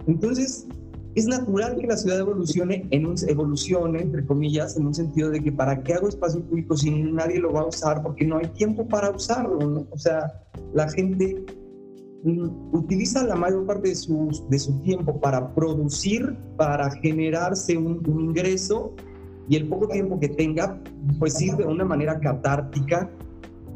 Entonces, 0.06 0.66
es 1.14 1.26
natural 1.26 1.76
que 1.76 1.86
la 1.86 1.96
ciudad 1.96 2.20
evolucione, 2.20 2.86
en 2.90 3.06
un, 3.06 3.16
evolucione, 3.26 4.00
entre 4.00 4.24
comillas, 4.24 4.76
en 4.76 4.86
un 4.86 4.94
sentido 4.94 5.30
de 5.30 5.42
que 5.42 5.52
para 5.52 5.82
qué 5.82 5.94
hago 5.94 6.08
espacio 6.08 6.42
público 6.42 6.76
si 6.76 6.90
nadie 6.90 7.38
lo 7.38 7.52
va 7.52 7.62
a 7.62 7.66
usar, 7.66 8.02
porque 8.02 8.26
no 8.26 8.38
hay 8.38 8.46
tiempo 8.48 8.86
para 8.86 9.10
usarlo. 9.10 9.86
O 9.90 9.98
sea, 9.98 10.32
la 10.72 10.88
gente 10.88 11.44
Mm, 12.22 12.74
utiliza 12.74 13.24
la 13.24 13.34
mayor 13.34 13.64
parte 13.64 13.88
de 13.88 13.94
su, 13.94 14.46
de 14.50 14.58
su 14.58 14.78
tiempo 14.82 15.18
para 15.20 15.54
producir, 15.54 16.36
para 16.56 16.90
generarse 16.90 17.78
un, 17.78 18.02
ingreso 18.06 18.92
y 19.48 19.56
el 19.56 19.66
poco 19.68 19.88
tiempo 19.88 20.20
que 20.20 20.28
tenga, 20.28 20.78
pues 21.18 21.34
sirve 21.34 21.64
de 21.64 21.70
una 21.70 21.84
manera 21.84 22.20
catártica 22.20 23.10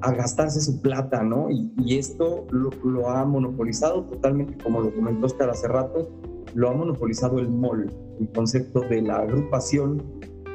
a 0.00 0.12
gastarse 0.12 0.60
su 0.60 0.80
plata, 0.80 1.22
¿no? 1.22 1.48
Y, 1.50 1.96
esto 1.96 2.46
lo, 2.50 3.08
ha 3.08 3.24
monopolizado 3.24 4.04
totalmente, 4.04 4.62
como 4.62 4.80
lo 4.80 4.94
comentó 4.94 5.26
Oscar 5.26 5.50
hace 5.50 5.68
rato, 5.68 6.08
lo 6.54 6.70
ha 6.70 6.72
monopolizado 6.74 7.38
el 7.38 7.48
mall, 7.48 7.90
el 8.20 8.28
concepto 8.32 8.80
de 8.80 9.02
la 9.02 9.16
agrupación 9.16 10.02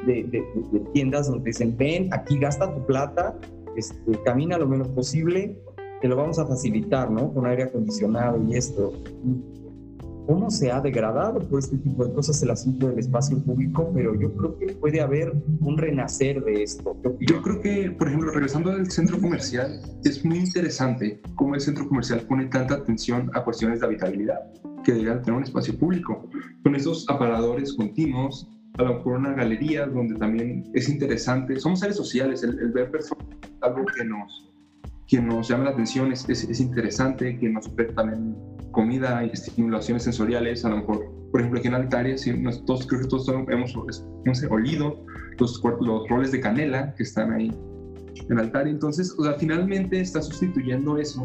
de 0.06 0.44
tiendas 0.92 1.28
donde 1.28 1.50
dicen, 1.50 1.76
ven, 1.76 2.12
aquí 2.12 2.38
gasta 2.38 2.74
tu 2.74 2.86
plata, 2.86 3.38
este, 3.76 4.12
camina 4.24 4.58
lo 4.58 4.66
menos 4.66 4.88
posible, 4.88 5.60
te 6.00 6.08
lo 6.08 6.16
vamos 6.16 6.38
a 6.38 6.46
facilitar, 6.46 7.10
¿no? 7.10 7.32
Con 7.32 7.46
aire 7.46 7.64
acondicionado 7.64 8.42
y 8.48 8.56
esto. 8.56 8.92
¿Cómo 10.26 10.50
se 10.50 10.70
ha 10.70 10.80
degradado 10.80 11.40
por 11.40 11.58
este 11.58 11.76
tipo 11.78 12.04
de 12.04 12.12
cosas 12.12 12.42
el 12.42 12.50
asunto 12.50 12.88
del 12.88 12.98
espacio 12.98 13.38
público? 13.42 13.90
Pero 13.94 14.18
yo 14.18 14.32
creo 14.36 14.58
que 14.58 14.66
puede 14.74 15.00
haber 15.00 15.32
un 15.60 15.76
renacer 15.76 16.42
de 16.44 16.62
esto. 16.62 16.96
Yo 17.20 17.42
creo 17.42 17.60
que, 17.60 17.90
por 17.90 18.08
ejemplo, 18.08 18.30
regresando 18.30 18.70
al 18.70 18.90
centro 18.90 19.20
comercial, 19.20 19.80
es 20.04 20.24
muy 20.24 20.38
interesante 20.38 21.20
cómo 21.34 21.54
el 21.54 21.60
centro 21.60 21.88
comercial 21.88 22.20
pone 22.28 22.46
tanta 22.46 22.74
atención 22.74 23.30
a 23.34 23.42
cuestiones 23.42 23.80
de 23.80 23.86
habitabilidad 23.86 24.40
que 24.84 24.92
debería 24.92 25.20
tener 25.20 25.38
un 25.38 25.44
espacio 25.44 25.76
público, 25.78 26.28
con 26.62 26.74
esos 26.74 27.08
aparadores 27.08 27.74
continuos, 27.74 28.48
a 28.78 28.82
lo 28.82 28.94
mejor 28.94 29.18
una 29.18 29.34
galería 29.34 29.86
donde 29.86 30.14
también 30.16 30.70
es 30.74 30.88
interesante. 30.88 31.58
Somos 31.58 31.80
seres 31.80 31.96
sociales, 31.96 32.42
el, 32.42 32.56
ver 32.72 32.90
personas 32.90 33.26
algo 33.60 33.84
que 33.84 34.04
nos 34.04 34.46
que 35.06 35.20
nos 35.20 35.48
llama 35.48 35.64
la 35.64 35.70
atención, 35.70 36.12
es, 36.12 36.28
es, 36.28 36.60
interesante, 36.60 37.36
que 37.36 37.48
nos 37.48 37.66
ofrece 37.66 37.92
también 37.94 38.36
comida 38.72 39.24
y 39.24 39.30
estimulaciones 39.30 40.04
sensoriales, 40.04 40.64
a 40.64 40.70
lo 40.70 40.78
mejor, 40.78 41.10
por 41.30 41.40
ejemplo, 41.40 41.58
aquí 41.58 41.68
en 41.68 41.74
Altaria, 41.74 42.16
sí, 42.18 42.32
todos, 42.66 42.86
creo 42.86 43.02
que 43.02 43.08
todos 43.08 43.28
hemos, 43.28 43.74
hemos 44.24 44.44
olido 44.50 45.04
los, 45.38 45.62
los 45.80 46.08
roles 46.08 46.32
de 46.32 46.40
canela 46.40 46.94
que 46.94 47.02
están 47.02 47.32
ahí 47.32 47.52
en 48.28 48.38
Altaria, 48.38 48.72
entonces, 48.72 49.14
o 49.18 49.24
sea, 49.24 49.34
finalmente 49.34 50.00
está 50.00 50.22
sustituyendo 50.22 50.98
eso 50.98 51.24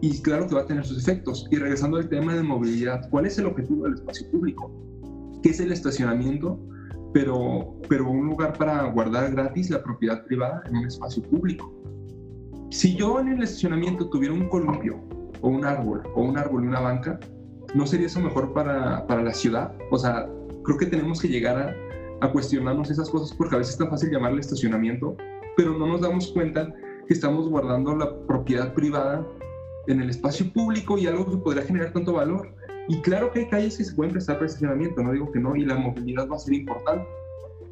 y 0.00 0.20
claro 0.20 0.46
que 0.46 0.54
va 0.54 0.62
a 0.62 0.66
tener 0.66 0.84
sus 0.84 0.98
efectos. 0.98 1.46
Y 1.50 1.56
regresando 1.56 1.96
al 1.96 2.08
tema 2.08 2.34
de 2.34 2.42
movilidad, 2.42 3.08
¿cuál 3.10 3.26
es 3.26 3.38
el 3.38 3.46
objetivo 3.46 3.84
del 3.84 3.94
espacio 3.94 4.30
público? 4.30 4.70
¿Qué 5.42 5.50
es 5.50 5.60
el 5.60 5.72
estacionamiento? 5.72 6.60
Pero, 7.12 7.76
pero 7.88 8.10
un 8.10 8.26
lugar 8.26 8.58
para 8.58 8.84
guardar 8.90 9.32
gratis 9.32 9.70
la 9.70 9.82
propiedad 9.82 10.24
privada 10.26 10.62
en 10.68 10.76
un 10.76 10.86
espacio 10.86 11.22
público. 11.22 11.72
Si 12.70 12.94
yo 12.94 13.20
en 13.20 13.28
el 13.28 13.42
estacionamiento 13.42 14.08
tuviera 14.10 14.34
un 14.34 14.48
columpio 14.48 15.02
o 15.40 15.48
un 15.48 15.64
árbol 15.64 16.02
o 16.14 16.22
un 16.22 16.38
árbol 16.38 16.64
y 16.64 16.68
una 16.68 16.80
banca, 16.80 17.18
¿no 17.74 17.86
sería 17.86 18.06
eso 18.06 18.20
mejor 18.20 18.52
para, 18.52 19.06
para 19.06 19.22
la 19.22 19.32
ciudad? 19.32 19.72
O 19.90 19.98
sea, 19.98 20.28
creo 20.64 20.78
que 20.78 20.86
tenemos 20.86 21.20
que 21.20 21.28
llegar 21.28 21.58
a, 21.58 22.26
a, 22.26 22.32
cuestionarnos 22.32 22.90
esas 22.90 23.10
cosas 23.10 23.36
porque 23.36 23.54
a 23.56 23.58
veces 23.58 23.74
es 23.74 23.78
tan 23.78 23.90
fácil 23.90 24.10
llamarle 24.10 24.40
estacionamiento, 24.40 25.16
pero 25.56 25.76
no 25.76 25.86
nos 25.86 26.00
damos 26.00 26.32
cuenta 26.32 26.72
que 27.06 27.14
estamos 27.14 27.48
guardando 27.48 27.94
la 27.96 28.16
propiedad 28.26 28.74
privada 28.74 29.26
en 29.86 30.00
el 30.00 30.10
espacio 30.10 30.52
público 30.52 30.98
y 30.98 31.06
algo 31.06 31.30
que 31.30 31.36
podría 31.36 31.62
generar 31.62 31.92
tanto 31.92 32.12
valor. 32.12 32.52
Y 32.88 33.00
claro 33.00 33.32
que 33.32 33.40
hay 33.40 33.48
calles 33.48 33.78
que 33.78 33.84
se 33.84 33.94
pueden 33.94 34.12
prestar 34.12 34.36
para 34.36 34.46
estacionamiento, 34.46 35.02
no 35.02 35.12
digo 35.12 35.30
que 35.32 35.40
no, 35.40 35.56
y 35.56 35.64
la 35.64 35.74
movilidad 35.74 36.28
va 36.28 36.36
a 36.36 36.38
ser 36.38 36.54
importante, 36.54 37.06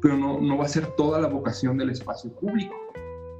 pero 0.01 0.17
no, 0.17 0.39
no 0.41 0.57
va 0.57 0.65
a 0.65 0.69
ser 0.69 0.87
toda 0.95 1.19
la 1.19 1.27
vocación 1.27 1.77
del 1.77 1.89
espacio 1.89 2.31
público. 2.33 2.75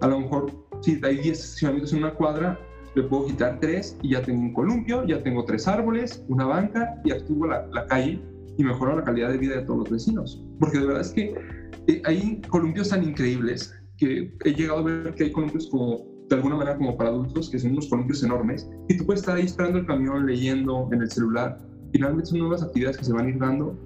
A 0.01 0.07
lo 0.07 0.19
mejor 0.19 0.51
si 0.81 0.99
hay 1.03 1.17
10 1.17 1.39
estacionamientos 1.39 1.93
en 1.93 1.99
una 1.99 2.13
cuadra, 2.13 2.59
le 2.95 3.03
puedo 3.03 3.27
quitar 3.27 3.59
3 3.59 3.99
y 4.01 4.09
ya 4.11 4.21
tengo 4.21 4.41
un 4.41 4.53
columpio, 4.53 5.05
ya 5.05 5.21
tengo 5.21 5.43
3 5.45 5.67
árboles, 5.67 6.23
una 6.27 6.45
banca 6.45 6.99
y 7.03 7.11
activo 7.11 7.47
la, 7.47 7.67
la 7.67 7.85
calle 7.87 8.21
y 8.57 8.63
mejoro 8.63 8.95
la 8.95 9.03
calidad 9.03 9.29
de 9.29 9.37
vida 9.37 9.55
de 9.57 9.63
todos 9.63 9.79
los 9.79 9.89
vecinos. 9.89 10.43
Porque 10.59 10.79
de 10.79 10.85
verdad 10.85 11.01
es 11.01 11.11
que 11.11 11.35
eh, 11.87 12.01
hay 12.05 12.41
columpios 12.49 12.89
tan 12.89 13.03
increíbles 13.03 13.75
que 13.97 14.33
he 14.43 14.53
llegado 14.53 14.79
a 14.79 14.83
ver 14.83 15.13
que 15.15 15.25
hay 15.25 15.31
columpios 15.31 15.67
como, 15.69 16.05
de 16.29 16.35
alguna 16.35 16.55
manera 16.55 16.77
como 16.77 16.97
para 16.97 17.09
adultos, 17.09 17.49
que 17.49 17.59
son 17.59 17.71
unos 17.71 17.87
columpios 17.87 18.23
enormes, 18.23 18.69
y 18.87 18.97
tú 18.97 19.05
puedes 19.05 19.21
estar 19.21 19.35
ahí 19.35 19.45
esperando 19.45 19.79
el 19.79 19.85
camión, 19.85 20.25
leyendo 20.25 20.89
en 20.91 21.01
el 21.01 21.11
celular. 21.11 21.57
Finalmente 21.91 22.29
son 22.29 22.39
nuevas 22.39 22.63
actividades 22.63 22.97
que 22.97 23.05
se 23.05 23.13
van 23.13 23.25
a 23.25 23.29
ir 23.29 23.39
dando 23.39 23.77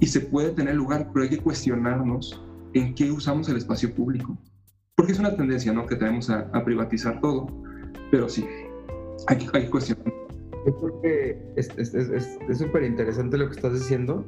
y 0.00 0.06
se 0.06 0.20
puede 0.20 0.50
tener 0.50 0.74
lugar, 0.74 1.10
pero 1.12 1.24
hay 1.24 1.30
que 1.30 1.38
cuestionarnos 1.38 2.42
en 2.72 2.94
qué 2.94 3.12
usamos 3.12 3.48
el 3.48 3.56
espacio 3.56 3.94
público 3.94 4.36
porque 4.96 5.12
es 5.12 5.18
una 5.18 5.36
tendencia 5.36 5.72
¿no? 5.72 5.86
que 5.86 5.96
tenemos 5.96 6.30
a, 6.30 6.50
privatizar 6.64 7.20
todo, 7.20 7.46
pero 8.10 8.28
sí, 8.28 8.46
hay 9.26 9.46
hay 9.52 9.68
cuestionar. 9.68 10.12
Yo 10.66 10.78
creo 10.78 11.00
que 11.02 11.38
es 11.56 12.58
súper 12.58 12.84
interesante 12.84 13.36
lo 13.36 13.48
que 13.48 13.56
estás 13.56 13.74
diciendo 13.74 14.24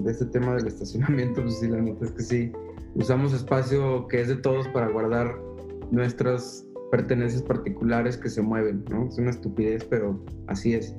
de 0.00 0.10
este 0.10 0.26
tema 0.26 0.54
del 0.54 0.66
estacionamiento, 0.66 1.42
pues 1.42 1.58
sí, 1.58 1.68
la 1.68 1.80
neta 1.80 2.04
es 2.04 2.12
que 2.12 2.22
sí, 2.22 2.52
usamos 2.94 3.32
espacio 3.32 4.06
que 4.08 4.20
es 4.20 4.28
de 4.28 4.36
todos 4.36 4.66
para 4.68 4.88
guardar 4.88 5.38
nuestras 5.90 6.66
pertenencias 6.90 7.42
particulares 7.42 8.16
que 8.16 8.28
se 8.28 8.42
mueven, 8.42 8.84
¿no? 8.90 9.06
Es 9.06 9.18
una 9.18 9.30
estupidez, 9.30 9.84
pero 9.84 10.22
así 10.48 10.74
es. 10.74 10.94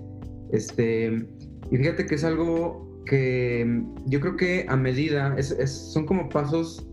Este, 0.51 1.27
y 1.71 1.77
fíjate 1.77 2.05
que 2.05 2.15
es 2.15 2.23
algo 2.23 3.03
que 3.05 3.83
yo 4.05 4.19
creo 4.19 4.35
que 4.35 4.65
a 4.69 4.77
medida, 4.77 5.35
es, 5.37 5.53
son 5.71 6.05
como 6.05 6.29
pasos 6.29 6.87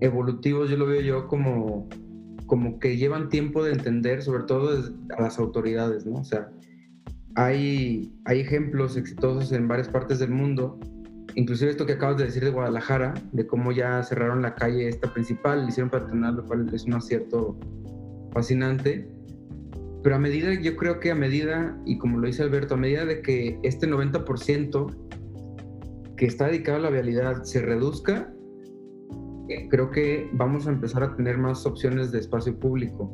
evolutivos, 0.00 0.70
yo 0.70 0.76
lo 0.76 0.86
veo 0.86 1.00
yo 1.00 1.28
como, 1.28 1.88
como 2.48 2.80
que 2.80 2.96
llevan 2.96 3.28
tiempo 3.28 3.62
de 3.62 3.72
entender, 3.72 4.22
sobre 4.22 4.42
todo 4.44 4.70
a 5.16 5.22
las 5.22 5.38
autoridades, 5.38 6.04
¿no? 6.06 6.20
O 6.20 6.24
sea, 6.24 6.50
hay, 7.36 8.12
hay 8.24 8.40
ejemplos 8.40 8.96
exitosos 8.96 9.52
en 9.52 9.68
varias 9.68 9.88
partes 9.88 10.18
del 10.18 10.30
mundo, 10.30 10.80
inclusive 11.34 11.70
esto 11.70 11.86
que 11.86 11.92
acabas 11.92 12.16
de 12.16 12.24
decir 12.24 12.42
de 12.42 12.50
Guadalajara, 12.50 13.14
de 13.32 13.46
cómo 13.46 13.70
ya 13.70 14.02
cerraron 14.02 14.42
la 14.42 14.54
calle 14.54 14.88
esta 14.88 15.12
principal, 15.12 15.62
le 15.62 15.68
hicieron 15.68 15.90
patronar, 15.90 16.34
lo 16.34 16.44
cual 16.46 16.68
es 16.74 16.84
un 16.84 16.94
acierto 16.94 17.56
fascinante. 18.32 19.06
Pero 20.02 20.16
a 20.16 20.18
medida, 20.18 20.54
yo 20.54 20.74
creo 20.74 21.00
que 21.00 21.10
a 21.10 21.14
medida, 21.14 21.78
y 21.84 21.98
como 21.98 22.18
lo 22.18 22.26
dice 22.26 22.42
Alberto, 22.42 22.74
a 22.74 22.78
medida 22.78 23.04
de 23.04 23.20
que 23.20 23.60
este 23.62 23.86
90% 23.86 24.96
que 26.16 26.26
está 26.26 26.46
dedicado 26.46 26.78
a 26.78 26.80
la 26.80 26.90
vialidad 26.90 27.42
se 27.42 27.60
reduzca, 27.60 28.32
creo 29.70 29.90
que 29.90 30.30
vamos 30.32 30.66
a 30.66 30.70
empezar 30.70 31.02
a 31.02 31.16
tener 31.16 31.38
más 31.38 31.64
opciones 31.66 32.12
de 32.12 32.18
espacio 32.20 32.58
público. 32.58 33.10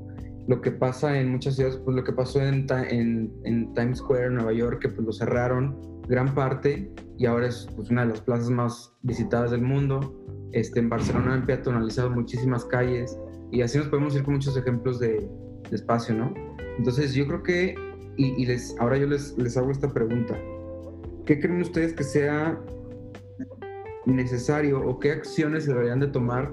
Lo 0.47 0.61
que 0.61 0.71
pasa 0.71 1.19
en 1.19 1.31
muchas 1.31 1.57
ciudades, 1.57 1.79
pues 1.79 1.97
lo 1.97 2.05
que 2.05 2.13
pasó 2.13 2.41
en, 2.41 2.67
en, 2.71 3.75
Times 3.75 3.99
Square, 3.99 4.31
Nueva 4.31 4.53
York, 4.53 4.81
que 4.81 4.89
pues 4.89 5.07
lo 5.07 5.13
cerraron 5.13 5.77
gran 6.07 6.35
parte 6.35 6.93
y 7.17 7.25
ahora 7.25 7.49
es 7.49 7.67
pues, 7.75 7.91
una 7.91 8.03
de 8.03 8.09
las 8.09 8.21
plazas 8.21 8.51
más 8.51 8.93
visitadas 9.03 9.53
del 9.53 9.63
mundo. 9.63 10.15
Este, 10.53 10.81
en 10.81 10.89
Barcelona 10.89 11.35
han 11.35 11.47
peatonalizado 11.47 12.11
muchísimas 12.11 12.65
calles 12.67 13.17
y 13.51 13.63
así 13.63 13.79
nos 13.79 13.89
podemos 13.89 14.15
ir 14.15 14.23
con 14.23 14.35
muchos 14.35 14.57
ejemplos 14.57 14.99
de, 15.01 15.29
de 15.71 15.77
espacio, 15.77 16.15
¿no? 16.15 16.35
Entonces 16.77 17.15
yo 17.15 17.27
creo 17.27 17.43
que, 17.43 17.75
y, 18.17 18.43
y, 18.43 18.47
les, 18.47 18.77
ahora 18.79 18.99
yo 18.99 19.07
les, 19.07 19.37
les 19.39 19.57
hago 19.57 19.71
esta 19.71 19.93
pregunta, 19.93 20.39
¿qué 21.25 21.41
creen 21.41 21.63
ustedes 21.63 21.95
que 21.95 22.05
sea 22.05 22.61
necesario 24.07 24.81
o 24.81 24.99
qué 24.99 25.13
acciones 25.13 25.65
se 25.65 25.73
deberían 25.73 26.01
de 26.01 26.09
tomar 26.09 26.53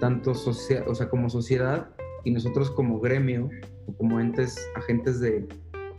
tanto 0.00 0.32
o 0.32 0.94
sea, 0.94 1.08
como 1.08 1.30
sociedad 1.30 1.88
y 2.24 2.30
nosotros 2.32 2.70
como 2.70 3.00
gremio 3.00 3.48
o 3.86 3.92
como 3.96 4.20
entes, 4.20 4.56
agentes 4.74 5.20
de, 5.20 5.46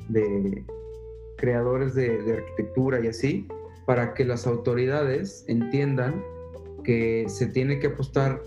de 0.09 0.65
creadores 1.37 1.93
de, 1.95 2.21
de, 2.23 2.33
arquitectura 2.33 2.99
y 3.03 3.07
así, 3.07 3.47
para 3.85 4.13
que 4.13 4.25
las 4.25 4.47
autoridades 4.47 5.45
entiendan 5.47 6.23
que 6.83 7.25
se 7.27 7.47
tiene 7.47 7.79
que 7.79 7.87
apostar 7.87 8.41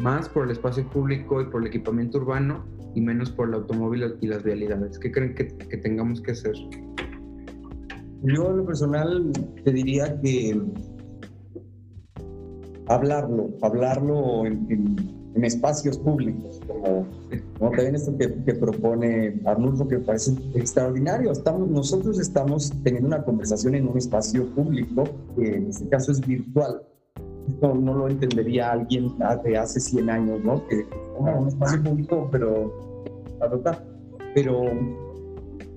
más 0.00 0.28
por 0.28 0.44
el 0.44 0.50
espacio 0.50 0.88
público 0.88 1.40
y 1.40 1.46
por 1.46 1.62
el 1.62 1.68
equipamiento 1.68 2.18
urbano 2.18 2.64
y 2.94 3.00
menos 3.00 3.30
por 3.30 3.48
el 3.48 3.54
automóvil 3.54 4.16
y 4.20 4.26
las 4.26 4.42
vialidades. 4.42 4.98
¿Qué 4.98 5.10
creen 5.10 5.34
que, 5.34 5.48
que 5.48 5.76
tengamos 5.76 6.20
que 6.20 6.32
hacer? 6.32 6.54
Yo 8.22 8.50
en 8.50 8.56
lo 8.58 8.66
personal 8.66 9.32
te 9.64 9.72
diría 9.72 10.20
que 10.20 10.60
hablarlo, 12.88 13.50
hablarlo 13.62 14.46
en, 14.46 15.22
espacios 15.42 15.98
públicos, 15.98 16.60
como, 16.68 17.06
también 17.70 17.96
esto 17.96 18.16
que, 18.16 18.28
propone 18.28 19.40
Arnulfo, 19.44 19.88
que 19.88 19.98
parece 19.98 20.32
extraordinario. 20.54 21.32
Estamos, 21.32 21.68
nosotros 21.68 22.20
estamos 22.20 22.72
teniendo 22.84 23.08
una 23.08 23.24
conversación 23.24 23.74
en 23.74 23.88
un 23.88 23.98
espacio 23.98 24.46
público, 24.54 25.04
que 25.34 25.56
en 25.56 25.68
este 25.68 25.88
caso 25.88 26.12
es 26.12 26.20
virtual. 26.20 26.82
no, 27.60 27.74
no 27.74 27.94
lo 27.94 28.08
entendería 28.08 28.70
alguien 28.70 29.12
de 29.42 29.56
hace 29.56 29.80
100 29.80 30.10
años, 30.10 30.44
¿no? 30.44 30.64
Que 30.68 30.86
oh, 31.18 31.40
un 31.40 31.48
espacio 31.48 31.82
público, 31.82 32.28
pero 32.30 32.72
Pero 34.34 34.64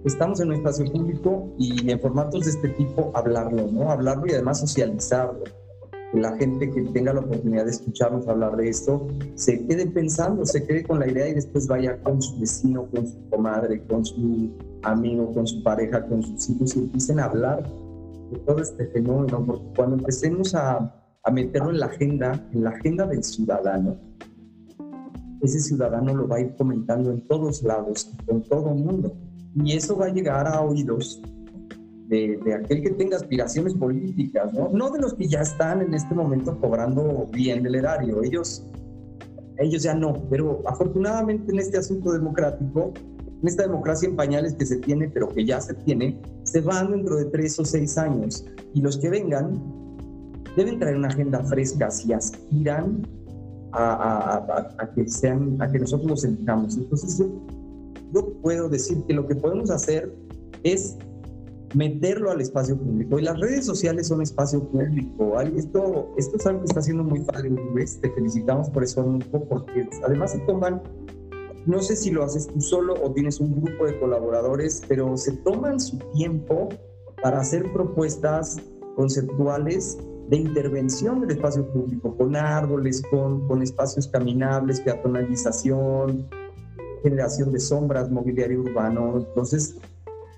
estamos 0.03 0.39
en 0.41 0.49
un 0.49 0.56
espacio 0.56 0.86
público 0.91 1.56
y 1.58 1.89
en 1.89 1.99
formatos 1.99 2.45
de 2.45 2.51
este 2.51 2.70
tipo 2.70 3.12
hablarlo, 3.16 3.68
¿no? 3.72 3.89
Hablarlo 3.89 4.28
y 4.28 4.32
además 4.32 4.60
socializarlo. 4.60 5.43
La 6.16 6.36
gente 6.38 6.72
que 6.72 6.82
tenga 6.82 7.11
la 7.11 7.20
oportunidad 7.20 7.66
de 7.66 7.72
escucharnos 7.72 8.26
hablar 8.30 8.55
de 8.55 8.70
esto 8.70 9.05
se 9.36 9.68
quede 9.68 9.86
pensando, 9.86 10.45
se 10.45 10.66
quede 10.66 10.84
con 10.84 10.99
la 10.99 11.09
idea 11.09 11.28
y 11.28 11.34
después 11.34 11.68
vaya 11.68 12.01
con 12.03 12.22
su 12.22 12.39
vecino, 12.39 12.86
con 12.89 13.05
su 13.05 13.30
comadre, 13.30 13.84
con 13.86 14.05
su 14.05 14.49
amigo, 14.84 15.34
con 15.34 15.45
su 15.45 15.61
pareja, 15.61 16.05
con 16.07 16.24
sus 16.24 16.49
hijos 16.49 16.74
y 16.78 16.80
empiecen 16.80 17.20
a 17.20 17.26
hablar 17.26 17.70
de 18.32 18.39
todo 18.39 18.61
este 18.61 18.88
fenómeno, 18.88 19.43
porque 19.45 19.66
cuando 19.76 19.97
empecemos 19.97 20.55
a, 20.55 20.95
a 21.22 21.32
meterlo 21.32 21.72
en 21.72 21.80
la 21.80 21.88
agenda, 21.88 22.47
en 22.53 22.63
la 22.63 22.70
agenda 22.70 23.05
del 23.07 23.22
ciudadano, 23.22 23.97
ese 25.41 25.59
ciudadano 25.59 26.13
lo 26.13 26.30
va 26.30 26.38
a 26.38 26.39
ir 26.39 26.55
comentando 26.55 27.11
en 27.11 27.28
todos 27.28 27.61
lados, 27.61 28.09
con 28.26 28.41
todo 28.43 28.70
el 28.70 28.84
mundo. 28.84 29.13
Y 29.53 29.74
eso 29.74 29.97
va 29.97 30.05
a 30.05 30.13
llegar 30.13 30.47
a 30.47 30.61
oídos 30.61 31.22
de, 32.08 32.39
de, 32.43 32.53
aquel 32.53 32.84
que 32.84 32.91
tenga 32.91 33.18
aspiraciones 33.18 33.74
políticas, 33.74 34.53
¿no? 34.53 34.70
no 34.70 34.91
de 34.91 34.99
los 34.99 35.14
que 35.14 35.28
ya 35.28 35.41
están 35.41 35.82
en 35.82 35.93
este 35.93 36.14
momento 36.14 36.60
cobrando 36.60 37.28
bien 37.32 37.64
del 37.64 37.76
erario. 37.76 38.22
Ellos, 38.24 38.66
ellos 39.58 39.84
ya 39.84 39.95
no, 39.95 40.14
pero 40.30 40.62
afortunadamente 40.66 41.51
en 41.51 41.60
este 41.60 41.78
asunto 41.78 42.12
democrático, 42.12 42.93
en 43.41 43.47
esta 43.47 43.64
democracia 43.64 44.08
en 44.08 44.16
pañales 44.16 44.53
que 44.53 44.66
se 44.66 44.78
tiene, 44.78 45.10
pero 45.10 45.30
que 45.30 45.45
ya 45.45 45.60
se 45.62 45.74
tiene, 45.74 46.20
se 46.43 46.62
van 46.62 46.91
dentro 46.91 47.16
de 47.16 47.26
tres 47.26 47.60
o 47.60 47.66
seis 47.66 47.97
años. 47.97 48.45
Y 48.74 48.82
los 48.82 48.97
que 48.97 49.10
vengan 49.10 49.62
deben 50.56 50.80
traer 50.80 50.97
una 50.97 51.08
agenda 51.08 51.43
fresca 51.43 51.91
si 51.91 52.14
aspiran 52.14 53.08
a, 53.74 54.89
que, 54.95 55.08
sean, 55.08 55.62
a 55.62 55.70
que 55.72 55.80
nosotros 55.80 56.10
nos 56.10 56.22
sentamos. 56.22 56.78
Entonces 56.78 57.18
yo, 57.18 57.28
yo 58.14 58.34
puedo 58.41 58.70
decir 58.70 59.03
que 59.08 59.14
lo 59.14 59.28
que 59.28 59.36
podemos 59.36 59.70
hacer 59.70 60.14
es 60.64 60.97
meterlo 61.76 62.32
al 62.32 62.41
espacio 62.41 62.78
público. 62.78 63.19
Y 63.19 63.23
las 63.23 63.39
redes 63.39 63.65
sociales 63.65 64.07
son 64.07 64.21
espacio 64.21 64.63
público. 64.63 65.39
Esto, 65.41 66.13
esto 66.17 66.38
es 66.38 66.45
algo 66.47 66.61
que 66.61 66.65
está 66.65 66.80
haciendo 66.80 67.03
muy 67.03 67.19
padre, 67.19 67.51
Te 68.01 68.09
felicitamos 68.11 68.69
por 68.69 68.84
eso, 68.84 69.19
porque 69.49 69.88
además 70.03 70.32
se 70.32 70.39
toman, 70.39 70.82
no 71.65 71.82
sé 71.82 71.95
si 71.95 72.11
lo 72.11 72.23
haces 72.23 72.47
tú 72.47 72.61
solo 72.61 72.93
o 73.03 73.11
tienes 73.11 73.39
un 73.39 73.61
grupo 73.61 73.86
de 73.86 73.99
colaboradores, 73.99 74.82
pero 74.88 75.17
se 75.17 75.34
toman 75.34 75.80
su 75.80 75.97
tiempo 76.13 76.69
para 77.21 77.39
hacer 77.39 77.71
propuestas 77.73 78.57
conceptuales 78.95 79.97
de 80.30 80.38
intervención 80.38 81.21
del 81.21 81.32
espacio 81.32 81.67
público, 81.71 82.15
con 82.15 82.36
árboles, 82.36 83.03
con, 83.11 83.47
con 83.47 83.61
espacios 83.61 84.07
caminables, 84.07 84.80
peatonalización, 84.82 86.28
generación 87.03 87.51
de 87.51 87.59
sombras, 87.59 88.09
mobiliario 88.09 88.61
urbano. 88.61 89.17
Entonces, 89.17 89.78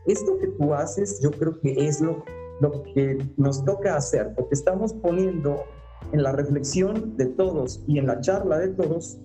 esto 0.07 0.37
que 0.39 0.47
tú 0.47 0.73
haces, 0.73 1.19
yo 1.21 1.31
creo 1.31 1.59
que 1.59 1.87
es 1.87 2.01
lo, 2.01 2.23
lo 2.61 2.83
que 2.83 3.17
nos 3.37 3.63
toca 3.65 3.95
hacer, 3.95 4.33
porque 4.35 4.55
estamos 4.55 4.93
poniendo 4.93 5.63
en 6.11 6.23
la 6.23 6.31
reflexión 6.31 7.17
de 7.17 7.25
todos 7.25 7.83
y 7.87 7.99
en 7.99 8.07
la 8.07 8.21
charla 8.21 8.59
de 8.59 8.69
todos 8.69 9.17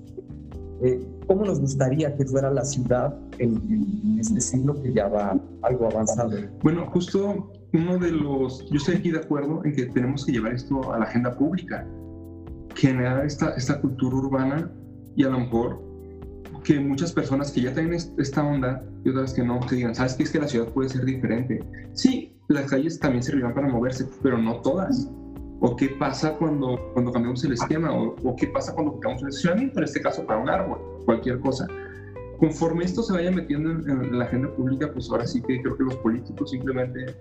eh, 0.83 1.01
cómo 1.29 1.45
nos 1.45 1.61
gustaría 1.61 2.17
que 2.17 2.25
fuera 2.25 2.51
la 2.51 2.65
ciudad 2.65 3.17
en, 3.39 3.57
en, 3.71 4.19
este 4.19 4.41
siglo 4.41 4.75
que 4.83 4.93
ya 4.93 5.07
va 5.07 5.39
algo 5.63 5.87
avanzado. 5.87 6.37
Bueno, 6.63 6.87
justo 6.91 7.53
uno 7.73 7.99
de 7.99 8.11
los, 8.11 8.69
yo 8.69 8.77
estoy 8.77 8.97
aquí 8.97 9.13
de 9.13 9.21
acuerdo 9.21 9.65
en 9.65 9.75
que 9.75 9.87
tenemos 9.87 10.27
que 10.27 10.33
llevar 10.33 10.55
esto 10.55 10.93
a 10.93 10.99
la 10.99 11.05
agenda 11.05 11.37
pública, 11.37 11.87
generar 12.75 13.25
esta, 13.25 13.51
esta 13.55 13.81
cultura 13.81 14.17
urbana 14.17 14.73
y 15.15 15.25
a 15.25 15.29
lo 15.29 15.41
mejor 15.41 15.81
que 16.65 16.79
muchas 16.79 17.13
personas 17.13 17.51
que 17.51 17.63
ya 17.63 17.75
tienen 17.75 17.95
esta 17.95 18.45
onda 18.45 18.83
y 19.05 19.11
otras 19.11 19.35
que 19.35 19.43
no, 19.43 19.61
que 19.61 19.77
digan, 19.77 19.95
¿sabes 19.95 20.15
qué? 20.15 20.23
Es 20.25 20.31
que 20.31 20.39
la 20.39 20.49
ciudad 20.49 20.69
puede 20.69 20.89
ser 20.89 21.05
diferente. 21.05 21.65
Sí, 21.93 22.37
las 22.49 22.71
calles 22.71 22.99
también 22.99 23.23
servirán 23.23 23.55
para 23.55 23.69
moverse, 23.69 24.09
pero 24.23 24.39
no 24.39 24.61
todas. 24.61 25.11
¿O 25.61 25.77
qué 25.77 25.89
pasa 25.91 26.35
cuando, 26.39 26.79
cuando 26.93 27.13
cambiamos 27.13 27.45
el 27.45 27.53
esquema? 27.53 27.93
¿O, 27.93 28.17
o 28.23 28.37
qué 28.37 28.49
pasa 28.49 28.75
cuando 28.75 28.93
cambiamos 28.93 29.23
el 29.23 29.29
estacionamiento? 29.29 29.79
En 29.79 29.85
este 29.85 30.01
caso, 30.01 30.27
para 30.27 30.41
un 30.41 30.49
árbol, 30.49 30.79
cualquier 31.05 31.39
cosa. 31.41 31.67
Conforme 32.39 32.85
esto 32.85 33.03
se 33.03 33.13
vaya 33.13 33.31
metiendo 33.31 33.71
en, 33.71 33.89
en 33.89 34.19
la 34.19 34.25
agenda 34.25 34.53
pública, 34.55 34.91
pues 34.93 35.09
ahora 35.11 35.27
sí 35.27 35.41
que 35.43 35.63
creo 35.63 35.77
que 35.77 35.85
los 35.85 35.97
políticos 35.97 36.51
simplemente 36.51 37.15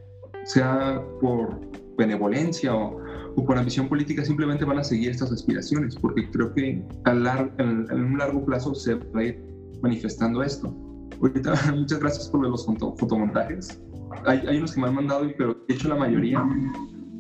sea 0.44 1.02
por 1.20 1.60
benevolencia 2.02 2.76
o, 2.76 3.00
por 3.46 3.58
ambición 3.58 3.88
política, 3.88 4.26
simplemente 4.26 4.66
van 4.66 4.80
a 4.80 4.84
seguir 4.84 5.10
estas 5.12 5.32
aspiraciones, 5.32 5.96
porque 5.96 6.30
creo 6.32 6.54
que 6.54 6.84
a 7.06 7.12
en, 7.60 7.92
un 7.92 8.18
largo 8.18 8.46
plazo 8.46 8.76
se 8.76 8.96
va 8.96 9.22
a 9.22 9.24
ir 9.24 9.44
manifestando 9.82 10.44
esto. 10.44 10.76
Ahorita, 11.22 11.54
muchas 11.76 12.00
gracias 12.00 12.28
por 12.30 12.48
los 12.48 12.66
fotomontajes. 12.66 13.82
Hay, 14.26 14.40
hay, 14.48 14.58
unos 14.58 14.74
que 14.74 14.82
me 14.82 14.88
han 14.88 14.96
mandado, 14.96 15.26
pero 15.38 15.64
he 15.68 15.74
hecho 15.74 15.88
la 15.88 15.96
mayoría. 15.96 16.44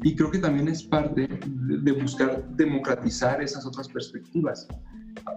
Y 0.03 0.15
creo 0.15 0.31
que 0.31 0.39
también 0.39 0.67
es 0.67 0.83
parte 0.83 1.27
de, 1.27 1.91
buscar 1.93 2.43
democratizar 2.55 3.41
esas 3.41 3.65
otras 3.65 3.87
perspectivas. 3.87 4.67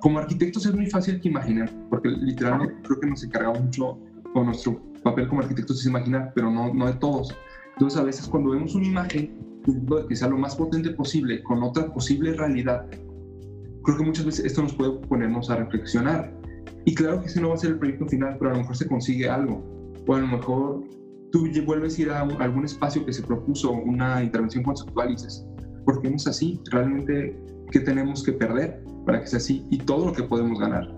Como 0.00 0.18
arquitectos 0.18 0.66
es 0.66 0.74
muy 0.74 0.86
fácil 0.86 1.20
que 1.20 1.28
imaginen, 1.28 1.68
porque 1.90 2.08
literalmente 2.08 2.74
creo 2.82 3.00
que 3.00 3.06
nos 3.06 3.22
encargamos 3.22 3.60
mucho, 3.60 3.98
con 4.32 4.46
nuestro 4.46 4.82
papel 5.04 5.28
como 5.28 5.42
arquitectos 5.42 5.80
es 5.80 5.86
imaginar, 5.86 6.32
pero 6.34 6.50
no, 6.50 6.74
no 6.74 6.86
de 6.86 6.94
todos 6.94 7.32
entonces, 7.74 8.00
a 8.00 8.04
veces 8.04 8.28
cuando 8.28 8.50
vemos 8.50 8.74
una 8.74 8.86
imagen 8.86 9.62
que 10.08 10.16
sea 10.16 10.28
lo 10.28 10.38
más 10.38 10.56
potente 10.56 10.90
posible 10.90 11.42
con 11.42 11.62
otra 11.62 11.92
posible 11.92 12.34
realidad, 12.34 12.86
creo 13.82 13.98
que 13.98 14.04
muchas 14.04 14.26
veces 14.26 14.44
esto 14.44 14.62
nos 14.62 14.74
puede 14.74 14.92
ponernos 15.08 15.50
a 15.50 15.56
reflexionar. 15.56 16.32
Y 16.84 16.94
claro 16.94 17.20
que 17.20 17.26
ese 17.26 17.40
no 17.40 17.48
va 17.48 17.54
a 17.54 17.58
ser 17.58 17.70
el 17.70 17.78
proyecto 17.78 18.06
final, 18.06 18.36
pero 18.38 18.50
a 18.50 18.54
lo 18.54 18.60
mejor 18.60 18.76
se 18.76 18.86
consigue 18.86 19.28
algo. 19.28 19.64
O 20.06 20.14
a 20.14 20.20
lo 20.20 20.26
mejor 20.26 20.84
tú 21.32 21.48
vuelves 21.66 21.98
a 21.98 22.02
ir 22.02 22.10
a 22.10 22.20
algún 22.20 22.64
espacio 22.64 23.04
que 23.04 23.12
se 23.12 23.22
propuso 23.22 23.72
una 23.72 24.22
intervención 24.22 24.62
conceptual 24.62 25.10
y 25.10 25.12
dices, 25.14 25.44
¿por 25.84 26.00
qué 26.00 26.10
no 26.10 26.16
es 26.16 26.26
así? 26.26 26.60
Realmente, 26.70 27.36
¿qué 27.70 27.80
tenemos 27.80 28.22
que 28.22 28.32
perder 28.32 28.84
para 29.04 29.20
que 29.20 29.26
sea 29.26 29.38
así? 29.38 29.66
Y 29.70 29.78
todo 29.78 30.06
lo 30.06 30.12
que 30.12 30.22
podemos 30.22 30.60
ganar. 30.60 30.94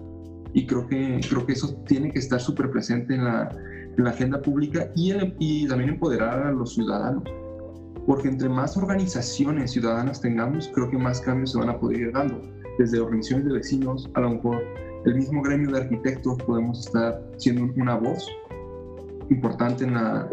Y 0.53 0.67
creo 0.67 0.87
que, 0.87 1.21
creo 1.29 1.47
que 1.47 1.53
eso 1.53 1.75
tiene 1.87 2.11
que 2.11 2.19
estar 2.19 2.41
súper 2.41 2.71
presente 2.71 3.15
en 3.15 3.25
la, 3.25 3.49
en 3.97 4.05
la 4.05 4.11
agenda 4.11 4.41
pública 4.41 4.91
y, 4.95 5.13
y 5.39 5.67
también 5.67 5.91
empoderar 5.91 6.47
a 6.47 6.53
los 6.53 6.75
ciudadanos. 6.75 7.25
Porque 8.07 8.29
entre 8.29 8.49
más 8.49 8.77
organizaciones 8.77 9.73
ciudadanas 9.73 10.21
tengamos, 10.21 10.71
creo 10.75 10.91
que 10.91 10.99
más 10.99 11.21
cambios 11.21 11.53
se 11.53 11.59
van 11.59 11.71
a 11.71 11.79
poder 11.79 12.01
ir 12.01 12.13
dando. 12.13 12.41
Desde 12.79 13.01
organizaciones 13.01 13.47
de 13.47 13.53
vecinos, 13.55 14.09
a 14.15 14.21
lo 14.21 14.31
mejor 14.31 14.63
el 15.07 15.15
mismo 15.15 15.43
gremio 15.43 15.71
de 15.73 15.81
arquitectos 15.81 16.39
podemos 16.43 16.87
estar 16.87 17.21
siendo 17.37 17.73
una 17.81 17.97
voz 17.97 18.29
importante 19.31 19.85
en 19.85 19.95
la, 19.95 20.29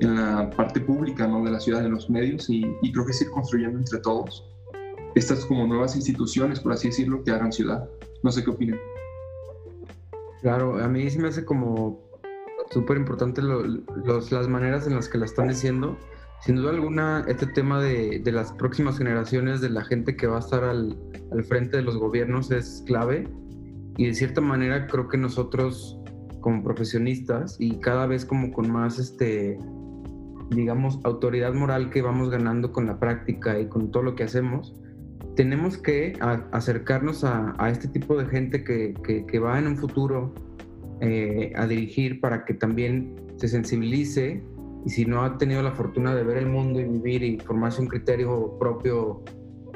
en 0.00 0.14
la 0.14 0.50
parte 0.50 0.80
pública 0.80 1.26
¿no? 1.26 1.44
de 1.44 1.50
la 1.50 1.58
ciudad, 1.58 1.84
en 1.84 1.92
los 1.92 2.08
medios, 2.08 2.48
y, 2.48 2.64
y 2.82 2.92
creo 2.92 3.06
que 3.06 3.12
es 3.12 3.22
ir 3.22 3.30
construyendo 3.30 3.78
entre 3.78 3.98
todos 4.00 4.44
estas 5.16 5.44
como 5.46 5.66
nuevas 5.66 5.96
instituciones, 5.96 6.60
por 6.60 6.72
así 6.72 6.88
decirlo, 6.88 7.24
que 7.24 7.30
hagan 7.30 7.50
ciudad. 7.50 7.88
No 8.22 8.30
sé 8.30 8.44
qué 8.44 8.50
opinan. 8.50 8.78
Claro, 10.42 10.78
a 10.78 10.86
mí 10.88 11.08
sí 11.08 11.18
me 11.18 11.28
hace 11.28 11.44
como 11.44 12.05
súper 12.70 12.96
importante 12.96 13.42
las 13.42 14.48
maneras 14.48 14.86
en 14.86 14.94
las 14.94 15.08
que 15.08 15.18
la 15.18 15.26
están 15.26 15.48
diciendo. 15.48 15.96
Sin 16.40 16.56
duda 16.56 16.70
alguna, 16.70 17.24
este 17.28 17.46
tema 17.46 17.80
de, 17.80 18.20
de, 18.20 18.32
las 18.32 18.52
próximas 18.52 18.98
generaciones, 18.98 19.60
de 19.60 19.70
la 19.70 19.84
gente 19.84 20.16
que 20.16 20.26
va 20.26 20.36
a 20.36 20.40
estar 20.40 20.64
al, 20.64 20.96
al, 21.32 21.44
frente 21.44 21.78
de 21.78 21.82
los 21.82 21.96
gobiernos 21.96 22.50
es 22.50 22.84
clave. 22.86 23.28
Y 23.96 24.06
de 24.06 24.14
cierta 24.14 24.40
manera 24.40 24.86
creo 24.86 25.08
que 25.08 25.16
nosotros 25.16 25.98
como 26.40 26.62
profesionistas 26.62 27.56
y 27.58 27.80
cada 27.80 28.06
vez 28.06 28.24
como 28.24 28.52
con 28.52 28.70
más, 28.70 28.98
este, 28.98 29.58
digamos, 30.50 31.00
autoridad 31.02 31.54
moral 31.54 31.90
que 31.90 32.02
vamos 32.02 32.30
ganando 32.30 32.70
con 32.70 32.86
la 32.86 33.00
práctica 33.00 33.58
y 33.58 33.68
con 33.68 33.90
todo 33.90 34.02
lo 34.02 34.14
que 34.14 34.24
hacemos, 34.24 34.74
tenemos 35.34 35.76
que 35.76 36.18
acercarnos 36.52 37.24
a, 37.24 37.54
a, 37.58 37.70
este 37.70 37.88
tipo 37.88 38.16
de 38.16 38.26
gente 38.26 38.62
que, 38.62 38.94
que, 39.04 39.26
que 39.26 39.38
va 39.38 39.58
en 39.58 39.66
un 39.66 39.76
futuro 39.76 40.34
eh, 41.00 41.52
a 41.56 41.66
dirigir 41.66 42.20
para 42.20 42.44
que 42.44 42.54
también 42.54 43.14
se 43.36 43.48
sensibilice 43.48 44.42
y 44.86 44.90
si 44.90 45.04
no 45.04 45.24
ha 45.24 45.36
tenido 45.36 45.62
la 45.62 45.72
fortuna 45.72 46.14
de 46.14 46.22
ver 46.22 46.38
el 46.38 46.46
mundo 46.46 46.80
y 46.80 46.84
vivir 46.84 47.22
y 47.22 47.38
formarse 47.38 47.82
un 47.82 47.88
criterio 47.88 48.56
propio 48.58 49.22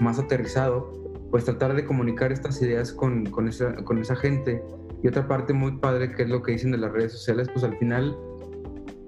más 0.01 0.19
aterrizado, 0.19 0.93
pues 1.31 1.45
tratar 1.45 1.75
de 1.75 1.85
comunicar 1.85 2.33
estas 2.33 2.63
ideas 2.63 2.93
con, 2.93 3.27
esa, 3.49 3.75
con 3.85 3.99
esa 3.99 4.17
gente. 4.17 4.63
Y 5.03 5.09
otra 5.09 5.27
parte 5.27 5.53
muy 5.53 5.79
padre, 5.79 6.13
que 6.13 6.23
es 6.23 6.29
lo 6.29 6.43
que 6.43 6.53
dicen 6.53 6.71
de 6.71 6.79
las 6.79 6.93
redes 6.93 7.13
sociales, 7.13 7.49
pues 7.53 7.65
al 7.65 7.77
final, 7.79 8.17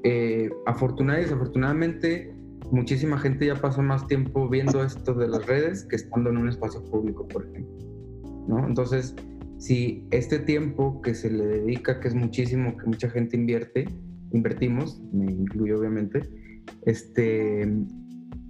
eh, 0.03 0.51
afortunadamente 0.67 1.21
y 1.21 1.31
desafortunadamente, 1.31 2.35
muchísima 2.73 3.19
gente 3.19 3.47
ya 3.47 3.55
pasa 3.55 3.81
más 3.83 4.07
tiempo 4.07 4.49
viendo 4.49 4.83
esto 4.83 5.15
de 5.15 5.29
las 5.29 5.47
redes 5.47 5.85
que 5.85 5.97
estando 5.97 6.31
en 6.31 6.39
un 6.39 6.49
espacio 6.49 6.83
público, 6.85 7.29
por 7.29 7.47
ejemplo. 7.47 7.87
¿no? 8.49 8.67
Entonces, 8.67 9.15
si 9.63 10.05
este 10.11 10.41
tiempo 10.41 11.01
que 11.03 11.15
se 11.15 11.31
le 11.31 11.47
dedica, 11.47 12.01
que 12.01 12.09
es 12.09 12.17
muchísimo, 12.17 12.77
que 12.77 12.85
mucha 12.85 13.09
gente 13.09 13.37
invierte, 13.37 13.87
invertimos, 14.33 15.01
me 15.13 15.31
incluyo 15.31 15.79
obviamente, 15.79 16.29
este, 16.85 17.73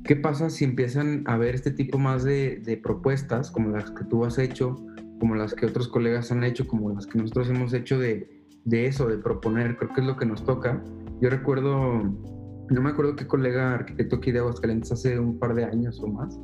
¿qué 0.05 0.17
pasa 0.17 0.49
si 0.49 0.65
empiezan 0.65 1.23
a 1.27 1.37
ver 1.37 1.55
este 1.55 1.71
tipo 1.71 1.99
más 1.99 2.25
de, 2.25 2.63
de 2.65 2.79
propuestas 2.79 3.51
como 3.51 3.69
las 3.69 3.91
que 3.91 4.05
tú 4.05 4.25
has 4.25 4.39
hecho, 4.39 4.75
como 5.21 5.35
las 5.35 5.53
que 5.53 5.67
otros 5.67 5.87
colegas 5.87 6.33
han 6.33 6.45
hecho, 6.45 6.67
como 6.67 6.89
las 6.95 7.07
que 7.07 7.19
nosotros 7.19 7.51
hemos 7.51 7.75
hecho 7.75 7.99
de, 7.99 8.47
de 8.65 8.87
eso, 8.87 9.07
de 9.07 9.19
proponer? 9.19 9.77
Creo 9.77 9.93
que 9.93 10.01
es 10.01 10.07
lo 10.07 10.17
que 10.17 10.25
nos 10.25 10.43
toca. 10.47 10.83
Yo 11.21 11.29
recuerdo, 11.29 12.05
no 12.71 12.81
me 12.81 12.89
acuerdo 12.89 13.17
qué 13.17 13.27
colega 13.27 13.75
arquitecto 13.75 14.17
aquí 14.17 14.33
de 14.33 14.39
Aguascalientes 14.39 14.91
hace 14.93 15.19
un 15.19 15.39
par 15.39 15.55
de 15.55 15.65
años 15.65 16.01
o 16.01 16.07
más, 16.07 16.41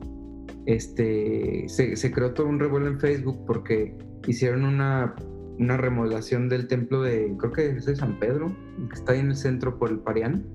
este, 0.68 1.64
se, 1.66 1.96
se 1.96 2.12
creó 2.12 2.34
todo 2.34 2.46
un 2.46 2.60
revuelo 2.60 2.88
en 2.88 3.00
Facebook 3.00 3.42
porque 3.46 3.96
hicieron 4.26 4.66
una, 4.66 5.14
una 5.58 5.78
remodelación 5.78 6.50
del 6.50 6.68
templo 6.68 7.00
de, 7.00 7.34
creo 7.38 7.52
que 7.52 7.70
es 7.70 7.86
de 7.86 7.96
San 7.96 8.18
Pedro, 8.18 8.54
que 8.76 8.94
está 8.94 9.12
ahí 9.12 9.20
en 9.20 9.28
el 9.28 9.36
centro 9.36 9.78
por 9.78 9.90
el 9.90 10.00
Parián. 10.00 10.46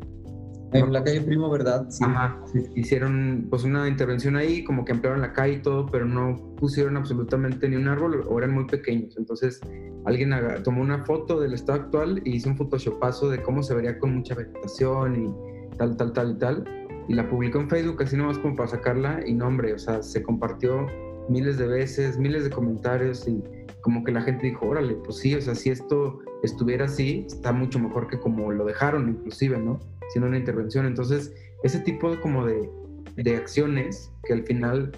En 0.72 0.94
la 0.94 1.04
calle 1.04 1.22
Primo, 1.22 1.50
¿verdad? 1.50 1.88
Sí. 1.90 2.04
Ajá. 2.04 2.40
Hicieron 2.76 3.48
pues 3.50 3.64
una 3.64 3.88
intervención 3.88 4.36
ahí, 4.36 4.64
como 4.64 4.86
que 4.86 4.92
ampliaron 4.92 5.22
la 5.22 5.34
calle 5.34 5.54
y 5.54 5.62
todo, 5.64 5.88
pero 5.88 6.06
no 6.06 6.56
pusieron 6.58 6.96
absolutamente 6.96 7.68
ni 7.68 7.76
un 7.76 7.88
árbol 7.88 8.24
o 8.28 8.38
eran 8.38 8.54
muy 8.54 8.66
pequeños. 8.66 9.18
Entonces 9.18 9.62
alguien 10.06 10.32
tomó 10.64 10.84
una 10.84 11.06
foto 11.06 11.40
del 11.40 11.54
estado 11.54 11.82
actual 11.82 12.22
y 12.24 12.36
hizo 12.36 12.50
un 12.50 12.58
photoshopazo 12.58 13.30
de 13.30 13.42
cómo 13.42 13.64
se 13.64 13.74
vería 13.74 13.98
con 13.98 14.14
mucha 14.14 14.36
vegetación 14.36 15.26
y 15.26 15.76
tal, 15.78 15.98
tal, 15.98 16.14
tal 16.14 16.32
y 16.32 16.38
tal. 16.38 16.83
Y 17.08 17.14
la 17.14 17.30
publicó 17.30 17.60
en 17.60 17.70
Facebook 17.70 18.02
así 18.02 18.16
nomás 18.16 18.38
como 18.40 18.56
para 18.56 18.70
sacarla 18.70 19.22
y 19.26 19.34
no, 19.34 19.48
hombre, 19.48 19.74
o 19.74 19.80
sea, 19.80 20.02
se 20.02 20.24
compartió 20.24 20.88
miles 21.30 21.58
de 21.58 21.68
veces, 21.68 22.18
miles 22.18 22.46
de 22.46 22.50
comentarios 22.50 23.28
y 23.28 23.42
como 23.82 24.04
que 24.04 24.12
la 24.12 24.22
gente 24.22 24.48
dijo, 24.48 24.68
órale, 24.68 24.96
pues 24.96 25.18
sí, 25.18 25.36
o 25.36 25.42
sea, 25.42 25.56
si 25.56 25.70
esto 25.70 26.20
estuviera 26.44 26.86
así, 26.86 27.26
está 27.28 27.52
mucho 27.52 27.80
mejor 27.80 28.08
que 28.08 28.20
como 28.20 28.52
lo 28.52 28.66
dejaron 28.66 29.10
inclusive, 29.10 29.58
¿no? 29.58 29.80
Siendo 30.10 30.28
una 30.28 30.38
intervención. 30.38 30.86
Entonces, 30.86 31.34
ese 31.64 31.80
tipo 31.80 32.20
como 32.22 32.46
de, 32.46 32.70
de 33.16 33.36
acciones 33.36 34.12
que 34.24 34.34
al 34.34 34.44
final 34.44 34.92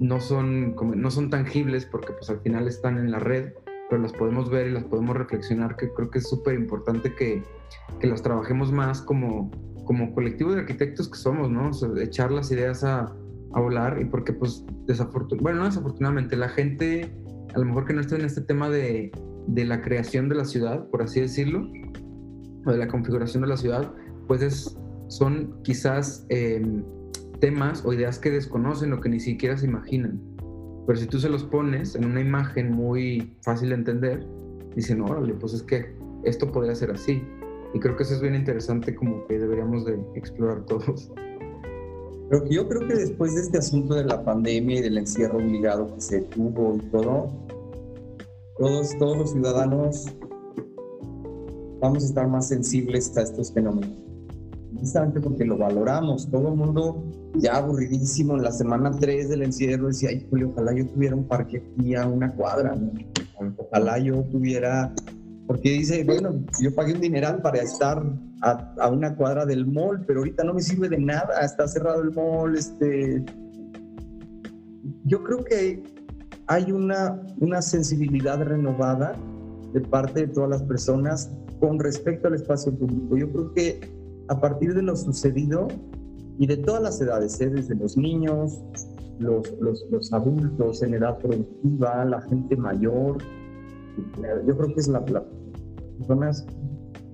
no 0.00 0.20
son, 0.20 0.72
como, 0.72 0.94
no 0.94 1.10
son 1.10 1.30
tangibles 1.30 1.86
porque 1.86 2.12
pues 2.12 2.28
al 2.30 2.40
final 2.40 2.66
están 2.66 2.98
en 2.98 3.10
la 3.10 3.18
red, 3.18 3.52
pero 3.88 4.02
las 4.02 4.12
podemos 4.12 4.50
ver 4.50 4.68
y 4.68 4.72
las 4.72 4.84
podemos 4.84 5.16
reflexionar, 5.16 5.76
que 5.76 5.92
creo 5.92 6.10
que 6.10 6.18
es 6.18 6.28
súper 6.28 6.54
importante 6.54 7.14
que, 7.14 7.42
que, 8.00 8.06
las 8.06 8.22
trabajemos 8.22 8.72
más 8.72 9.02
como, 9.02 9.50
como 9.84 10.14
colectivo 10.14 10.52
de 10.52 10.60
arquitectos 10.60 11.08
que 11.08 11.18
somos, 11.18 11.50
¿no? 11.50 11.68
O 11.68 11.72
sea, 11.72 11.88
echar 12.00 12.30
las 12.30 12.50
ideas 12.50 12.84
a, 12.84 13.14
a 13.52 13.60
volar 13.60 14.00
y 14.00 14.04
porque 14.04 14.32
pues 14.32 14.64
desafortunadamente, 14.86 15.42
bueno, 15.42 15.58
no 15.60 15.64
desafortunadamente, 15.66 16.36
la 16.36 16.48
gente 16.48 17.12
a 17.54 17.58
lo 17.58 17.64
mejor 17.66 17.84
que 17.86 17.94
no 17.94 18.00
esté 18.00 18.16
en 18.16 18.24
este 18.24 18.40
tema 18.40 18.68
de, 18.68 19.12
de, 19.46 19.64
la 19.64 19.80
creación 19.80 20.28
de 20.28 20.34
la 20.34 20.44
ciudad, 20.44 20.88
por 20.88 21.02
así 21.02 21.20
decirlo, 21.20 21.70
o 22.66 22.72
de 22.72 22.78
la 22.78 22.88
configuración 22.88 23.42
de 23.42 23.48
la 23.48 23.56
ciudad, 23.56 23.92
pues 24.26 24.42
es, 24.42 24.76
son 25.08 25.54
quizás 25.62 26.26
eh, 26.30 26.62
temas 27.40 27.84
o 27.84 27.92
ideas 27.92 28.18
que 28.18 28.30
desconocen 28.30 28.92
o 28.92 29.00
que 29.00 29.08
ni 29.08 29.20
siquiera 29.20 29.56
se 29.56 29.66
imaginan. 29.66 30.20
Pero 30.86 30.98
si 30.98 31.06
tú 31.06 31.18
se 31.18 31.28
los 31.28 31.44
pones 31.44 31.94
en 31.94 32.04
una 32.04 32.20
imagen 32.20 32.72
muy 32.72 33.36
fácil 33.42 33.70
de 33.70 33.76
entender, 33.76 34.26
dicen, 34.74 35.00
órale, 35.00 35.34
pues 35.34 35.54
es 35.54 35.62
que 35.62 35.94
esto 36.24 36.50
podría 36.50 36.74
ser 36.74 36.90
así. 36.90 37.22
Y 37.74 37.80
creo 37.80 37.96
que 37.96 38.04
eso 38.04 38.14
es 38.14 38.20
bien 38.20 38.36
interesante 38.36 38.94
como 38.94 39.26
que 39.26 39.38
deberíamos 39.38 39.84
de 39.84 39.98
explorar 40.14 40.64
todos. 40.64 41.10
Pero 42.30 42.46
yo 42.48 42.68
creo 42.68 42.88
que 42.88 42.94
después 42.94 43.34
de 43.34 43.42
este 43.42 43.58
asunto 43.58 43.94
de 43.94 44.04
la 44.04 44.24
pandemia 44.24 44.78
y 44.78 44.82
del 44.82 44.96
encierro 44.96 45.38
obligado 45.38 45.92
que 45.94 46.00
se 46.00 46.20
tuvo 46.22 46.76
y 46.76 46.78
todo, 46.90 47.28
todos, 48.58 48.96
todos 48.98 49.18
los 49.18 49.32
ciudadanos 49.32 50.06
vamos 51.80 52.04
a 52.04 52.06
estar 52.06 52.28
más 52.28 52.48
sensibles 52.48 53.14
a 53.16 53.22
estos 53.22 53.52
fenómenos. 53.52 53.98
Precisamente 54.72 55.20
porque 55.20 55.44
lo 55.44 55.58
valoramos. 55.58 56.30
Todo 56.30 56.48
el 56.48 56.54
mundo 56.54 57.02
ya 57.34 57.56
aburridísimo 57.56 58.36
en 58.36 58.42
la 58.42 58.52
semana 58.52 58.90
3 58.92 59.28
del 59.28 59.42
encierro 59.42 59.88
decía, 59.88 60.10
ay, 60.10 60.26
Julio, 60.30 60.50
ojalá 60.52 60.72
yo 60.74 60.86
tuviera 60.86 61.16
un 61.16 61.24
parque 61.24 61.58
aquí 61.58 61.94
a 61.94 62.06
una 62.06 62.32
cuadra. 62.32 62.76
Ojalá 63.58 63.98
yo 63.98 64.22
tuviera 64.24 64.94
porque 65.46 65.70
dice, 65.70 66.04
bueno, 66.04 66.42
yo 66.60 66.74
pagué 66.74 66.94
un 66.94 67.00
dineral 67.00 67.42
para 67.42 67.58
estar 67.58 68.02
a, 68.40 68.88
una 68.88 69.14
cuadra 69.14 69.44
del 69.44 69.66
mall, 69.66 70.04
pero 70.06 70.20
ahorita 70.20 70.42
no 70.44 70.54
me 70.54 70.62
sirve 70.62 70.88
de 70.88 70.98
nada, 70.98 71.40
está 71.42 71.68
cerrado 71.68 72.02
el 72.02 72.12
mall, 72.12 72.56
este... 72.56 73.24
Yo 75.04 75.22
creo 75.22 75.44
que 75.44 75.82
hay 76.46 76.72
una, 76.72 77.20
una 77.40 77.60
sensibilidad 77.60 78.42
renovada 78.42 79.14
de 79.72 79.80
parte 79.80 80.26
de 80.26 80.28
todas 80.28 80.48
las 80.48 80.62
personas 80.62 81.30
con 81.60 81.78
respecto 81.78 82.28
al 82.28 82.34
espacio 82.34 82.74
público. 82.74 83.16
Yo 83.16 83.30
creo 83.30 83.52
que 83.52 83.80
a 84.28 84.40
partir 84.40 84.74
de 84.74 84.82
lo 84.82 84.96
sucedido 84.96 85.68
y 86.38 86.46
de 86.46 86.56
todas 86.56 86.82
las 86.82 87.00
edades, 87.00 87.38
¿eh? 87.40 87.50
desde 87.50 87.74
los 87.74 87.96
niños, 87.96 88.62
los, 89.18 89.52
los, 89.60 89.84
los 89.90 90.12
adultos 90.12 90.82
en 90.82 90.94
edad 90.94 91.18
productiva, 91.18 92.04
la 92.04 92.20
gente 92.22 92.56
mayor, 92.56 93.18
yo 94.46 94.56
creo 94.56 94.74
que 94.74 94.80
es 94.80 94.88
la, 94.88 95.00
las 95.00 95.24
personas 96.04 96.46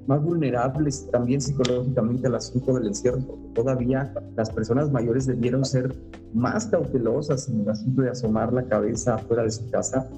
más 0.07 0.23
vulnerables 0.23 1.09
también 1.11 1.41
psicológicamente 1.41 2.27
al 2.27 2.35
asunto 2.35 2.75
del 2.75 2.89
encierro, 2.89 3.21
porque 3.21 3.49
todavía 3.55 4.13
las 4.37 4.51
personas 4.51 4.91
mayores 4.91 5.27
debieron 5.27 5.65
ser 5.65 5.95
más 6.35 6.67
cautelosas 6.67 7.49
en 7.49 7.61
el 7.61 7.69
asunto 7.69 8.03
de 8.03 8.11
asomar 8.11 8.53
la 8.53 8.65
cabeza 8.65 9.19
fuera 9.19 9.45
de 9.45 9.51
su 9.51 9.71
casa. 9.71 10.09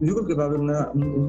Yo 0.00 0.14
creo 0.14 0.26
que 0.26 0.34
va 0.34 0.44
a 0.44 0.46
haber 0.46 0.60
un, 0.60 0.70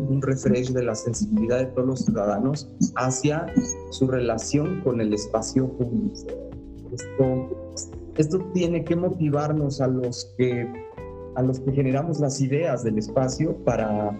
un 0.09 0.21
refresh 0.21 0.71
de 0.71 0.83
la 0.83 0.95
sensibilidad 0.95 1.59
de 1.59 1.65
todos 1.67 1.87
los 1.87 1.99
ciudadanos 2.05 2.69
hacia 2.95 3.45
su 3.91 4.07
relación 4.07 4.81
con 4.81 5.01
el 5.01 5.13
espacio 5.13 5.67
público. 5.67 6.15
Esto, 6.91 7.91
esto 8.17 8.39
tiene 8.53 8.83
que 8.83 8.95
motivarnos 8.95 9.81
a 9.81 9.87
los 9.87 10.33
que 10.37 10.67
a 11.35 11.41
los 11.41 11.59
que 11.59 11.71
generamos 11.71 12.19
las 12.19 12.39
ideas 12.41 12.83
del 12.83 12.99
espacio 12.99 13.55
para 13.63 14.15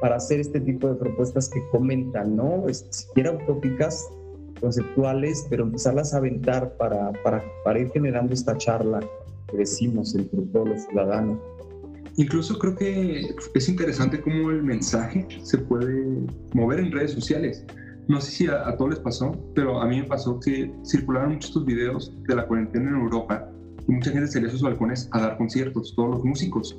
para 0.00 0.16
hacer 0.16 0.40
este 0.40 0.60
tipo 0.60 0.88
de 0.88 0.94
propuestas 0.94 1.48
que 1.48 1.60
comentan, 1.70 2.36
¿no? 2.36 2.64
siquiera 2.72 3.32
utópicas, 3.32 4.08
conceptuales, 4.60 5.46
pero 5.50 5.64
empezarlas 5.64 6.14
a 6.14 6.18
aventar 6.18 6.76
para, 6.76 7.12
para, 7.22 7.42
para 7.64 7.78
ir 7.78 7.90
generando 7.90 8.34
esta 8.34 8.56
charla 8.56 9.00
que 9.48 9.56
decimos 9.56 10.14
entre 10.14 10.42
todos 10.52 10.68
los 10.68 10.82
ciudadanos. 10.82 11.38
Incluso 12.16 12.58
creo 12.58 12.74
que 12.74 13.34
es 13.54 13.68
interesante 13.68 14.20
cómo 14.20 14.50
el 14.50 14.62
mensaje 14.62 15.26
se 15.42 15.58
puede 15.58 16.04
mover 16.52 16.80
en 16.80 16.90
redes 16.90 17.12
sociales. 17.12 17.64
No 18.08 18.20
sé 18.20 18.30
si 18.32 18.46
a, 18.48 18.66
a, 18.66 18.76
todos 18.76 18.90
les 18.90 19.00
pasó, 19.00 19.32
pero 19.54 19.80
a 19.80 19.86
mí 19.86 20.00
me 20.00 20.04
pasó 20.04 20.40
que 20.40 20.72
circularon 20.84 21.34
muchos 21.34 21.64
videos 21.64 22.12
de 22.26 22.34
la 22.34 22.46
cuarentena 22.46 22.90
en 22.90 22.96
Europa 22.96 23.48
y 23.86 23.92
mucha 23.92 24.10
gente 24.10 24.26
salía 24.26 24.48
a 24.48 24.50
sus 24.50 24.62
balcones 24.62 25.08
a 25.12 25.20
dar 25.20 25.36
conciertos, 25.36 25.94
todos 25.94 26.10
los 26.10 26.24
músicos. 26.24 26.78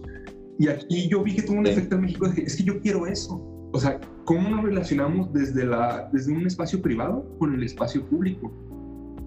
Y 0.60 0.68
aquí 0.68 1.08
yo 1.08 1.24
vi 1.24 1.36
que 1.36 1.42
tuvo 1.42 1.58
un 1.58 1.68
efecto 1.68 1.96
en 1.96 2.02
México, 2.02 2.28
es 2.36 2.58
que 2.58 2.64
yo 2.64 2.82
quiero 2.82 3.08
eso. 3.08 3.42
O 3.72 3.80
sea, 3.80 3.98
¿cómo 4.26 4.50
nos 4.50 4.62
relacionamos 4.62 5.32
desde, 5.32 5.66
la, 5.66 6.10
desde 6.12 6.34
un 6.34 6.46
espacio 6.46 6.82
privado 6.82 7.26
con 7.40 7.56
el 7.56 7.64
espacio 7.64 8.06
público? 8.06 8.52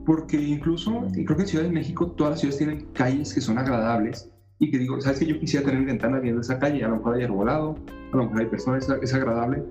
Porque 0.04 0.36
incluso, 0.36 1.06
creo 1.12 1.36
que 1.36 1.42
en 1.42 1.48
Ciudad 1.48 1.64
de 1.64 1.70
México 1.70 2.10
todas 2.10 2.32
las 2.32 2.40
ciudades 2.40 2.58
tienen 2.58 2.86
calles 2.92 3.32
que 3.32 3.40
son 3.40 3.56
agradables 3.56 4.30
y 4.58 4.70
que 4.70 4.76
digo, 4.76 5.00
¿sabes 5.00 5.20
que 5.20 5.26
Yo 5.26 5.40
quisiera 5.40 5.64
tener 5.64 5.86
ventana 5.86 6.20
viendo 6.20 6.42
esa 6.42 6.58
calle, 6.58 6.84
a 6.84 6.88
lo 6.88 6.96
mejor 6.96 7.14
hay 7.14 7.24
arbolado, 7.24 7.76
a 8.12 8.16
lo 8.16 8.24
mejor 8.24 8.40
hay 8.40 8.46
personas, 8.48 8.86
es 9.00 9.14
agradable. 9.14 9.64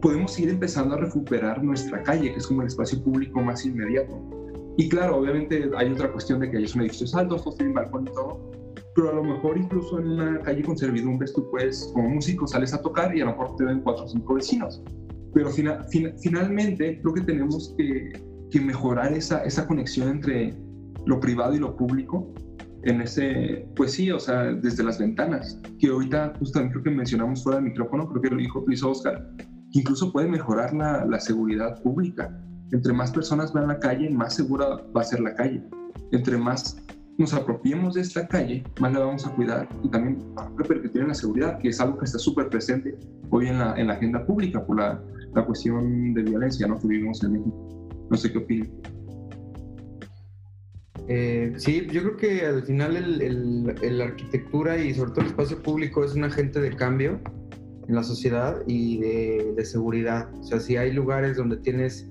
Podemos 0.00 0.38
ir 0.40 0.48
empezando 0.48 0.94
a 0.94 0.98
recuperar 0.98 1.62
nuestra 1.62 2.02
calle, 2.04 2.32
que 2.32 2.38
es 2.38 2.46
como 2.46 2.62
el 2.62 2.68
espacio 2.68 3.04
público 3.04 3.42
más 3.42 3.66
inmediato. 3.66 4.18
Y 4.78 4.88
claro, 4.88 5.18
obviamente 5.18 5.70
hay 5.76 5.92
otra 5.92 6.10
cuestión 6.10 6.40
de 6.40 6.50
que 6.50 6.56
hay 6.56 6.66
un 6.74 6.80
edificios 6.80 7.14
altos, 7.14 7.44
todos 7.44 7.56
tienen 7.58 7.74
balcón 7.74 8.08
y 8.08 8.12
todo, 8.14 8.50
pero 8.96 9.10
a 9.10 9.14
lo 9.14 9.22
mejor 9.22 9.58
incluso 9.58 10.00
en 10.00 10.08
una 10.08 10.40
calle 10.40 10.62
con 10.62 10.76
servidumbres 10.76 11.34
tú 11.34 11.48
puedes, 11.50 11.90
como 11.92 12.08
músico, 12.08 12.46
sales 12.46 12.72
a 12.72 12.80
tocar 12.80 13.14
y 13.14 13.20
a 13.20 13.26
lo 13.26 13.32
mejor 13.32 13.54
te 13.56 13.64
ven 13.64 13.82
cuatro 13.82 14.04
o 14.04 14.08
cinco 14.08 14.34
vecinos. 14.34 14.82
Pero 15.34 15.50
finalmente 15.50 16.98
creo 17.02 17.12
que 17.12 17.20
tenemos 17.20 17.74
que, 17.76 18.12
que, 18.50 18.58
mejorar 18.58 19.12
esa, 19.12 19.44
esa 19.44 19.66
conexión 19.66 20.08
entre 20.08 20.56
lo 21.04 21.20
privado 21.20 21.54
y 21.54 21.58
lo 21.58 21.76
público 21.76 22.32
en 22.84 23.02
ese, 23.02 23.68
pues 23.76 23.92
sí, 23.92 24.10
o 24.10 24.18
sea, 24.18 24.44
desde 24.44 24.82
las 24.82 24.98
ventanas, 24.98 25.60
que 25.78 25.88
ahorita 25.88 26.32
justamente 26.38 26.72
creo 26.74 26.84
que 26.84 26.90
mencionamos 26.90 27.42
fuera 27.42 27.58
del 27.58 27.68
micrófono, 27.68 28.08
creo 28.08 28.22
que 28.22 28.30
lo 28.30 28.36
dijo, 28.36 28.64
lo 28.66 28.72
hizo 28.72 28.92
Oscar, 28.92 29.28
que 29.72 29.80
incluso 29.80 30.10
puede 30.10 30.28
mejorar 30.28 30.72
la, 30.72 31.04
la 31.04 31.20
seguridad 31.20 31.82
pública. 31.82 32.34
Entre 32.72 32.94
más 32.94 33.10
personas 33.10 33.52
van 33.52 33.64
a 33.64 33.74
la 33.74 33.78
calle, 33.78 34.08
más 34.08 34.36
segura 34.36 34.68
va 34.96 35.02
a 35.02 35.04
ser 35.04 35.20
la 35.20 35.34
calle. 35.34 35.62
Entre 36.12 36.38
más 36.38 36.82
nos 37.18 37.32
apropiemos 37.34 37.94
de 37.94 38.02
esta 38.02 38.26
calle, 38.26 38.62
más 38.80 38.92
la 38.92 39.00
vamos 39.00 39.26
a 39.26 39.34
cuidar 39.34 39.68
y 39.82 39.88
también 39.88 40.22
para 40.34 40.50
repercutir 40.56 41.02
en 41.02 41.08
la 41.08 41.14
seguridad, 41.14 41.58
que 41.58 41.68
es 41.68 41.80
algo 41.80 41.98
que 41.98 42.04
está 42.04 42.18
súper 42.18 42.48
presente 42.48 42.96
hoy 43.30 43.48
en 43.48 43.58
la, 43.58 43.74
en 43.76 43.88
la, 43.88 43.94
agenda 43.94 44.24
pública 44.26 44.64
por 44.64 44.78
la, 44.78 45.02
la, 45.34 45.44
cuestión 45.44 46.14
de 46.14 46.22
violencia 46.22 46.66
¿no? 46.66 46.78
que 46.78 46.88
vivimos 46.88 47.22
en 47.24 47.32
México. 47.32 47.88
No 48.10 48.16
sé 48.16 48.30
qué 48.30 48.38
opinan. 48.38 48.70
Eh, 51.08 51.54
sí, 51.56 51.86
yo 51.90 52.02
creo 52.02 52.16
que 52.16 52.46
al 52.46 52.62
final 52.64 52.96
el, 52.96 53.22
el, 53.22 53.98
la 53.98 54.04
arquitectura 54.04 54.76
y 54.76 54.92
sobre 54.92 55.10
todo 55.12 55.20
el 55.20 55.26
espacio 55.28 55.62
público 55.62 56.04
es 56.04 56.14
un 56.14 56.24
agente 56.24 56.60
de 56.60 56.70
cambio 56.74 57.20
en 57.88 57.94
la 57.94 58.02
sociedad 58.02 58.62
y 58.66 58.98
de, 58.98 59.54
de 59.56 59.64
seguridad. 59.64 60.28
O 60.34 60.42
sea, 60.42 60.60
si 60.60 60.76
hay 60.76 60.92
lugares 60.92 61.36
donde 61.36 61.56
tienes 61.58 62.08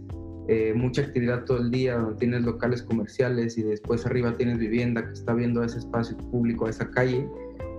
eh, 0.47 0.73
mucha 0.75 1.01
actividad 1.01 1.45
todo 1.45 1.57
el 1.57 1.71
día, 1.71 1.97
donde 1.97 2.17
tienes 2.17 2.43
locales 2.43 2.83
comerciales 2.83 3.57
y 3.57 3.63
después 3.63 4.05
arriba 4.05 4.35
tienes 4.37 4.59
vivienda 4.59 5.05
que 5.05 5.13
está 5.13 5.33
viendo 5.33 5.63
ese 5.63 5.79
espacio 5.79 6.17
público, 6.17 6.67
a 6.67 6.69
esa 6.69 6.89
calle, 6.91 7.27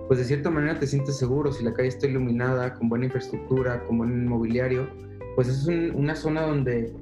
pues 0.07 0.19
de 0.19 0.25
cierta 0.25 0.49
manera 0.49 0.79
te 0.79 0.87
sientes 0.87 1.17
seguro. 1.17 1.51
Si 1.51 1.63
la 1.63 1.73
calle 1.73 1.89
está 1.89 2.07
iluminada, 2.07 2.73
con 2.73 2.89
buena 2.89 3.05
infraestructura, 3.05 3.83
con 3.85 3.99
buen 3.99 4.27
mobiliario, 4.27 4.87
pues 5.35 5.47
es 5.47 5.67
una 5.93 6.15
zona 6.15 6.41
donde 6.41 6.93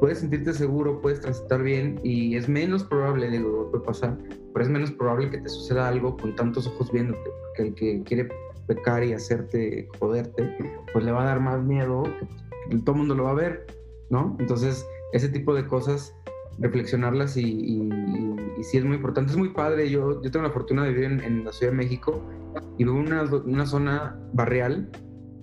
puedes 0.00 0.18
sentirte 0.18 0.52
seguro, 0.52 1.00
puedes 1.00 1.20
transitar 1.20 1.62
bien 1.62 2.00
y 2.02 2.36
es 2.36 2.48
menos 2.48 2.84
probable, 2.84 3.30
digo, 3.30 3.70
puede 3.70 3.84
pasar, 3.84 4.16
pero 4.52 4.64
es 4.64 4.70
menos 4.70 4.92
probable 4.92 5.30
que 5.30 5.38
te 5.38 5.48
suceda 5.48 5.88
algo 5.88 6.16
con 6.16 6.34
tantos 6.36 6.66
ojos 6.66 6.90
viéndote, 6.92 7.30
porque 7.42 7.62
el 7.68 7.74
que 7.74 8.02
quiere 8.04 8.28
pecar 8.66 9.02
y 9.02 9.12
hacerte 9.12 9.88
joderte, 9.98 10.76
pues 10.92 11.04
le 11.04 11.12
va 11.12 11.22
a 11.22 11.26
dar 11.26 11.40
más 11.40 11.62
miedo, 11.62 12.04
todo 12.84 12.92
el 12.92 12.98
mundo 12.98 13.14
lo 13.14 13.24
va 13.24 13.30
a 13.30 13.34
ver, 13.34 13.66
¿no? 14.10 14.36
Entonces, 14.38 14.86
ese 15.12 15.28
tipo 15.28 15.54
de 15.54 15.66
cosas, 15.66 16.14
reflexionarlas 16.58 17.36
y, 17.36 17.42
y, 17.42 17.88
sí 18.62 18.76
es 18.76 18.84
muy 18.84 18.96
importante, 18.96 19.30
es 19.30 19.38
muy 19.38 19.50
padre, 19.50 19.88
yo, 19.88 20.20
yo 20.22 20.30
tengo 20.30 20.46
la 20.46 20.52
fortuna 20.52 20.82
de 20.84 20.90
vivir 20.90 21.04
en, 21.04 21.44
la 21.44 21.52
Ciudad 21.52 21.72
de 21.72 21.78
México 21.78 22.24
y 22.76 22.84
vivo 22.84 22.98
en 22.98 23.06
una, 23.06 23.22
una 23.22 23.66
zona 23.66 24.18
barrial 24.32 24.90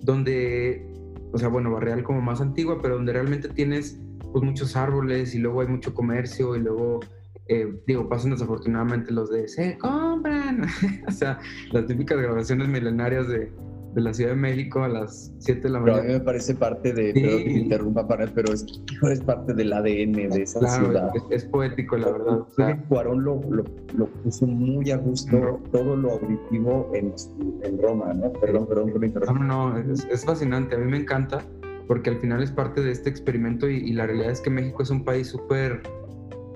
donde, 0.02 0.86
o 1.32 1.38
sea, 1.38 1.48
bueno, 1.48 1.70
barrial 1.70 2.02
como 2.02 2.20
más 2.20 2.40
antigua, 2.40 2.78
pero 2.82 2.96
donde 2.96 3.14
realmente 3.14 3.48
tienes 3.48 3.98
pues 4.32 4.44
muchos 4.44 4.76
árboles 4.76 5.34
y 5.34 5.38
luego 5.38 5.62
hay 5.62 5.68
mucho 5.68 5.94
comercio 5.94 6.56
y 6.56 6.60
luego, 6.60 7.00
eh, 7.48 7.74
digo, 7.86 8.06
pasan 8.08 8.32
desafortunadamente 8.32 9.10
los 9.12 9.30
de 9.30 9.48
se 9.48 9.78
compran, 9.78 10.66
o 11.08 11.10
sea, 11.10 11.38
las 11.72 11.86
típicas 11.86 12.18
grabaciones 12.18 12.68
milenarias 12.68 13.28
de, 13.28 13.50
de, 13.96 14.02
la 14.02 14.14
Ciudad 14.14 14.30
de 14.30 14.36
México 14.36 14.82
a 14.84 14.88
las 14.88 15.32
7 15.38 15.62
de 15.62 15.68
la 15.70 15.80
mañana. 15.80 16.02
Pero 16.02 16.04
a 16.04 16.12
mí 16.12 16.18
me 16.18 16.24
parece 16.24 16.54
parte 16.54 16.92
de, 16.92 17.12
perdón 17.12 17.38
que 17.44 17.50
me 17.50 17.58
interrumpa, 17.58 18.06
para, 18.06 18.26
pero 18.26 18.52
es, 18.52 18.64
es 19.10 19.20
parte 19.20 19.54
del 19.54 19.72
ADN 19.72 20.12
de 20.12 20.42
esa 20.42 20.60
ciudad. 20.68 21.10
Es, 21.30 21.44
poético, 21.44 21.96
la 21.96 22.12
verdad. 22.12 22.40
O 22.40 22.48
sea, 22.54 22.80
Cuarón 22.88 23.24
lo, 23.24 23.40
lo, 23.50 23.64
lo, 23.96 24.06
puso 24.22 24.46
muy 24.46 24.90
a 24.90 24.96
gusto, 24.96 25.60
todo 25.72 25.96
lo 25.96 26.12
auditivo 26.12 26.90
en, 26.94 27.14
en 27.62 27.82
Roma, 27.82 28.12
¿no? 28.14 28.32
Perdón, 28.34 28.66
perdón 28.66 28.92
por 28.92 29.04
interrumpir. 29.04 29.46
No, 29.46 29.70
no, 29.70 29.92
es, 29.92 30.06
es 30.10 30.24
fascinante, 30.24 30.76
a 30.76 30.78
mí 30.78 30.90
me 30.90 30.98
encanta 30.98 31.42
porque 31.86 32.10
al 32.10 32.18
final 32.18 32.42
es 32.42 32.50
parte 32.50 32.80
de 32.80 32.90
este 32.90 33.10
experimento 33.10 33.68
y, 33.68 33.92
la 33.92 34.06
realidad 34.06 34.30
es 34.30 34.40
que 34.40 34.50
México 34.50 34.82
es 34.82 34.90
un 34.90 35.04
país 35.04 35.28
súper 35.28 35.82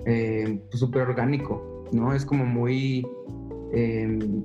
eh, 0.07 0.61
pues, 0.71 0.81
súper 0.81 1.03
orgánico, 1.03 1.87
¿no? 1.93 2.13
Es 2.13 2.25
como 2.25 2.45
muy... 2.45 3.07
Em, 3.73 4.43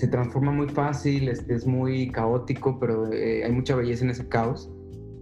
se 0.00 0.08
transforma 0.08 0.50
muy 0.50 0.66
fácil, 0.66 1.28
este, 1.28 1.54
es 1.54 1.66
muy 1.66 2.10
caótico, 2.10 2.80
pero 2.80 3.12
eh, 3.12 3.44
hay 3.44 3.52
mucha 3.52 3.76
belleza 3.76 4.04
en 4.04 4.10
ese 4.10 4.26
caos. 4.28 4.72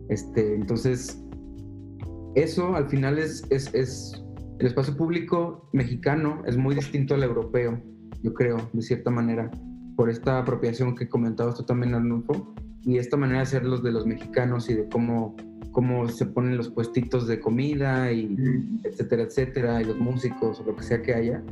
Este, 0.09 0.55
entonces, 0.55 1.21
eso 2.37 2.77
al 2.77 2.89
final 2.89 3.19
es, 3.19 3.45
es, 3.51 3.75
es, 3.75 4.25
el 4.61 4.69
espacio 4.69 4.97
público 4.97 5.69
mexicano 5.73 6.43
es 6.47 6.57
muy 6.57 6.77
distinto 6.77 7.17
al 7.17 7.25
europeo, 7.25 7.83
yo 8.23 8.33
creo, 8.35 8.57
de 8.73 8.83
cierta 8.83 9.11
manera, 9.11 9.51
por 9.97 10.11
esta 10.11 10.39
apropiación 10.39 10.95
que 10.95 11.09
comentabas 11.09 11.57
tú 11.57 11.65
también, 11.65 11.95
Arnulfo 11.95 12.55
y 12.85 12.99
esta 12.99 13.17
manera 13.17 13.41
de 13.41 13.47
ser 13.47 13.65
los 13.65 13.83
de 13.83 13.91
los 13.91 14.07
mexicanos 14.07 14.71
y 14.71 14.75
de 14.75 14.89
cómo, 14.89 15.35
cómo 15.73 16.09
se 16.09 16.25
ponen 16.25 16.57
los 16.57 16.69
puestitos 16.71 17.27
de 17.27 17.41
comida 17.41 18.13
y 18.13 18.33
etcétera, 18.85 19.25
etcétera, 19.25 19.83
y 19.83 19.87
los 19.87 19.99
músicos 19.99 20.61
o 20.61 20.65
lo 20.65 20.77
que 20.77 20.85
sea 20.85 21.03
que 21.03 21.15
haya, 21.15 21.43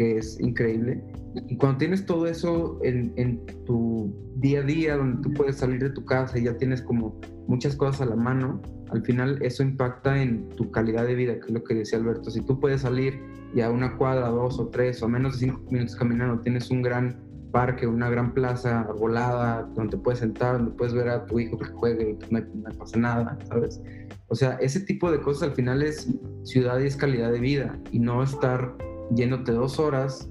que 0.00 0.16
es 0.16 0.40
increíble. 0.40 0.98
Y 1.46 1.58
cuando 1.58 1.76
tienes 1.76 2.06
todo 2.06 2.26
eso 2.26 2.78
en, 2.82 3.44
tu 3.66 4.10
día 4.36 4.60
a 4.60 4.62
día, 4.62 4.96
donde 4.96 5.20
tú 5.20 5.34
puedes 5.34 5.56
salir 5.56 5.78
de 5.82 5.90
tu 5.90 6.06
casa 6.06 6.38
y 6.38 6.44
ya 6.44 6.56
tienes 6.56 6.80
como 6.80 7.20
muchas 7.48 7.76
cosas 7.76 8.00
a 8.00 8.06
la 8.06 8.16
mano, 8.16 8.62
al 8.92 9.02
final 9.02 9.38
eso 9.42 9.62
impacta 9.62 10.22
en 10.22 10.48
tu 10.56 10.70
calidad 10.70 11.06
de 11.06 11.14
vida, 11.14 11.34
que 11.34 11.48
es 11.48 11.50
lo 11.50 11.62
que 11.62 11.74
decía 11.74 11.98
Alberto. 11.98 12.30
Si 12.30 12.40
tú 12.40 12.58
puedes 12.58 12.80
salir 12.80 13.20
y 13.54 13.60
a 13.60 13.68
una 13.68 13.94
cuadra, 13.98 14.28
dos 14.28 14.58
o 14.58 14.68
tres 14.68 15.02
o 15.02 15.08
menos 15.08 15.34
de 15.34 15.48
cinco 15.48 15.60
minutos 15.70 15.94
caminando, 15.96 16.40
tienes 16.40 16.70
un 16.70 16.80
gran 16.80 17.18
parque, 17.52 17.86
una 17.86 18.08
gran 18.08 18.32
plaza 18.32 18.80
arbolada, 18.80 19.68
donde 19.74 19.98
puedes 19.98 20.20
sentar, 20.20 20.54
donde 20.54 20.70
puedes 20.70 20.94
ver 20.94 21.10
a 21.10 21.26
tu 21.26 21.38
hijo 21.38 21.58
que 21.58 21.66
juegue 21.66 22.16
y 22.18 22.32
no, 22.34 22.40
pasa 22.78 22.96
nada, 22.96 23.38
¿sabes? 23.48 23.82
O 24.28 24.34
sea, 24.34 24.54
ese 24.62 24.80
tipo 24.80 25.12
de 25.12 25.20
cosas 25.20 25.50
al 25.50 25.54
final 25.54 25.82
es 25.82 26.08
ciudad 26.44 26.80
y 26.80 26.86
es 26.86 26.96
calidad 26.96 27.30
de 27.32 27.40
vida 27.40 27.78
y 27.90 27.98
no 27.98 28.22
estar 28.22 28.74
yéndote 29.14 29.52
dos 29.52 29.78
horas 29.78 30.28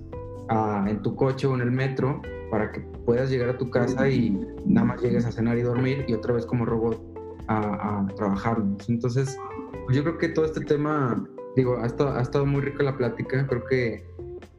ah, 0.50 0.86
en 0.88 1.02
tu 1.02 1.16
coche 1.16 1.48
o 1.48 1.56
en 1.56 1.62
el 1.62 1.72
metro 1.72 2.22
para 2.52 2.72
que 2.72 2.82
puedas 3.06 3.30
llegar 3.30 3.50
a 3.50 3.58
tu 3.58 3.70
casa 3.70 4.10
y 4.10 4.32
nada 4.66 4.88
más 4.88 5.02
llegues 5.02 5.26
a 5.26 5.32
cenar 5.32 5.58
y 5.58 5.62
dormir 5.62 6.06
y 6.08 6.14
otra 6.14 6.34
vez 6.34 6.46
como 6.46 6.66
robot 6.66 7.00
a, 7.48 8.00
a 8.00 8.08
trabajar. 8.16 8.58
Entonces, 8.88 9.38
pues 9.86 9.96
yo 9.96 10.04
creo 10.04 10.18
que 10.18 10.30
todo 10.30 10.46
este 10.46 10.62
tema, 10.62 11.24
digo, 11.56 11.78
ha 11.78 11.86
estado, 11.86 12.18
ha 12.18 12.22
estado 12.22 12.46
muy 12.46 12.62
rica 12.62 12.84
la 12.84 12.98
plática, 12.98 13.46
creo 13.48 13.64
que 13.66 14.04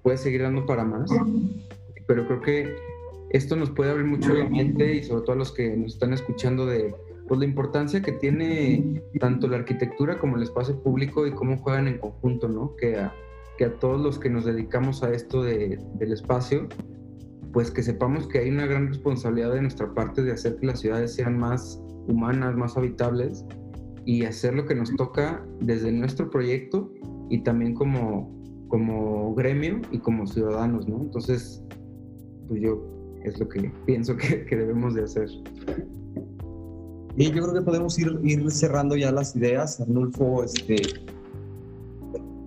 puede 0.03 0.16
seguir 0.16 0.43
dando 0.43 0.64
para 0.66 0.85
más 0.85 1.11
pero 2.11 2.27
creo 2.27 2.41
que 2.41 2.77
esto 3.31 3.55
nos 3.55 3.71
puede 3.71 3.93
abrir 3.93 4.05
mucho 4.05 4.35
la 4.35 4.49
mente 4.49 4.97
y 4.97 5.05
sobre 5.05 5.23
todo 5.23 5.35
a 5.35 5.37
los 5.37 5.53
que 5.53 5.77
nos 5.77 5.93
están 5.93 6.12
escuchando 6.12 6.66
de 6.66 6.93
pues, 7.29 7.39
la 7.39 7.47
importancia 7.47 8.03
que 8.03 8.11
tiene 8.11 9.01
tanto 9.21 9.47
la 9.47 9.59
arquitectura 9.59 10.18
como 10.18 10.37
el 10.37 10.43
espacio 10.43 10.83
público 10.83 11.25
y 11.25 11.31
cómo 11.31 11.59
juegan 11.59 11.87
en 11.87 11.99
conjunto, 11.99 12.49
¿no? 12.49 12.75
Que 12.75 12.97
a, 12.97 13.14
que 13.61 13.66
a 13.66 13.78
todos 13.78 14.00
los 14.00 14.18
que 14.18 14.30
nos 14.30 14.46
dedicamos 14.46 15.02
a 15.02 15.12
esto 15.12 15.42
de, 15.42 15.78
del 15.96 16.12
espacio, 16.14 16.66
pues 17.52 17.70
que 17.70 17.82
sepamos 17.82 18.26
que 18.26 18.38
hay 18.38 18.48
una 18.48 18.64
gran 18.64 18.88
responsabilidad 18.88 19.52
de 19.52 19.61
nuestra 19.61 19.92
parte 19.92 20.22
de 20.22 20.32
hacer 20.32 20.56
que 20.56 20.66
las 20.66 20.80
ciudades 20.80 21.12
sean 21.12 21.38
más 21.38 21.78
humanas, 22.08 22.56
más 22.56 22.78
habitables 22.78 23.44
y 24.06 24.24
hacer 24.24 24.54
lo 24.54 24.64
que 24.64 24.74
nos 24.74 24.96
toca 24.96 25.46
desde 25.61 25.92
nuestro 25.92 26.30
proyecto 26.30 26.90
y 27.28 27.42
también 27.42 27.74
como, 27.74 28.34
como 28.68 29.34
gremio 29.34 29.82
y 29.90 29.98
como 29.98 30.26
ciudadanos, 30.26 30.88
¿no? 30.88 31.02
Entonces, 31.02 31.62
pues 32.48 32.62
yo 32.62 32.82
es 33.24 33.38
lo 33.38 33.46
que 33.46 33.70
pienso 33.84 34.16
que, 34.16 34.56
debemos 34.56 34.94
de 34.94 35.02
hacer. 35.02 35.28
Y 37.14 37.26
yo 37.30 37.42
creo 37.42 37.52
que 37.52 37.61
podemos 37.61 37.98
ir, 37.98 38.18
ir 38.22 38.50
cerrando 38.50 38.96
ya 38.96 39.12
las 39.12 39.36
ideas. 39.36 39.82
Arnulfo, 39.82 40.44
este, 40.44 40.76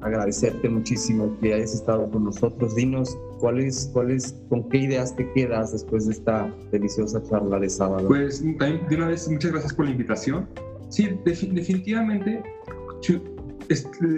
agradecerte 0.06 0.70
muchísimo 0.70 1.36
que 1.42 1.54
hayas 1.54 1.74
estado 1.74 2.10
con 2.10 2.26
nosotros. 2.26 2.76
Dinos 2.76 3.18
cuáles, 3.40 3.90
cuáles, 3.94 4.36
con 4.50 4.68
qué 4.70 4.80
ideas 4.80 5.16
te 5.16 5.32
quedas 5.34 5.72
después 5.72 6.08
de 6.08 6.14
esta 6.14 6.54
deliciosa 6.72 7.22
charla 7.24 7.60
de 7.60 7.70
sábado. 7.70 8.08
Pues 8.08 8.44
también 8.60 8.88
de 8.90 8.96
una 8.96 9.08
vez 9.08 9.28
muchas 9.30 9.52
gracias 9.52 9.74
por 9.74 9.86
la 9.86 9.92
invitación. 9.92 10.48
Sí, 10.90 11.10
definitivamente, 11.26 12.44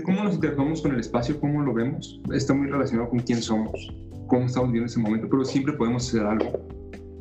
cómo 0.03 0.23
nos 0.23 0.35
interactuamos 0.35 0.81
con 0.81 0.93
el 0.93 0.99
espacio, 0.99 1.39
cómo 1.39 1.61
lo 1.61 1.73
vemos, 1.73 2.21
está 2.33 2.53
muy 2.53 2.67
relacionado 2.67 3.09
con 3.09 3.19
quién 3.19 3.41
somos 3.41 3.89
cómo 4.27 4.45
estamos 4.45 4.69
viviendo 4.69 4.87
ese 4.87 4.99
momento, 4.99 5.27
pero 5.29 5.45
siempre 5.45 5.73
podemos 5.73 6.07
hacer 6.07 6.25
algo, 6.25 6.67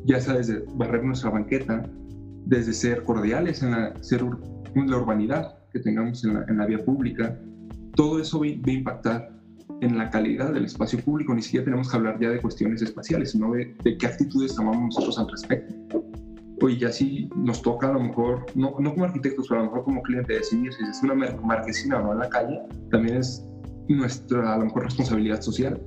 ya 0.05 0.19
sea 0.19 0.35
desde 0.35 0.63
barrer 0.75 1.03
nuestra 1.03 1.29
banqueta, 1.29 1.87
desde 2.45 2.73
ser 2.73 3.03
cordiales 3.03 3.61
en 3.63 3.71
la, 3.71 4.03
ser 4.03 4.23
la 4.23 4.97
urbanidad 4.97 5.57
que 5.71 5.79
tengamos 5.79 6.23
en 6.23 6.35
la, 6.35 6.45
en 6.47 6.57
la 6.57 6.65
vía 6.65 6.83
pública, 6.83 7.37
todo 7.95 8.19
eso 8.19 8.39
va, 8.39 8.45
a 8.45 8.71
impactar 8.71 9.31
en 9.81 9.97
la 9.97 10.09
calidad 10.09 10.53
del 10.53 10.65
espacio 10.65 10.99
público, 10.99 11.33
ni 11.33 11.41
siquiera 11.41 11.65
tenemos 11.65 11.89
que 11.89 11.97
hablar 11.97 12.19
ya 12.19 12.29
de 12.29 12.41
cuestiones 12.41 12.81
espaciales, 12.81 13.31
sino 13.31 13.51
de, 13.51 13.75
de 13.83 13.97
qué 13.97 14.07
actitudes 14.07 14.55
tomamos 14.55 14.95
nosotros 14.95 15.19
al 15.19 15.29
respecto. 15.29 16.03
Oye, 16.61 16.77
ya 16.77 16.91
sí 16.91 17.29
nos 17.35 17.61
toca 17.61 17.89
a 17.89 17.93
lo 17.93 17.99
mejor, 17.99 18.45
no, 18.55 18.75
no 18.79 18.93
como 18.93 19.05
arquitectos, 19.05 19.47
pero 19.49 19.61
a 19.61 19.63
lo 19.63 19.69
mejor 19.69 19.85
como 19.85 20.01
cliente 20.01 20.33
decidir 20.33 20.71
si 20.73 20.83
es 20.83 21.03
una 21.03 21.13
marquesina 21.13 21.99
o 21.99 22.03
no 22.03 22.13
en 22.13 22.19
la 22.19 22.29
calle, 22.29 22.61
también 22.91 23.17
es 23.17 23.45
nuestra 23.89 24.53
a 24.53 24.57
lo 24.57 24.65
mejor 24.65 24.85
responsabilidad 24.85 25.41
social 25.41 25.79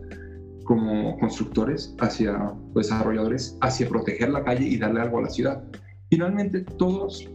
como 0.65 1.19
constructores, 1.19 1.97
hacia 1.99 2.53
desarrolladores, 2.75 3.57
hacia 3.63 3.89
proteger 3.89 4.29
la 4.29 4.45
calle 4.45 4.67
y 4.67 4.77
darle 4.77 5.01
algo 5.01 5.19
a 5.19 5.23
la 5.23 5.31
ciudad. 5.31 5.65
Finalmente, 6.11 6.61
todos 6.77 7.27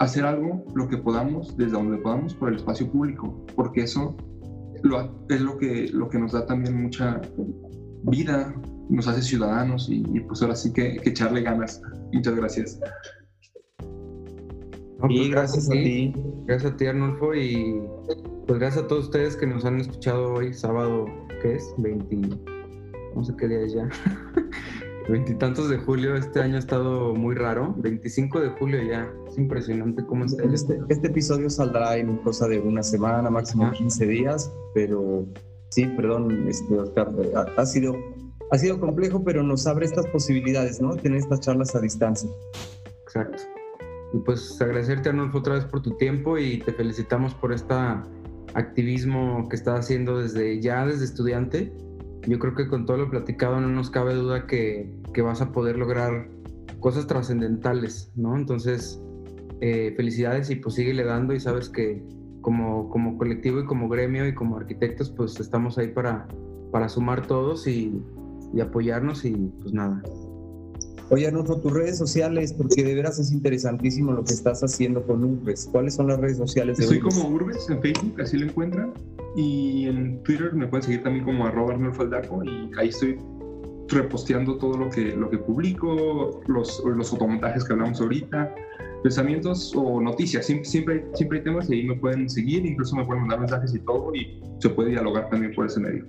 hacer 0.00 0.24
algo, 0.24 0.64
lo 0.74 0.88
que 0.88 0.96
podamos, 0.96 1.56
desde 1.56 1.72
donde 1.72 1.98
podamos, 1.98 2.34
por 2.34 2.48
el 2.48 2.56
espacio 2.56 2.90
público, 2.90 3.44
porque 3.54 3.82
eso 3.82 4.16
es 5.28 5.40
lo 5.40 5.58
que, 5.58 5.88
lo 5.92 6.08
que 6.08 6.18
nos 6.18 6.32
da 6.32 6.46
también 6.46 6.82
mucha 6.82 7.20
vida, 8.04 8.54
nos 8.88 9.06
hace 9.06 9.22
ciudadanos 9.22 9.88
y, 9.90 10.02
pues 10.20 10.40
ahora 10.42 10.56
sí 10.56 10.72
que, 10.72 10.96
echarle 11.04 11.42
ganas. 11.42 11.82
Muchas 12.12 12.34
gracias. 12.34 12.80
y 15.08 15.18
pues 15.18 15.30
gracias, 15.30 15.68
a 15.68 15.72
ti. 15.72 16.14
Gracias 16.46 16.72
a 16.72 16.76
ti, 16.76 16.86
Arnulfo, 16.86 17.34
y 17.34 17.80
pues 18.46 18.58
gracias 18.58 18.84
a 18.84 18.88
todos 18.88 19.04
ustedes 19.04 19.36
que 19.36 19.46
nos 19.46 19.66
han 19.66 19.80
escuchado 19.80 20.32
hoy, 20.32 20.54
sábado, 20.54 21.04
¿qué 21.42 21.56
es? 21.56 21.74
20 21.76 22.16
no 23.14 23.24
sé 23.24 23.34
qué 23.36 23.48
día 23.48 23.60
es 23.60 23.72
ya. 23.74 23.88
Veintitantos 25.10 25.68
de 25.68 25.76
julio, 25.78 26.14
este 26.14 26.40
año 26.40 26.54
ha 26.54 26.60
estado 26.60 27.14
muy 27.14 27.34
raro. 27.34 27.74
25 27.78 28.40
de 28.40 28.50
julio 28.50 28.80
ya, 28.80 29.12
es 29.28 29.36
impresionante 29.36 30.06
cómo 30.06 30.24
está. 30.24 30.44
Este, 30.44 30.78
este 30.88 31.08
episodio 31.08 31.50
saldrá 31.50 31.96
en 31.96 32.18
cosa 32.18 32.46
de 32.46 32.60
una 32.60 32.84
semana, 32.84 33.28
máximo 33.28 33.72
15 33.72 34.06
días, 34.06 34.52
pero 34.72 35.26
sí, 35.70 35.86
perdón, 35.96 36.46
este, 36.48 36.78
Oscar, 36.78 37.08
ha, 37.56 37.66
sido, 37.66 37.96
ha 38.52 38.58
sido 38.58 38.78
complejo, 38.78 39.24
pero 39.24 39.42
nos 39.42 39.66
abre 39.66 39.86
estas 39.86 40.06
posibilidades, 40.06 40.80
¿no? 40.80 40.94
Tener 40.94 41.18
estas 41.18 41.40
charlas 41.40 41.74
a 41.74 41.80
distancia. 41.80 42.30
Exacto. 43.02 43.42
Y 44.12 44.18
pues 44.18 44.60
agradecerte, 44.60 45.08
Arnulfo, 45.08 45.38
otra 45.38 45.54
vez 45.54 45.64
por 45.64 45.82
tu 45.82 45.96
tiempo 45.96 46.38
y 46.38 46.58
te 46.60 46.72
felicitamos 46.72 47.34
por 47.34 47.52
este 47.52 47.74
activismo 48.54 49.48
que 49.48 49.56
estás 49.56 49.80
haciendo 49.80 50.18
desde 50.18 50.60
ya, 50.60 50.86
desde 50.86 51.04
estudiante. 51.04 51.72
Yo 52.26 52.38
creo 52.38 52.54
que 52.54 52.68
con 52.68 52.86
todo 52.86 52.98
lo 52.98 53.10
platicado 53.10 53.60
no 53.60 53.68
nos 53.68 53.90
cabe 53.90 54.14
duda 54.14 54.46
que, 54.46 54.92
que 55.14 55.22
vas 55.22 55.40
a 55.40 55.52
poder 55.52 55.78
lograr 55.78 56.28
cosas 56.80 57.06
trascendentales, 57.06 58.12
¿no? 58.14 58.36
Entonces, 58.36 59.00
eh, 59.60 59.92
felicidades 59.96 60.50
y 60.50 60.56
pues 60.56 60.74
síguele 60.74 61.04
dando 61.04 61.34
y 61.34 61.40
sabes 61.40 61.68
que 61.68 62.02
como, 62.40 62.88
como 62.88 63.18
colectivo 63.18 63.60
y 63.60 63.66
como 63.66 63.88
gremio 63.88 64.26
y 64.26 64.34
como 64.34 64.56
arquitectos, 64.56 65.10
pues 65.10 65.38
estamos 65.40 65.78
ahí 65.78 65.88
para, 65.88 66.26
para 66.72 66.88
sumar 66.88 67.26
todos 67.26 67.66
y, 67.66 68.02
y 68.54 68.60
apoyarnos 68.60 69.24
y 69.24 69.32
pues 69.60 69.72
nada. 69.72 70.02
Oye, 71.10 71.26
Arnulfo, 71.26 71.56
tus 71.56 71.72
redes 71.72 71.98
sociales, 71.98 72.52
porque 72.52 72.84
de 72.84 72.94
veras 72.94 73.18
es 73.18 73.32
interesantísimo 73.32 74.12
lo 74.12 74.24
que 74.24 74.32
estás 74.32 74.62
haciendo 74.62 75.02
con 75.02 75.24
Urbes. 75.24 75.68
¿Cuáles 75.70 75.94
son 75.94 76.06
las 76.06 76.20
redes 76.20 76.36
sociales 76.36 76.78
de 76.78 76.84
Estoy 76.84 77.00
como 77.00 77.28
Urbes 77.28 77.68
en 77.68 77.82
Facebook, 77.82 78.20
así 78.20 78.38
lo 78.38 78.46
encuentran. 78.46 78.92
Y 79.36 79.86
en 79.86 80.22
Twitter 80.24 80.52
me 80.54 80.66
pueden 80.66 80.82
seguir 80.82 81.02
también 81.02 81.24
como 81.24 81.46
arroba 81.46 81.74
Arnulfo 81.74 82.02
Aldaco 82.02 82.42
y 82.44 82.70
ahí 82.78 82.88
estoy 82.88 83.18
reposteando 83.88 84.56
todo 84.58 84.76
lo 84.76 84.90
que, 84.90 85.14
lo 85.16 85.30
que 85.30 85.38
publico, 85.38 86.40
los, 86.46 86.82
los 86.84 87.10
fotomontajes 87.10 87.64
que 87.64 87.72
hablamos 87.72 88.00
ahorita, 88.00 88.54
pensamientos 89.02 89.72
o 89.76 90.00
noticias. 90.00 90.46
Siempre, 90.46 90.64
siempre, 90.64 90.94
hay, 90.94 91.04
siempre 91.14 91.38
hay 91.38 91.44
temas 91.44 91.70
y 91.70 91.74
ahí 91.74 91.86
me 91.86 91.96
pueden 91.96 92.28
seguir, 92.28 92.64
incluso 92.66 92.96
me 92.96 93.04
pueden 93.04 93.22
mandar 93.22 93.40
mensajes 93.40 93.74
y 93.74 93.80
todo 93.80 94.14
y 94.14 94.40
se 94.58 94.68
puede 94.70 94.90
dialogar 94.90 95.28
también 95.30 95.52
por 95.54 95.66
ese 95.66 95.80
medio. 95.80 96.04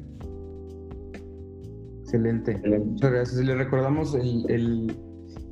Excelente. 2.01 2.61
Muchas 2.86 3.11
gracias. 3.11 3.45
Le 3.45 3.55
recordamos 3.55 4.13
el, 4.15 4.45
el, 4.49 4.97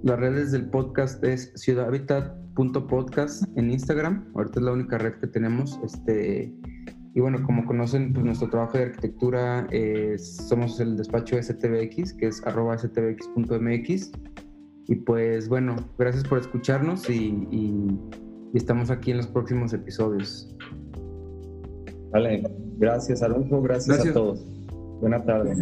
las 0.03 0.19
redes 0.19 0.51
del 0.51 0.69
podcast 0.69 1.23
es 1.23 1.53
ciudadhabitat.podcast 1.55 3.43
en 3.55 3.71
Instagram. 3.71 4.29
Ahorita 4.35 4.59
es 4.59 4.65
la 4.65 4.73
única 4.73 4.97
red 4.97 5.13
que 5.21 5.27
tenemos. 5.27 5.79
Este, 5.83 6.53
y 7.13 7.21
bueno, 7.21 7.41
como 7.43 7.65
conocen, 7.65 8.13
pues 8.13 8.23
nuestro 8.25 8.49
trabajo 8.49 8.77
de 8.77 8.85
arquitectura 8.85 9.67
eh, 9.71 10.15
somos 10.17 10.79
el 10.79 10.95
despacho 10.95 11.41
STBX, 11.41 12.13
que 12.13 12.27
es 12.27 12.45
arroba 12.45 12.77
stbx.mx. 12.77 14.11
Y 14.87 14.95
pues 14.95 15.49
bueno, 15.49 15.75
gracias 15.97 16.23
por 16.23 16.39
escucharnos 16.39 17.09
y, 17.09 17.47
y, 17.51 17.99
y, 18.53 18.57
estamos 18.57 18.89
aquí 18.89 19.11
en 19.11 19.17
los 19.17 19.27
próximos 19.27 19.73
episodios. 19.73 20.55
Vale, 22.11 22.43
gracias 22.77 23.21
Alonso, 23.21 23.61
gracias, 23.61 23.97
gracias. 23.97 24.15
a 24.15 24.19
todos. 24.19 24.45
Buenas 24.99 25.25
tardes. 25.25 25.59